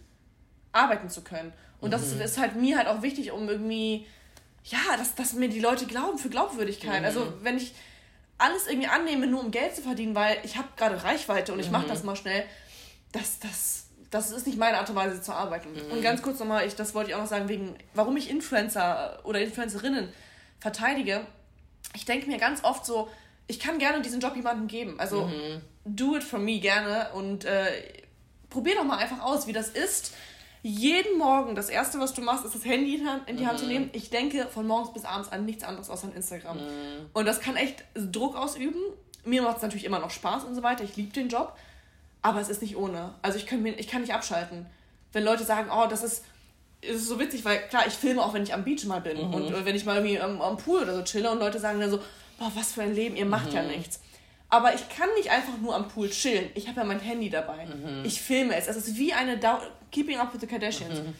arbeiten 0.72 1.10
zu 1.10 1.22
können. 1.22 1.54
Und 1.80 1.92
das 1.92 2.16
mhm. 2.16 2.22
ist 2.22 2.38
halt 2.38 2.56
mir 2.56 2.78
halt 2.78 2.88
auch 2.88 3.02
wichtig, 3.02 3.32
um 3.32 3.48
irgendwie, 3.48 4.08
ja, 4.64 4.98
dass, 4.98 5.16
dass 5.16 5.34
mir 5.34 5.50
die 5.50 5.60
Leute 5.60 5.86
glauben 5.86 6.18
für 6.18 6.30
Glaubwürdigkeit. 6.30 7.02
Mhm. 7.02 7.06
Also 7.06 7.34
wenn 7.42 7.58
ich 7.58 7.74
alles 8.38 8.68
irgendwie 8.68 8.88
annehme, 8.88 9.28
nur 9.28 9.42
um 9.42 9.52
Geld 9.52 9.76
zu 9.76 9.82
verdienen, 9.82 10.16
weil 10.16 10.38
ich 10.44 10.58
habe 10.58 10.68
gerade 10.76 11.04
Reichweite 11.04 11.54
und 11.54 11.60
ich 11.60 11.72
mache 11.72 11.86
mhm. 11.86 11.90
das 11.90 12.04
mal 12.04 12.16
schnell, 12.16 12.46
das, 13.12 13.40
das, 13.40 13.88
das 14.10 14.32
ist 14.32 14.46
nicht 14.46 14.58
meine 14.58 14.78
Art 14.78 14.90
und 14.90 14.96
Weise 14.96 15.22
zu 15.22 15.34
arbeiten. 15.34 15.72
Mhm. 15.72 15.92
Und 15.92 16.02
ganz 16.02 16.22
kurz 16.22 16.40
nochmal, 16.40 16.68
ich, 16.68 16.76
das 16.76 16.94
wollte 16.94 17.12
ich 17.12 17.16
auch 17.16 17.22
noch 17.22 17.28
sagen, 17.28 17.48
wegen, 17.48 17.76
warum 17.94 18.18
ich 18.18 18.30
Influencer 18.30 19.20
oder 19.24 19.40
Influencerinnen 19.42 20.10
verteidige. 20.60 21.26
Ich 21.94 22.06
denke 22.06 22.28
mir 22.28 22.38
ganz 22.38 22.64
oft 22.64 22.86
so, 22.86 23.10
ich 23.48 23.60
kann 23.60 23.78
gerne 23.78 24.02
diesen 24.02 24.20
Job 24.20 24.36
jemandem 24.36 24.68
geben. 24.68 25.00
Also 25.00 25.28
mhm. 25.28 25.62
do 25.86 26.18
it 26.18 26.24
for 26.24 26.40
me 26.40 26.60
gerne 26.60 27.10
und 27.14 27.46
äh, 27.46 27.68
probier 28.50 28.76
doch 28.76 28.84
mal 28.84 28.98
einfach 28.98 29.22
aus, 29.22 29.48
wie 29.48 29.54
das 29.54 29.70
ist 29.70 30.14
jeden 30.68 31.20
Morgen, 31.20 31.54
das 31.54 31.70
erste, 31.70 32.00
was 32.00 32.16
du 32.16 32.22
machst, 32.22 32.44
ist 32.44 32.56
das 32.56 32.66
Handy 32.66 33.00
in 33.28 33.38
die 33.38 33.46
Hand 33.46 33.60
mhm. 33.60 33.64
zu 33.64 33.68
nehmen. 33.68 33.90
Ich 33.94 34.10
denke 34.10 34.48
von 34.48 34.66
morgens 34.66 34.94
bis 34.94 35.06
abends 35.06 35.32
an 35.32 35.46
nichts 35.46 35.64
anderes 35.64 35.92
außer 35.92 36.08
an 36.08 36.14
Instagram. 36.14 36.58
Mhm. 36.58 37.06
Und 37.14 37.26
das 37.26 37.40
kann 37.40 37.56
echt 37.56 37.84
Druck 37.94 38.36
ausüben. 38.36 38.80
Mir 39.26 39.44
macht 39.44 39.58
es 39.58 39.62
natürlich 39.62 39.86
immer 39.86 40.00
noch 40.00 40.10
Spaß 40.10 40.44
und 40.44 40.56
so 40.56 40.64
weiter. 40.64 40.84
Ich 40.84 40.96
liebe 40.96 41.14
den 41.14 41.30
Job. 41.30 41.56
Aber 42.24 42.42
es 42.42 42.50
ist 42.50 42.64
nicht 42.64 42.78
ohne. 42.78 43.14
Also 43.22 43.38
ich 43.38 43.46
kann, 43.46 43.62
mir, 43.62 43.78
ich 43.78 43.88
kann 43.88 44.02
nicht 44.02 44.16
abschalten. 44.16 44.66
Wenn 45.14 45.24
Leute 45.24 45.44
sagen, 45.44 45.70
oh, 45.72 45.86
das 45.88 46.02
ist, 46.02 46.26
ist 46.82 47.08
so 47.08 47.20
witzig, 47.20 47.46
weil 47.46 47.60
klar, 47.68 47.84
ich 47.86 47.94
filme 47.94 48.24
auch, 48.24 48.34
wenn 48.34 48.42
ich 48.42 48.56
am 48.56 48.64
Beach 48.64 48.86
mal 48.86 49.02
bin. 49.02 49.18
Mhm. 49.18 49.34
Und 49.36 49.54
äh, 49.54 49.66
wenn 49.66 49.76
ich 49.76 49.86
mal 49.86 49.98
irgendwie 49.98 50.20
am, 50.20 50.42
am, 50.42 50.58
Pool 50.58 50.82
oder 50.82 50.96
so 50.96 51.04
chille 51.04 51.30
und 51.30 51.38
Leute 51.38 51.60
sagen 51.60 51.80
dann 51.80 51.92
so, 51.92 52.00
boah, 52.40 52.52
was 52.56 52.72
für 52.72 52.82
ein 52.82 52.96
Leben, 52.96 53.16
ihr 53.16 53.28
macht 53.28 53.54
ja 53.54 53.62
mhm. 53.62 53.68
nichts. 53.68 54.00
Aber 54.50 54.74
ich 54.74 54.88
kann 54.90 55.10
nicht 55.18 55.32
einfach 55.32 55.58
nur 55.60 55.76
am 55.76 55.88
Pool 55.88 56.10
chillen. 56.10 56.50
Ich 56.54 56.68
habe 56.68 56.82
ja 56.82 56.86
mein 56.86 57.00
Handy 57.00 57.30
dabei. 57.30 57.66
Mhm. 57.66 58.06
Ich 58.06 58.22
filme 58.22 58.56
es. 58.56 58.68
Es 58.68 58.78
ist 58.78 58.96
wie 58.98 59.14
eine 59.14 59.38
Dau 59.38 59.60
Keeping 59.92 60.18
Up 60.18 60.34
with 60.34 60.42
the 60.42 60.48
Kardashians. 60.48 61.00
Mhm. 61.00 61.14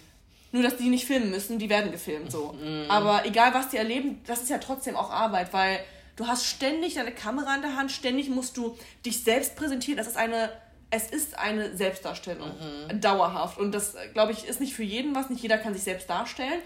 Nur, 0.52 0.64
dass 0.64 0.78
die 0.78 0.90
nicht 0.90 1.06
filmen 1.06 1.32
müssen, 1.32 1.60
die 1.60 1.70
werden 1.70 1.92
gefilmt 1.92 2.32
so. 2.32 2.54
Mhm. 2.54 2.86
Aber 2.90 3.26
egal, 3.26 3.54
was 3.54 3.70
die 3.70 3.78
erleben, 3.78 4.22
das 4.26 4.42
ist 4.42 4.50
ja 4.50 4.58
trotzdem 4.58 4.96
auch 4.96 5.12
Arbeit, 5.12 5.52
weil 5.52 5.80
du 6.16 6.28
hast 6.28 6.46
ständig 6.46 6.94
deine 6.94 7.12
Kamera 7.12 7.56
in 7.56 7.62
der 7.62 7.76
Hand, 7.76 7.92
ständig 7.92 8.30
musst 8.30 8.56
du 8.56 8.78
dich 9.06 9.24
selbst 9.24 9.56
präsentieren. 9.56 9.98
Das 9.98 10.08
ist 10.08 10.16
eine, 10.16 10.52
es 10.92 11.10
ist 11.10 11.38
eine 11.38 11.76
Selbstdarstellung. 11.76 12.52
Mhm. 12.90 13.02
Dauerhaft. 13.02 13.58
Und 13.58 13.74
das, 13.74 13.96
glaube 14.14 14.32
ich, 14.32 14.46
ist 14.46 14.62
nicht 14.62 14.74
für 14.74 14.84
jeden 14.84 15.14
was. 15.16 15.30
Nicht 15.30 15.42
jeder 15.42 15.58
kann 15.58 15.74
sich 15.74 15.84
selbst 15.84 16.10
darstellen. 16.10 16.62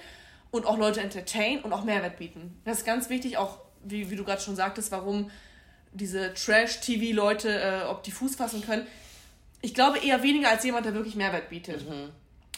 Und 0.52 0.66
auch 0.66 0.78
Leute 0.78 1.02
entertain 1.02 1.62
und 1.62 1.74
auch 1.74 1.84
Mehrwert 1.84 2.18
bieten. 2.18 2.60
Das 2.66 2.80
ist 2.80 2.86
ganz 2.86 3.10
wichtig, 3.10 3.38
auch 3.38 3.58
wie, 3.84 4.10
wie 4.10 4.16
du 4.16 4.24
gerade 4.24 4.42
schon 4.42 4.56
sagtest, 4.56 4.92
warum 4.92 5.32
diese 5.92 6.34
Trash-TV-Leute, 6.34 7.50
äh, 7.50 7.82
ob 7.88 8.04
die 8.04 8.12
Fuß 8.12 8.36
fassen 8.36 8.64
können. 8.66 8.86
Ich 9.62 9.74
glaube 9.74 10.00
eher 10.00 10.24
weniger 10.24 10.50
als 10.50 10.64
jemand, 10.64 10.86
der 10.86 10.94
wirklich 10.94 11.16
Mehrwert 11.16 11.50
bietet. 11.50 11.88
Mhm. 11.88 12.10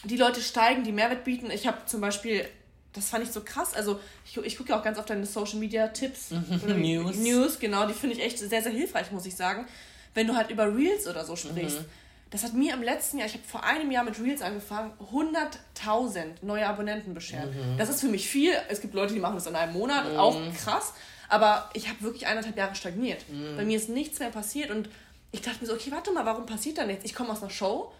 Die 0.04 0.16
Leute 0.16 0.40
steigen, 0.40 0.84
die 0.84 0.92
Mehrwert 0.92 1.24
bieten. 1.24 1.50
Ich 1.50 1.66
habe 1.66 1.78
zum 1.86 2.00
Beispiel, 2.00 2.44
das 2.92 3.08
fand 3.08 3.24
ich 3.24 3.30
so 3.30 3.42
krass, 3.42 3.74
also 3.74 4.00
ich, 4.24 4.36
ich 4.36 4.56
gucke 4.56 4.70
ja 4.70 4.78
auch 4.78 4.82
ganz 4.84 4.98
oft 4.98 5.10
deine 5.10 5.26
Social-Media-Tipps. 5.26 6.30
Mhm. 6.30 6.80
News. 6.80 7.16
News, 7.16 7.58
genau, 7.58 7.86
die 7.86 7.94
finde 7.94 8.16
ich 8.16 8.22
echt 8.22 8.38
sehr, 8.38 8.62
sehr 8.62 8.72
hilfreich, 8.72 9.10
muss 9.10 9.26
ich 9.26 9.36
sagen. 9.36 9.66
Wenn 10.14 10.26
du 10.26 10.36
halt 10.36 10.50
über 10.50 10.74
Reels 10.74 11.06
oder 11.06 11.24
so 11.24 11.36
sprichst. 11.36 11.80
Mhm. 11.80 11.84
Das 12.32 12.44
hat 12.44 12.54
mir 12.54 12.72
im 12.72 12.82
letzten 12.82 13.18
Jahr, 13.18 13.26
ich 13.26 13.34
habe 13.34 13.44
vor 13.46 13.62
einem 13.62 13.90
Jahr 13.90 14.04
mit 14.04 14.18
Reels 14.18 14.40
angefangen, 14.40 14.92
100.000 15.12 16.24
neue 16.40 16.66
Abonnenten 16.66 17.12
beschert. 17.12 17.54
Mhm. 17.54 17.76
Das 17.76 17.90
ist 17.90 18.00
für 18.00 18.08
mich 18.08 18.26
viel. 18.26 18.54
Es 18.70 18.80
gibt 18.80 18.94
Leute, 18.94 19.12
die 19.12 19.20
machen 19.20 19.34
das 19.34 19.46
in 19.46 19.54
einem 19.54 19.74
Monat, 19.74 20.10
mhm. 20.10 20.18
auch 20.18 20.38
krass. 20.56 20.94
Aber 21.32 21.70
ich 21.72 21.88
habe 21.88 22.02
wirklich 22.02 22.26
eineinhalb 22.26 22.58
Jahre 22.58 22.74
stagniert. 22.74 23.24
Mhm. 23.30 23.56
Bei 23.56 23.64
mir 23.64 23.78
ist 23.78 23.88
nichts 23.88 24.18
mehr 24.18 24.28
passiert 24.28 24.70
und 24.70 24.90
ich 25.30 25.40
dachte 25.40 25.60
mir 25.62 25.66
so, 25.66 25.72
okay, 25.72 25.90
warte 25.90 26.12
mal, 26.12 26.26
warum 26.26 26.44
passiert 26.44 26.76
da 26.76 26.84
nichts? 26.84 27.06
Ich 27.06 27.14
komme 27.14 27.30
aus 27.30 27.40
einer 27.40 27.50
Show, 27.50 27.90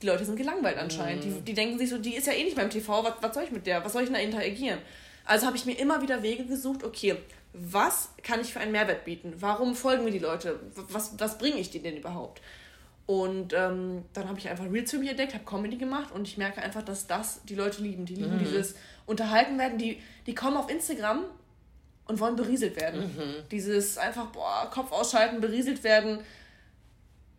die 0.00 0.06
Leute 0.06 0.24
sind 0.24 0.36
gelangweilt 0.36 0.78
anscheinend. 0.78 1.26
Mhm. 1.26 1.34
Die, 1.34 1.40
die 1.40 1.54
denken 1.54 1.80
sich 1.80 1.90
so, 1.90 1.98
die 1.98 2.14
ist 2.14 2.28
ja 2.28 2.32
eh 2.32 2.44
nicht 2.44 2.54
beim 2.54 2.70
TV, 2.70 3.02
was, 3.02 3.14
was 3.20 3.34
soll 3.34 3.42
ich 3.42 3.50
mit 3.50 3.66
der? 3.66 3.84
Was 3.84 3.92
soll 3.92 4.02
ich 4.02 4.08
denn 4.08 4.14
da 4.14 4.20
interagieren? 4.20 4.78
Also 5.24 5.46
habe 5.46 5.56
ich 5.56 5.66
mir 5.66 5.76
immer 5.80 6.00
wieder 6.00 6.22
Wege 6.22 6.44
gesucht, 6.46 6.84
okay, 6.84 7.16
was 7.54 8.10
kann 8.22 8.40
ich 8.40 8.52
für 8.52 8.60
einen 8.60 8.70
Mehrwert 8.70 9.04
bieten? 9.04 9.34
Warum 9.40 9.74
folgen 9.74 10.04
mir 10.04 10.12
die 10.12 10.20
Leute? 10.20 10.60
Was, 10.76 11.18
was 11.18 11.38
bringe 11.38 11.58
ich 11.58 11.72
denen 11.72 11.82
denn 11.82 11.96
überhaupt? 11.96 12.40
Und 13.06 13.52
ähm, 13.52 14.04
dann 14.12 14.28
habe 14.28 14.38
ich 14.38 14.48
einfach 14.48 14.70
Reels 14.70 14.92
für 14.92 14.98
mich 14.98 15.10
entdeckt, 15.10 15.34
habe 15.34 15.44
Comedy 15.44 15.76
gemacht 15.76 16.12
und 16.12 16.28
ich 16.28 16.38
merke 16.38 16.62
einfach, 16.62 16.82
dass 16.82 17.08
das 17.08 17.40
die 17.46 17.56
Leute 17.56 17.82
lieben. 17.82 18.06
Die 18.06 18.14
lieben 18.14 18.36
mhm. 18.36 18.44
dieses 18.44 18.76
Unterhalten 19.06 19.58
werden. 19.58 19.76
Die, 19.76 20.00
die 20.28 20.36
kommen 20.36 20.56
auf 20.56 20.70
Instagram 20.70 21.24
und 22.10 22.20
wollen 22.20 22.36
berieselt 22.36 22.76
werden. 22.76 23.02
Mhm. 23.02 23.34
Dieses 23.50 23.96
einfach, 23.96 24.26
boah, 24.26 24.68
Kopf 24.70 24.92
ausschalten, 24.92 25.40
berieselt 25.40 25.82
werden. 25.84 26.18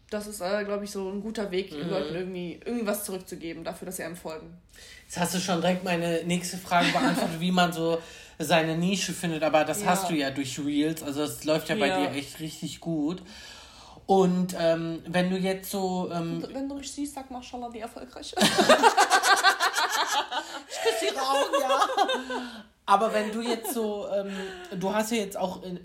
Das 0.09 0.27
ist, 0.27 0.41
äh, 0.41 0.63
glaube 0.63 0.85
ich, 0.85 0.91
so 0.91 1.09
ein 1.09 1.21
guter 1.21 1.51
Weg, 1.51 1.71
mhm. 1.71 1.89
Leuten 1.89 2.15
irgendwie, 2.15 2.59
irgendwie 2.65 2.87
was 2.87 3.03
zurückzugeben, 3.03 3.63
dafür, 3.63 3.85
dass 3.85 3.97
sie 3.97 4.03
einem 4.03 4.15
folgen. 4.15 4.57
Jetzt 5.05 5.19
hast 5.19 5.35
du 5.35 5.39
schon 5.39 5.61
direkt 5.61 5.83
meine 5.83 6.23
nächste 6.23 6.57
Frage 6.57 6.91
beantwortet, 6.91 7.39
wie 7.39 7.51
man 7.51 7.71
so 7.71 8.01
seine 8.39 8.77
Nische 8.77 9.13
findet, 9.13 9.43
aber 9.43 9.65
das 9.65 9.81
ja. 9.81 9.87
hast 9.87 10.09
du 10.09 10.15
ja 10.15 10.31
durch 10.31 10.57
Reels, 10.57 11.03
also 11.03 11.21
das 11.21 11.43
läuft 11.43 11.69
ja 11.69 11.75
bei 11.75 11.87
ja. 11.87 12.07
dir 12.07 12.11
echt 12.17 12.39
richtig 12.39 12.79
gut. 12.79 13.21
Und 14.05 14.55
ähm, 14.57 15.03
wenn 15.05 15.29
du 15.29 15.37
jetzt 15.37 15.69
so. 15.69 16.09
Ähm, 16.11 16.43
wenn 16.51 16.67
du 16.67 16.75
mich 16.75 16.91
siehst, 16.91 17.13
sag 17.13 17.29
Maschallah, 17.29 17.69
die 17.69 17.79
erfolgreich. 17.79 18.33
ich 18.39 18.45
küsse 20.81 21.05
ihre 21.13 21.21
Augen, 21.21 21.61
ja. 21.61 21.87
Aber 22.91 23.13
wenn 23.13 23.31
du 23.31 23.41
jetzt 23.41 23.73
so, 23.73 24.05
ähm, 24.13 24.35
du 24.77 24.93
hast 24.93 25.11
ja 25.11 25.17
jetzt 25.17 25.37
auch, 25.37 25.63
äh, 25.63 25.77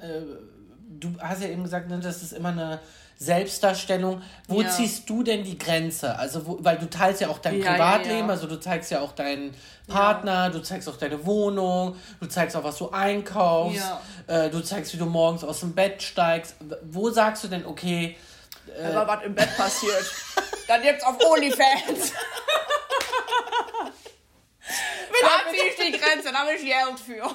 du 0.91 1.11
hast 1.21 1.41
ja 1.41 1.49
eben 1.49 1.63
gesagt, 1.63 1.89
ne, 1.89 2.01
das 2.01 2.21
ist 2.21 2.33
immer 2.33 2.49
eine 2.49 2.81
Selbstdarstellung. 3.17 4.23
Wo 4.49 4.61
ja. 4.61 4.69
ziehst 4.69 5.09
du 5.09 5.23
denn 5.23 5.45
die 5.45 5.57
Grenze? 5.57 6.19
Also, 6.19 6.45
wo, 6.47 6.59
weil 6.63 6.79
du 6.79 6.91
teilst 6.91 7.21
ja 7.21 7.29
auch 7.29 7.39
dein 7.39 7.61
ja, 7.61 7.71
Privatleben, 7.71 8.27
ja, 8.27 8.35
also 8.35 8.49
du 8.49 8.59
zeigst 8.59 8.91
ja 8.91 9.01
auch 9.01 9.13
deinen 9.13 9.55
Partner, 9.87 10.51
du 10.51 10.59
zeigst 10.59 10.89
auch 10.89 10.97
deine 10.97 11.25
Wohnung, 11.25 11.95
du 12.19 12.27
zeigst 12.27 12.57
auch, 12.57 12.65
was 12.65 12.77
du 12.79 12.91
einkaufst, 12.91 13.85
äh, 14.27 14.51
du 14.51 14.59
zeigst, 14.61 14.93
wie 14.93 14.99
du 14.99 15.07
morgens 15.07 15.45
aus 15.45 15.61
dem 15.61 15.77
Bett 15.77 16.03
steigst. 16.03 16.57
Wo 16.83 17.11
sagst 17.11 17.45
du 17.45 17.49
denn, 17.49 17.65
okay, 17.67 18.17
äh, 18.77 18.95
was 18.95 19.23
im 19.23 19.37
Bett 19.37 19.57
passiert, 19.57 20.05
dann 20.67 20.83
jetzt 20.83 21.07
auf 21.07 21.17
OnlyFans. 21.25 22.13
da 25.23 25.51
ziehe 25.51 25.71
ich 25.71 25.77
die 25.93 25.96
Grenze, 26.07 26.33
da 26.33 26.39
habe 26.41 26.55
ich 26.55 26.63
Geld 26.63 27.01
für. 27.01 27.23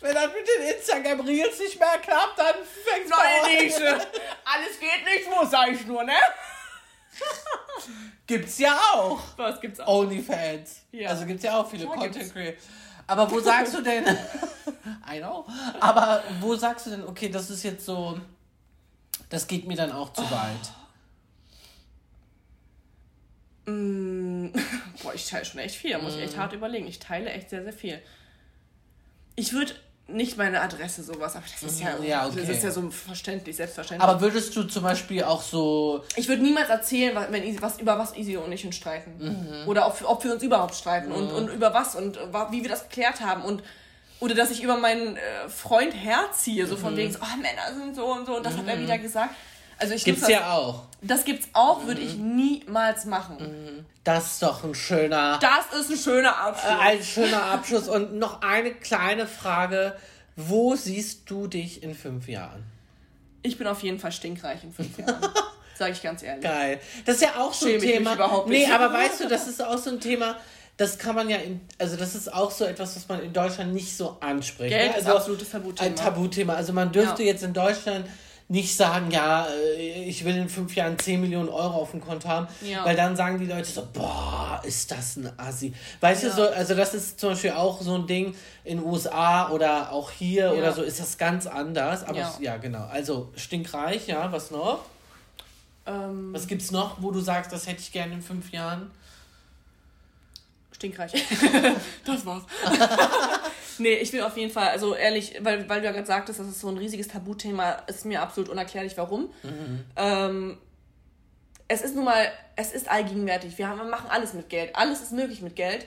Wenn 0.00 0.14
das 0.14 0.26
mit 0.26 0.46
den 0.46 0.76
Instagram 0.76 1.20
Reels 1.20 1.58
nicht 1.58 1.78
mehr 1.78 1.98
klappt, 1.98 2.38
dann 2.38 2.54
fängt's 2.84 3.10
Neue 3.10 3.62
Nische. 3.62 3.94
Alles 4.44 4.78
geht 4.78 5.04
nicht, 5.04 5.30
wo 5.30 5.44
sag 5.46 5.68
ich 5.72 5.86
nur, 5.86 6.04
ne? 6.04 6.12
gibt's 8.26 8.58
ja 8.58 8.78
auch. 8.94 9.20
Was 9.36 9.60
gibt's 9.60 9.80
auch? 9.80 10.00
Onlyfans. 10.00 10.82
Ja. 10.92 11.10
Also 11.10 11.26
gibt's 11.26 11.44
ja 11.44 11.58
auch 11.58 11.68
viele 11.68 11.84
ja, 11.84 11.90
Content 11.90 12.32
Creators. 12.32 12.64
Aber 13.06 13.28
wo 13.28 13.40
sagst 13.40 13.74
du 13.74 13.82
denn, 13.82 14.04
I 15.12 15.18
know, 15.18 15.44
aber 15.80 16.22
wo 16.40 16.54
sagst 16.54 16.86
du 16.86 16.90
denn, 16.90 17.04
okay, 17.08 17.28
das 17.28 17.50
ist 17.50 17.64
jetzt 17.64 17.84
so, 17.84 18.20
das 19.28 19.48
geht 19.48 19.66
mir 19.66 19.76
dann 19.76 19.90
auch 19.90 20.12
zu 20.12 20.22
weit? 20.30 20.79
Mm, 23.70 24.52
boah, 25.02 25.14
ich 25.14 25.28
teile 25.28 25.44
schon 25.44 25.60
echt 25.60 25.76
viel. 25.76 25.92
Da 25.92 25.98
muss 25.98 26.16
ich 26.16 26.22
echt 26.22 26.36
mm. 26.36 26.40
hart 26.40 26.52
überlegen. 26.52 26.86
Ich 26.86 26.98
teile 26.98 27.30
echt 27.30 27.50
sehr, 27.50 27.62
sehr 27.62 27.72
viel. 27.72 28.00
Ich 29.36 29.52
würde 29.52 29.74
nicht 30.12 30.36
meine 30.36 30.60
Adresse 30.60 31.02
sowas, 31.02 31.36
aber 31.36 31.44
das 31.46 31.72
ist 31.72 31.80
ja, 31.80 31.96
mhm, 31.96 32.04
ja 32.04 32.26
okay. 32.26 32.40
das 32.40 32.48
ist 32.48 32.64
ja 32.64 32.70
so 32.70 32.90
verständlich, 32.90 33.56
selbstverständlich. 33.56 34.08
Aber 34.08 34.20
würdest 34.20 34.54
du 34.56 34.64
zum 34.64 34.82
Beispiel 34.82 35.22
auch 35.24 35.42
so. 35.42 36.04
Ich 36.16 36.28
würde 36.28 36.42
niemals 36.42 36.68
erzählen, 36.68 37.16
wenn, 37.30 37.62
was, 37.62 37.78
über 37.78 37.98
was 37.98 38.16
Easy 38.16 38.36
und 38.36 38.50
ich 38.52 38.64
uns 38.64 38.76
streiten. 38.76 39.16
Mhm. 39.18 39.68
Oder 39.68 39.86
ob, 39.86 40.02
ob 40.04 40.24
wir 40.24 40.32
uns 40.32 40.42
überhaupt 40.42 40.74
streiten 40.74 41.08
mhm. 41.08 41.14
und, 41.14 41.30
und 41.30 41.48
über 41.48 41.72
was 41.72 41.94
und 41.94 42.18
wie 42.50 42.62
wir 42.62 42.68
das 42.68 42.88
geklärt 42.88 43.20
haben. 43.20 43.42
Und 43.42 43.62
oder 44.20 44.34
dass 44.34 44.50
ich 44.50 44.62
über 44.62 44.76
meinen 44.76 45.16
äh, 45.16 45.48
Freund 45.48 45.94
herziehe, 45.94 46.66
so 46.66 46.76
von 46.76 46.92
mhm. 46.92 46.98
wegen, 46.98 47.12
so, 47.12 47.20
oh, 47.22 47.36
Männer 47.36 47.74
sind 47.74 47.96
so 47.96 48.04
und 48.12 48.26
so 48.26 48.36
und 48.36 48.44
das 48.44 48.56
hat 48.56 48.66
er 48.66 48.76
mhm. 48.76 48.82
wieder 48.82 48.98
gesagt. 48.98 49.34
Also 49.80 49.94
ich 49.94 50.04
gibt's 50.04 50.22
das, 50.22 50.30
ja 50.30 50.52
auch. 50.52 50.84
Das 51.02 51.24
gibt's 51.24 51.48
auch, 51.54 51.86
würde 51.86 52.00
ich 52.00 52.16
niemals 52.16 53.06
machen. 53.06 53.86
Das 54.04 54.32
ist 54.32 54.42
doch 54.42 54.62
ein 54.62 54.74
schöner. 54.74 55.38
Das 55.40 55.80
ist 55.80 55.90
ein 55.90 55.96
schöner 55.96 56.36
Abschluss. 56.36 56.70
Äh, 56.70 56.78
ein 56.78 57.02
schöner 57.02 57.42
Abschluss. 57.44 57.88
Und 57.88 58.14
noch 58.14 58.42
eine 58.42 58.72
kleine 58.72 59.26
Frage. 59.26 59.96
Wo 60.36 60.74
siehst 60.74 61.30
du 61.30 61.46
dich 61.46 61.82
in 61.82 61.94
fünf 61.94 62.28
Jahren? 62.28 62.64
Ich 63.42 63.56
bin 63.56 63.66
auf 63.66 63.82
jeden 63.82 63.98
Fall 63.98 64.12
stinkreich 64.12 64.62
in 64.64 64.72
fünf 64.72 64.98
Jahren. 64.98 65.16
Sag 65.78 65.92
ich 65.92 66.02
ganz 66.02 66.22
ehrlich. 66.22 66.44
Geil. 66.44 66.78
Das 67.06 67.16
ist 67.16 67.22
ja 67.22 67.40
auch 67.40 67.54
so 67.54 67.66
ein 67.66 67.78
Thema. 67.78 68.14
überhaupt 68.14 68.48
nicht. 68.48 68.68
Nee, 68.68 68.72
aber 68.72 68.92
weißt 68.92 69.20
du, 69.20 69.28
das 69.28 69.48
ist 69.48 69.64
auch 69.64 69.78
so 69.78 69.88
ein 69.88 70.00
Thema, 70.00 70.36
das 70.76 70.98
kann 70.98 71.14
man 71.14 71.28
ja, 71.28 71.38
in, 71.38 71.60
also 71.78 71.96
das 71.96 72.14
ist 72.14 72.32
auch 72.32 72.50
so 72.50 72.64
etwas, 72.64 72.96
was 72.96 73.08
man 73.08 73.22
in 73.22 73.32
Deutschland 73.32 73.72
nicht 73.72 73.96
so 73.96 74.18
anspricht. 74.20 74.70
Geld 74.70 74.90
ne? 74.90 74.94
also 74.94 75.10
ist 75.10 75.16
absolutes 75.16 75.50
Tabuthema. 75.50 75.88
Ein 75.88 75.96
Tabuthema. 75.96 76.54
Also 76.54 76.72
man 76.74 76.92
dürfte 76.92 77.22
ja. 77.22 77.28
jetzt 77.28 77.42
in 77.42 77.54
Deutschland 77.54 78.06
nicht 78.50 78.76
sagen, 78.76 79.12
ja, 79.12 79.46
äh, 79.46 80.04
ich 80.04 80.24
will 80.24 80.36
in 80.36 80.48
fünf 80.48 80.74
Jahren 80.74 80.98
10 80.98 81.20
Millionen 81.20 81.48
Euro 81.48 81.76
auf 81.76 81.92
dem 81.92 82.00
Konto 82.00 82.28
haben, 82.28 82.48
ja. 82.62 82.84
weil 82.84 82.96
dann 82.96 83.14
sagen 83.14 83.38
die 83.38 83.46
Leute 83.46 83.70
so, 83.70 83.86
boah, 83.92 84.60
ist 84.64 84.90
das 84.90 85.16
ein 85.16 85.30
Assi. 85.38 85.72
Weißt 86.00 86.24
ja. 86.24 86.30
du, 86.30 86.34
so, 86.34 86.48
also 86.48 86.74
das 86.74 86.92
ist 86.92 87.20
zum 87.20 87.30
Beispiel 87.30 87.52
auch 87.52 87.80
so 87.80 87.94
ein 87.94 88.08
Ding 88.08 88.34
in 88.64 88.82
USA 88.82 89.50
oder 89.50 89.92
auch 89.92 90.10
hier 90.10 90.46
ja. 90.46 90.50
oder 90.50 90.72
so, 90.72 90.82
ist 90.82 90.98
das 90.98 91.16
ganz 91.16 91.46
anders. 91.46 92.02
Aber 92.02 92.18
ja, 92.18 92.34
ja 92.40 92.56
genau. 92.56 92.86
Also 92.90 93.30
stinkreich, 93.36 94.08
ja, 94.08 94.32
was 94.32 94.50
noch? 94.50 94.80
Ähm, 95.86 96.32
was 96.32 96.48
gibt's 96.48 96.72
noch, 96.72 97.00
wo 97.00 97.12
du 97.12 97.20
sagst, 97.20 97.52
das 97.52 97.68
hätte 97.68 97.80
ich 97.80 97.92
gerne 97.92 98.14
in 98.14 98.22
fünf 98.22 98.50
Jahren? 98.50 98.90
Stinkreich. 100.72 101.12
das 102.04 102.26
war's. 102.26 102.42
nee, 103.80 103.94
ich 103.94 104.12
will 104.12 104.22
auf 104.22 104.36
jeden 104.36 104.52
Fall, 104.52 104.68
also 104.68 104.94
ehrlich, 104.94 105.34
weil, 105.40 105.68
weil 105.68 105.80
du 105.80 105.86
ja 105.86 105.92
gerade 105.92 106.06
sagtest, 106.06 106.38
das 106.38 106.46
ist 106.46 106.60
so 106.60 106.68
ein 106.68 106.78
riesiges 106.78 107.08
Tabuthema, 107.08 107.82
ist 107.86 108.04
mir 108.04 108.22
absolut 108.22 108.50
unerklärlich, 108.50 108.96
warum. 108.96 109.30
Mhm. 109.42 109.84
Ähm, 109.96 110.58
es 111.68 111.82
ist 111.82 111.94
nun 111.94 112.04
mal, 112.04 112.30
es 112.56 112.72
ist 112.72 112.90
allgegenwärtig. 112.90 113.56
Wir, 113.56 113.68
haben, 113.68 113.78
wir 113.78 113.84
machen 113.84 114.10
alles 114.10 114.34
mit 114.34 114.48
Geld. 114.48 114.74
Alles 114.74 115.00
ist 115.02 115.12
möglich 115.12 115.40
mit 115.40 115.54
Geld. 115.54 115.86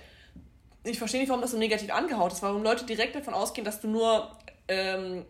Ich 0.85 0.97
verstehe 0.97 1.19
nicht, 1.19 1.29
warum 1.29 1.41
das 1.41 1.51
so 1.51 1.57
negativ 1.57 1.93
angehaut 1.93 2.31
ist, 2.31 2.41
warum 2.41 2.63
Leute 2.63 2.85
direkt 2.85 3.15
davon 3.15 3.33
ausgehen, 3.33 3.65
dass 3.65 3.81
du 3.81 3.87
nur 3.87 4.31
ähm, 4.67 5.25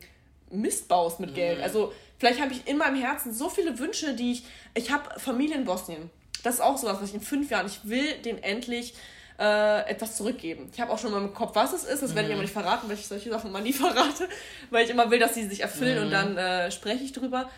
Mist 0.52 0.88
baust 0.88 1.19
mit 1.19 1.34
Geld. 1.34 1.58
Mhm. 1.58 1.63
Also 1.63 1.93
vielleicht 2.19 2.39
habe 2.39 2.54
ich 2.54 2.67
in 2.67 2.78
meinem 2.78 3.02
Herzen 3.02 3.34
so 3.34 3.49
viele 3.49 3.80
Wünsche, 3.80 4.13
die 4.13 4.34
ich. 4.34 4.45
Ich 4.76 4.91
habe 4.91 5.19
Familie 5.19 5.56
in 5.56 5.65
Bosnien. 5.65 6.10
Das 6.43 6.56
ist 6.56 6.62
auch 6.62 6.78
sowas, 6.78 6.97
was 7.02 7.10
ich 7.10 7.15
in 7.15 7.21
fünf 7.21 7.49
Jahren, 7.49 7.65
ich 7.65 7.88
will 7.88 8.17
den 8.19 8.41
endlich 8.43 8.93
äh, 9.39 9.89
etwas 9.89 10.17
zurückgeben. 10.17 10.69
Ich 10.72 10.80
habe 10.80 10.91
auch 10.91 11.00
schon 11.00 11.12
mal 11.12 11.22
im 11.22 11.34
Kopf, 11.34 11.56
was 11.56 11.74
es 11.74 11.84
ist. 11.84 12.04
Das 12.04 12.12
mhm. 12.12 12.15
werde 12.15 12.28
ich 12.30 12.34
aber 12.34 12.43
nicht 12.43 12.54
verraten, 12.54 12.88
weil 12.88 12.96
ich 12.96 13.08
solche 13.08 13.30
Sachen 13.30 13.52
mal 13.52 13.62
nie 13.62 13.74
verrate, 13.74 14.30
weil 14.69 14.86
ich 14.86 14.91
immer 14.91 15.10
will, 15.10 15.19
dass 15.19 15.34
sie 15.34 15.48
sich 15.48 15.62
erfüllen 15.62 15.98
mhm. 15.98 16.06
und 16.06 16.12
dann 16.12 16.38
äh, 16.38 16.72
spreche 16.72 17.04
ich 17.04 17.13
drüber. 17.13 17.50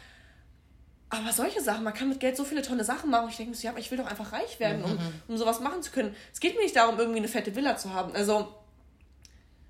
Aber 1.09 1.31
solche 1.31 1.61
Sachen, 1.61 1.83
man 1.83 1.93
kann 1.93 2.09
mit 2.09 2.19
Geld 2.19 2.35
so 2.35 2.43
viele 2.43 2.61
tolle 2.61 2.83
Sachen 2.83 3.09
machen. 3.09 3.29
Ich 3.29 3.37
denke 3.37 3.51
mir 3.51 3.55
so, 3.55 3.63
ja, 3.63 3.71
aber 3.71 3.79
ich 3.79 3.91
will 3.91 3.97
doch 3.97 4.07
einfach 4.07 4.33
reich 4.33 4.59
werden, 4.59 4.83
um, 4.83 4.91
mhm. 4.91 4.99
um 5.27 5.37
sowas 5.37 5.59
machen 5.59 5.81
zu 5.81 5.91
können. 5.91 6.15
Es 6.33 6.39
geht 6.39 6.55
mir 6.55 6.63
nicht 6.63 6.75
darum, 6.75 6.97
irgendwie 6.97 7.19
eine 7.19 7.27
fette 7.27 7.55
Villa 7.55 7.77
zu 7.77 7.93
haben. 7.93 8.13
Also, 8.15 8.53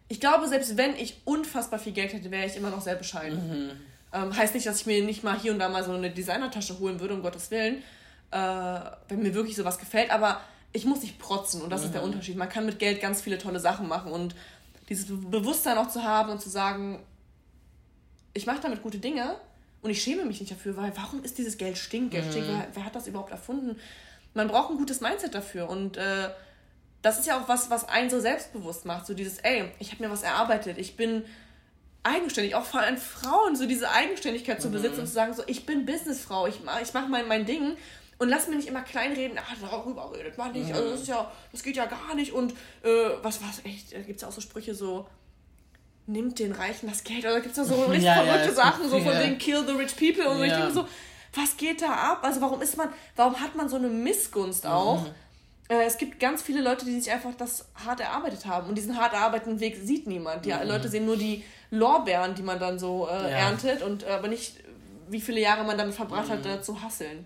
ich 0.07 0.19
glaube, 0.19 0.47
selbst 0.47 0.77
wenn 0.77 0.95
ich 0.95 1.21
unfassbar 1.25 1.79
viel 1.79 1.91
Geld 1.91 2.13
hätte, 2.13 2.31
wäre 2.31 2.45
ich 2.45 2.55
immer 2.55 2.69
noch 2.69 2.81
sehr 2.81 2.95
bescheiden. 2.95 3.67
Mhm. 3.67 3.71
Ähm, 4.13 4.35
heißt 4.35 4.53
nicht, 4.53 4.65
dass 4.65 4.81
ich 4.81 4.85
mir 4.85 5.03
nicht 5.03 5.23
mal 5.23 5.37
hier 5.37 5.51
und 5.51 5.59
da 5.59 5.67
mal 5.67 5.83
so 5.83 5.91
eine 5.91 6.09
Designertasche 6.09 6.79
holen 6.79 6.99
würde, 6.99 7.13
um 7.13 7.21
Gottes 7.21 7.51
Willen, 7.51 7.83
äh, 8.31 8.79
wenn 9.09 9.21
mir 9.21 9.33
wirklich 9.33 9.55
sowas 9.55 9.77
gefällt. 9.77 10.11
Aber 10.11 10.39
ich 10.75 10.85
muss 10.85 11.01
nicht 11.01 11.17
protzen 11.19 11.61
und 11.61 11.69
das 11.69 11.81
mhm. 11.81 11.85
ist 11.87 11.93
der 11.93 12.01
mhm. 12.01 12.07
Unterschied. 12.07 12.35
Man 12.35 12.49
kann 12.49 12.65
mit 12.65 12.79
Geld 12.79 13.01
ganz 13.01 13.21
viele 13.21 13.37
tolle 13.37 13.59
Sachen 13.59 13.87
machen 13.87 14.11
und 14.11 14.35
dieses 14.89 15.07
Bewusstsein 15.07 15.77
auch 15.77 15.87
zu 15.87 16.03
haben 16.03 16.29
und 16.29 16.41
zu 16.41 16.49
sagen, 16.49 16.99
ich 18.33 18.45
mache 18.45 18.59
damit 18.61 18.83
gute 18.83 18.99
Dinge 18.99 19.37
und 19.81 19.89
ich 19.89 20.03
schäme 20.03 20.25
mich 20.25 20.41
nicht 20.41 20.51
dafür, 20.51 20.75
weil 20.75 20.91
warum 20.95 21.23
ist 21.23 21.37
dieses 21.37 21.57
Geld 21.57 21.77
Stinkgeld? 21.77 22.25
Mhm. 22.25 22.31
Stink, 22.31 22.45
wer, 22.47 22.67
wer, 22.73 22.85
hat 22.85 22.93
das 22.93 23.07
überhaupt 23.07 23.31
erfunden? 23.31 23.79
Man 24.33 24.49
braucht 24.49 24.69
ein 24.69 24.77
gutes 24.77 24.99
Mindset 24.99 25.33
dafür 25.33 25.69
und 25.69 25.95
äh, 25.95 26.29
das 27.01 27.19
ist 27.19 27.25
ja 27.25 27.39
auch 27.39 27.47
was, 27.47 27.69
was 27.69 27.87
einen 27.87 28.09
so 28.09 28.19
selbstbewusst 28.19 28.85
macht. 28.85 29.05
So 29.05 29.13
dieses, 29.13 29.37
ey, 29.39 29.71
ich 29.79 29.91
habe 29.91 30.03
mir 30.03 30.11
was 30.11 30.23
erarbeitet, 30.23 30.77
ich 30.77 30.97
bin 30.97 31.23
eigenständig, 32.03 32.53
auch 32.53 32.65
vor 32.65 32.81
allem 32.81 32.97
Frauen, 32.97 33.55
so 33.55 33.65
diese 33.65 33.89
Eigenständigkeit 33.89 34.61
zu 34.61 34.69
besitzen 34.69 34.95
mhm. 34.95 35.01
und 35.01 35.07
zu 35.07 35.13
sagen, 35.13 35.33
so, 35.33 35.43
ich 35.47 35.65
bin 35.65 35.85
Businessfrau, 35.85 36.47
ich, 36.47 36.59
ich 36.83 36.93
mache 36.93 37.07
mein, 37.07 37.27
mein 37.27 37.45
Ding 37.45 37.77
und 38.17 38.29
lass 38.29 38.47
mir 38.47 38.55
nicht 38.55 38.67
immer 38.67 38.81
kleinreden, 38.81 39.37
ach, 39.39 39.55
darüber 39.59 40.11
redet 40.15 40.37
man 40.37 40.51
nicht, 40.53 40.73
also 40.73 40.91
das 40.91 41.01
ist 41.01 41.07
ja, 41.07 41.29
das 41.51 41.63
geht 41.63 41.75
ja 41.75 41.85
gar 41.85 42.15
nicht. 42.15 42.31
Und 42.31 42.53
äh, 42.83 43.09
was, 43.21 43.41
was, 43.41 43.65
echt, 43.65 43.93
da 43.93 43.99
gibt 43.99 44.15
es 44.17 44.21
ja 44.21 44.27
auch 44.29 44.31
so 44.31 44.41
Sprüche 44.41 44.73
so, 44.73 45.07
nimmt 46.07 46.39
den 46.39 46.51
Reichen 46.53 46.87
das 46.87 47.03
Geld, 47.03 47.25
oder 47.25 47.41
gibt 47.41 47.57
es 47.57 47.67
da 47.67 47.75
so 47.75 47.83
richtig 47.85 48.03
ja, 48.03 48.23
verrückte 48.23 48.49
ja, 48.49 48.53
Sachen, 48.53 48.89
so 48.89 48.99
von 48.99 49.19
wegen 49.19 49.37
Kill 49.37 49.65
the 49.65 49.73
Rich 49.73 49.95
People 49.97 50.29
und 50.29 50.37
so. 50.37 50.43
Ich 50.43 50.53
denke 50.53 50.71
so, 50.71 50.87
was 51.33 51.57
geht 51.57 51.81
da 51.81 51.91
ab? 51.91 52.19
Also 52.23 52.39
warum 52.41 52.61
ist 52.61 52.77
man, 52.77 52.89
warum 53.15 53.39
hat 53.39 53.55
man 53.55 53.67
so 53.67 53.75
eine 53.75 53.89
Missgunst 53.89 54.65
auch? 54.65 55.01
Mhm. 55.01 55.11
Äh, 55.67 55.83
es 55.85 55.97
gibt 55.97 56.19
ganz 56.19 56.41
viele 56.41 56.61
Leute, 56.61 56.85
die 56.85 56.99
sich 56.99 57.11
einfach 57.11 57.33
das 57.37 57.67
hart 57.85 57.99
erarbeitet 57.99 58.45
haben. 58.45 58.69
Und 58.69 58.77
diesen 58.77 58.97
hart 58.97 59.13
erarbeiteten 59.13 59.59
Weg 59.59 59.77
sieht 59.83 60.07
niemand. 60.07 60.45
Die 60.45 60.53
mhm. 60.53 60.67
Leute 60.67 60.87
sehen 60.87 61.05
nur 61.05 61.17
die 61.17 61.43
Lorbeeren, 61.71 62.35
die 62.35 62.43
man 62.43 62.59
dann 62.59 62.79
so 62.79 63.07
äh, 63.09 63.31
erntet, 63.31 63.81
und 63.81 64.03
äh, 64.03 64.11
aber 64.11 64.27
nicht, 64.27 64.57
wie 65.09 65.19
viele 65.19 65.41
Jahre 65.41 65.63
man 65.65 65.77
damit 65.77 65.95
verbracht 65.95 66.27
mhm. 66.27 66.33
hat, 66.33 66.45
da 66.45 66.61
zu 66.61 66.81
hasseln. 66.81 67.25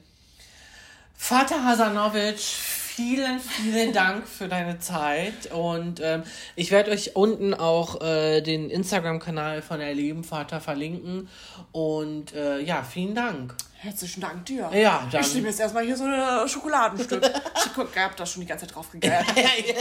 Vater 1.22 1.64
Hasanovic, 1.64 2.40
vielen, 2.40 3.40
vielen 3.40 3.94
Dank 3.94 4.28
für 4.28 4.48
deine 4.48 4.80
Zeit. 4.80 5.52
Und 5.54 6.00
ähm, 6.02 6.24
ich 6.56 6.72
werde 6.72 6.90
euch 6.90 7.16
unten 7.16 7.54
auch 7.54 8.02
äh, 8.02 8.42
den 8.42 8.72
Instagram-Kanal 8.72 9.62
von 9.62 9.80
Erleben 9.80 10.24
Vater 10.24 10.60
verlinken. 10.60 11.28
Und 11.72 12.34
äh, 12.34 12.62
ja, 12.62 12.82
vielen 12.84 13.14
Dank. 13.14 13.54
Herzlichen 13.76 14.22
Dank 14.22 14.46
dir. 14.46 14.72
Ja, 14.74 15.08
dann. 15.12 15.22
Ich 15.22 15.36
nehme 15.36 15.50
jetzt 15.50 15.60
erstmal 15.60 15.86
hier 15.86 15.98
so 15.98 16.06
ein 16.06 16.48
Schokoladenstück. 16.48 17.22
ich 17.24 18.02
hab 18.02 18.16
da 18.16 18.26
schon 18.26 18.42
die 18.42 18.48
ganze 18.48 18.66
Zeit 18.66 18.76
drauf 18.76 18.90
gegeiert. 18.90 19.26
ja, 19.36 19.42
ja, 19.44 19.50
ja. 19.68 19.76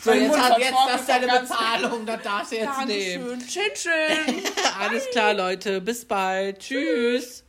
So, 0.00 0.12
jetzt, 0.12 0.28
Mund 0.28 0.40
hat, 0.40 0.58
jetzt 0.58 0.72
das 0.86 1.00
ist 1.00 1.08
deine 1.08 1.26
Bezahlung, 1.26 2.06
das 2.06 2.22
darfst 2.22 2.52
du 2.52 2.56
jetzt 2.56 2.66
Dankeschön. 2.66 3.22
nehmen. 3.22 3.28
Dankeschön. 3.40 4.26
Chin. 4.26 4.42
Alles 4.80 5.10
klar, 5.10 5.34
Leute. 5.34 5.80
Bis 5.80 6.04
bald. 6.04 6.60
Tschüss. 6.60 7.44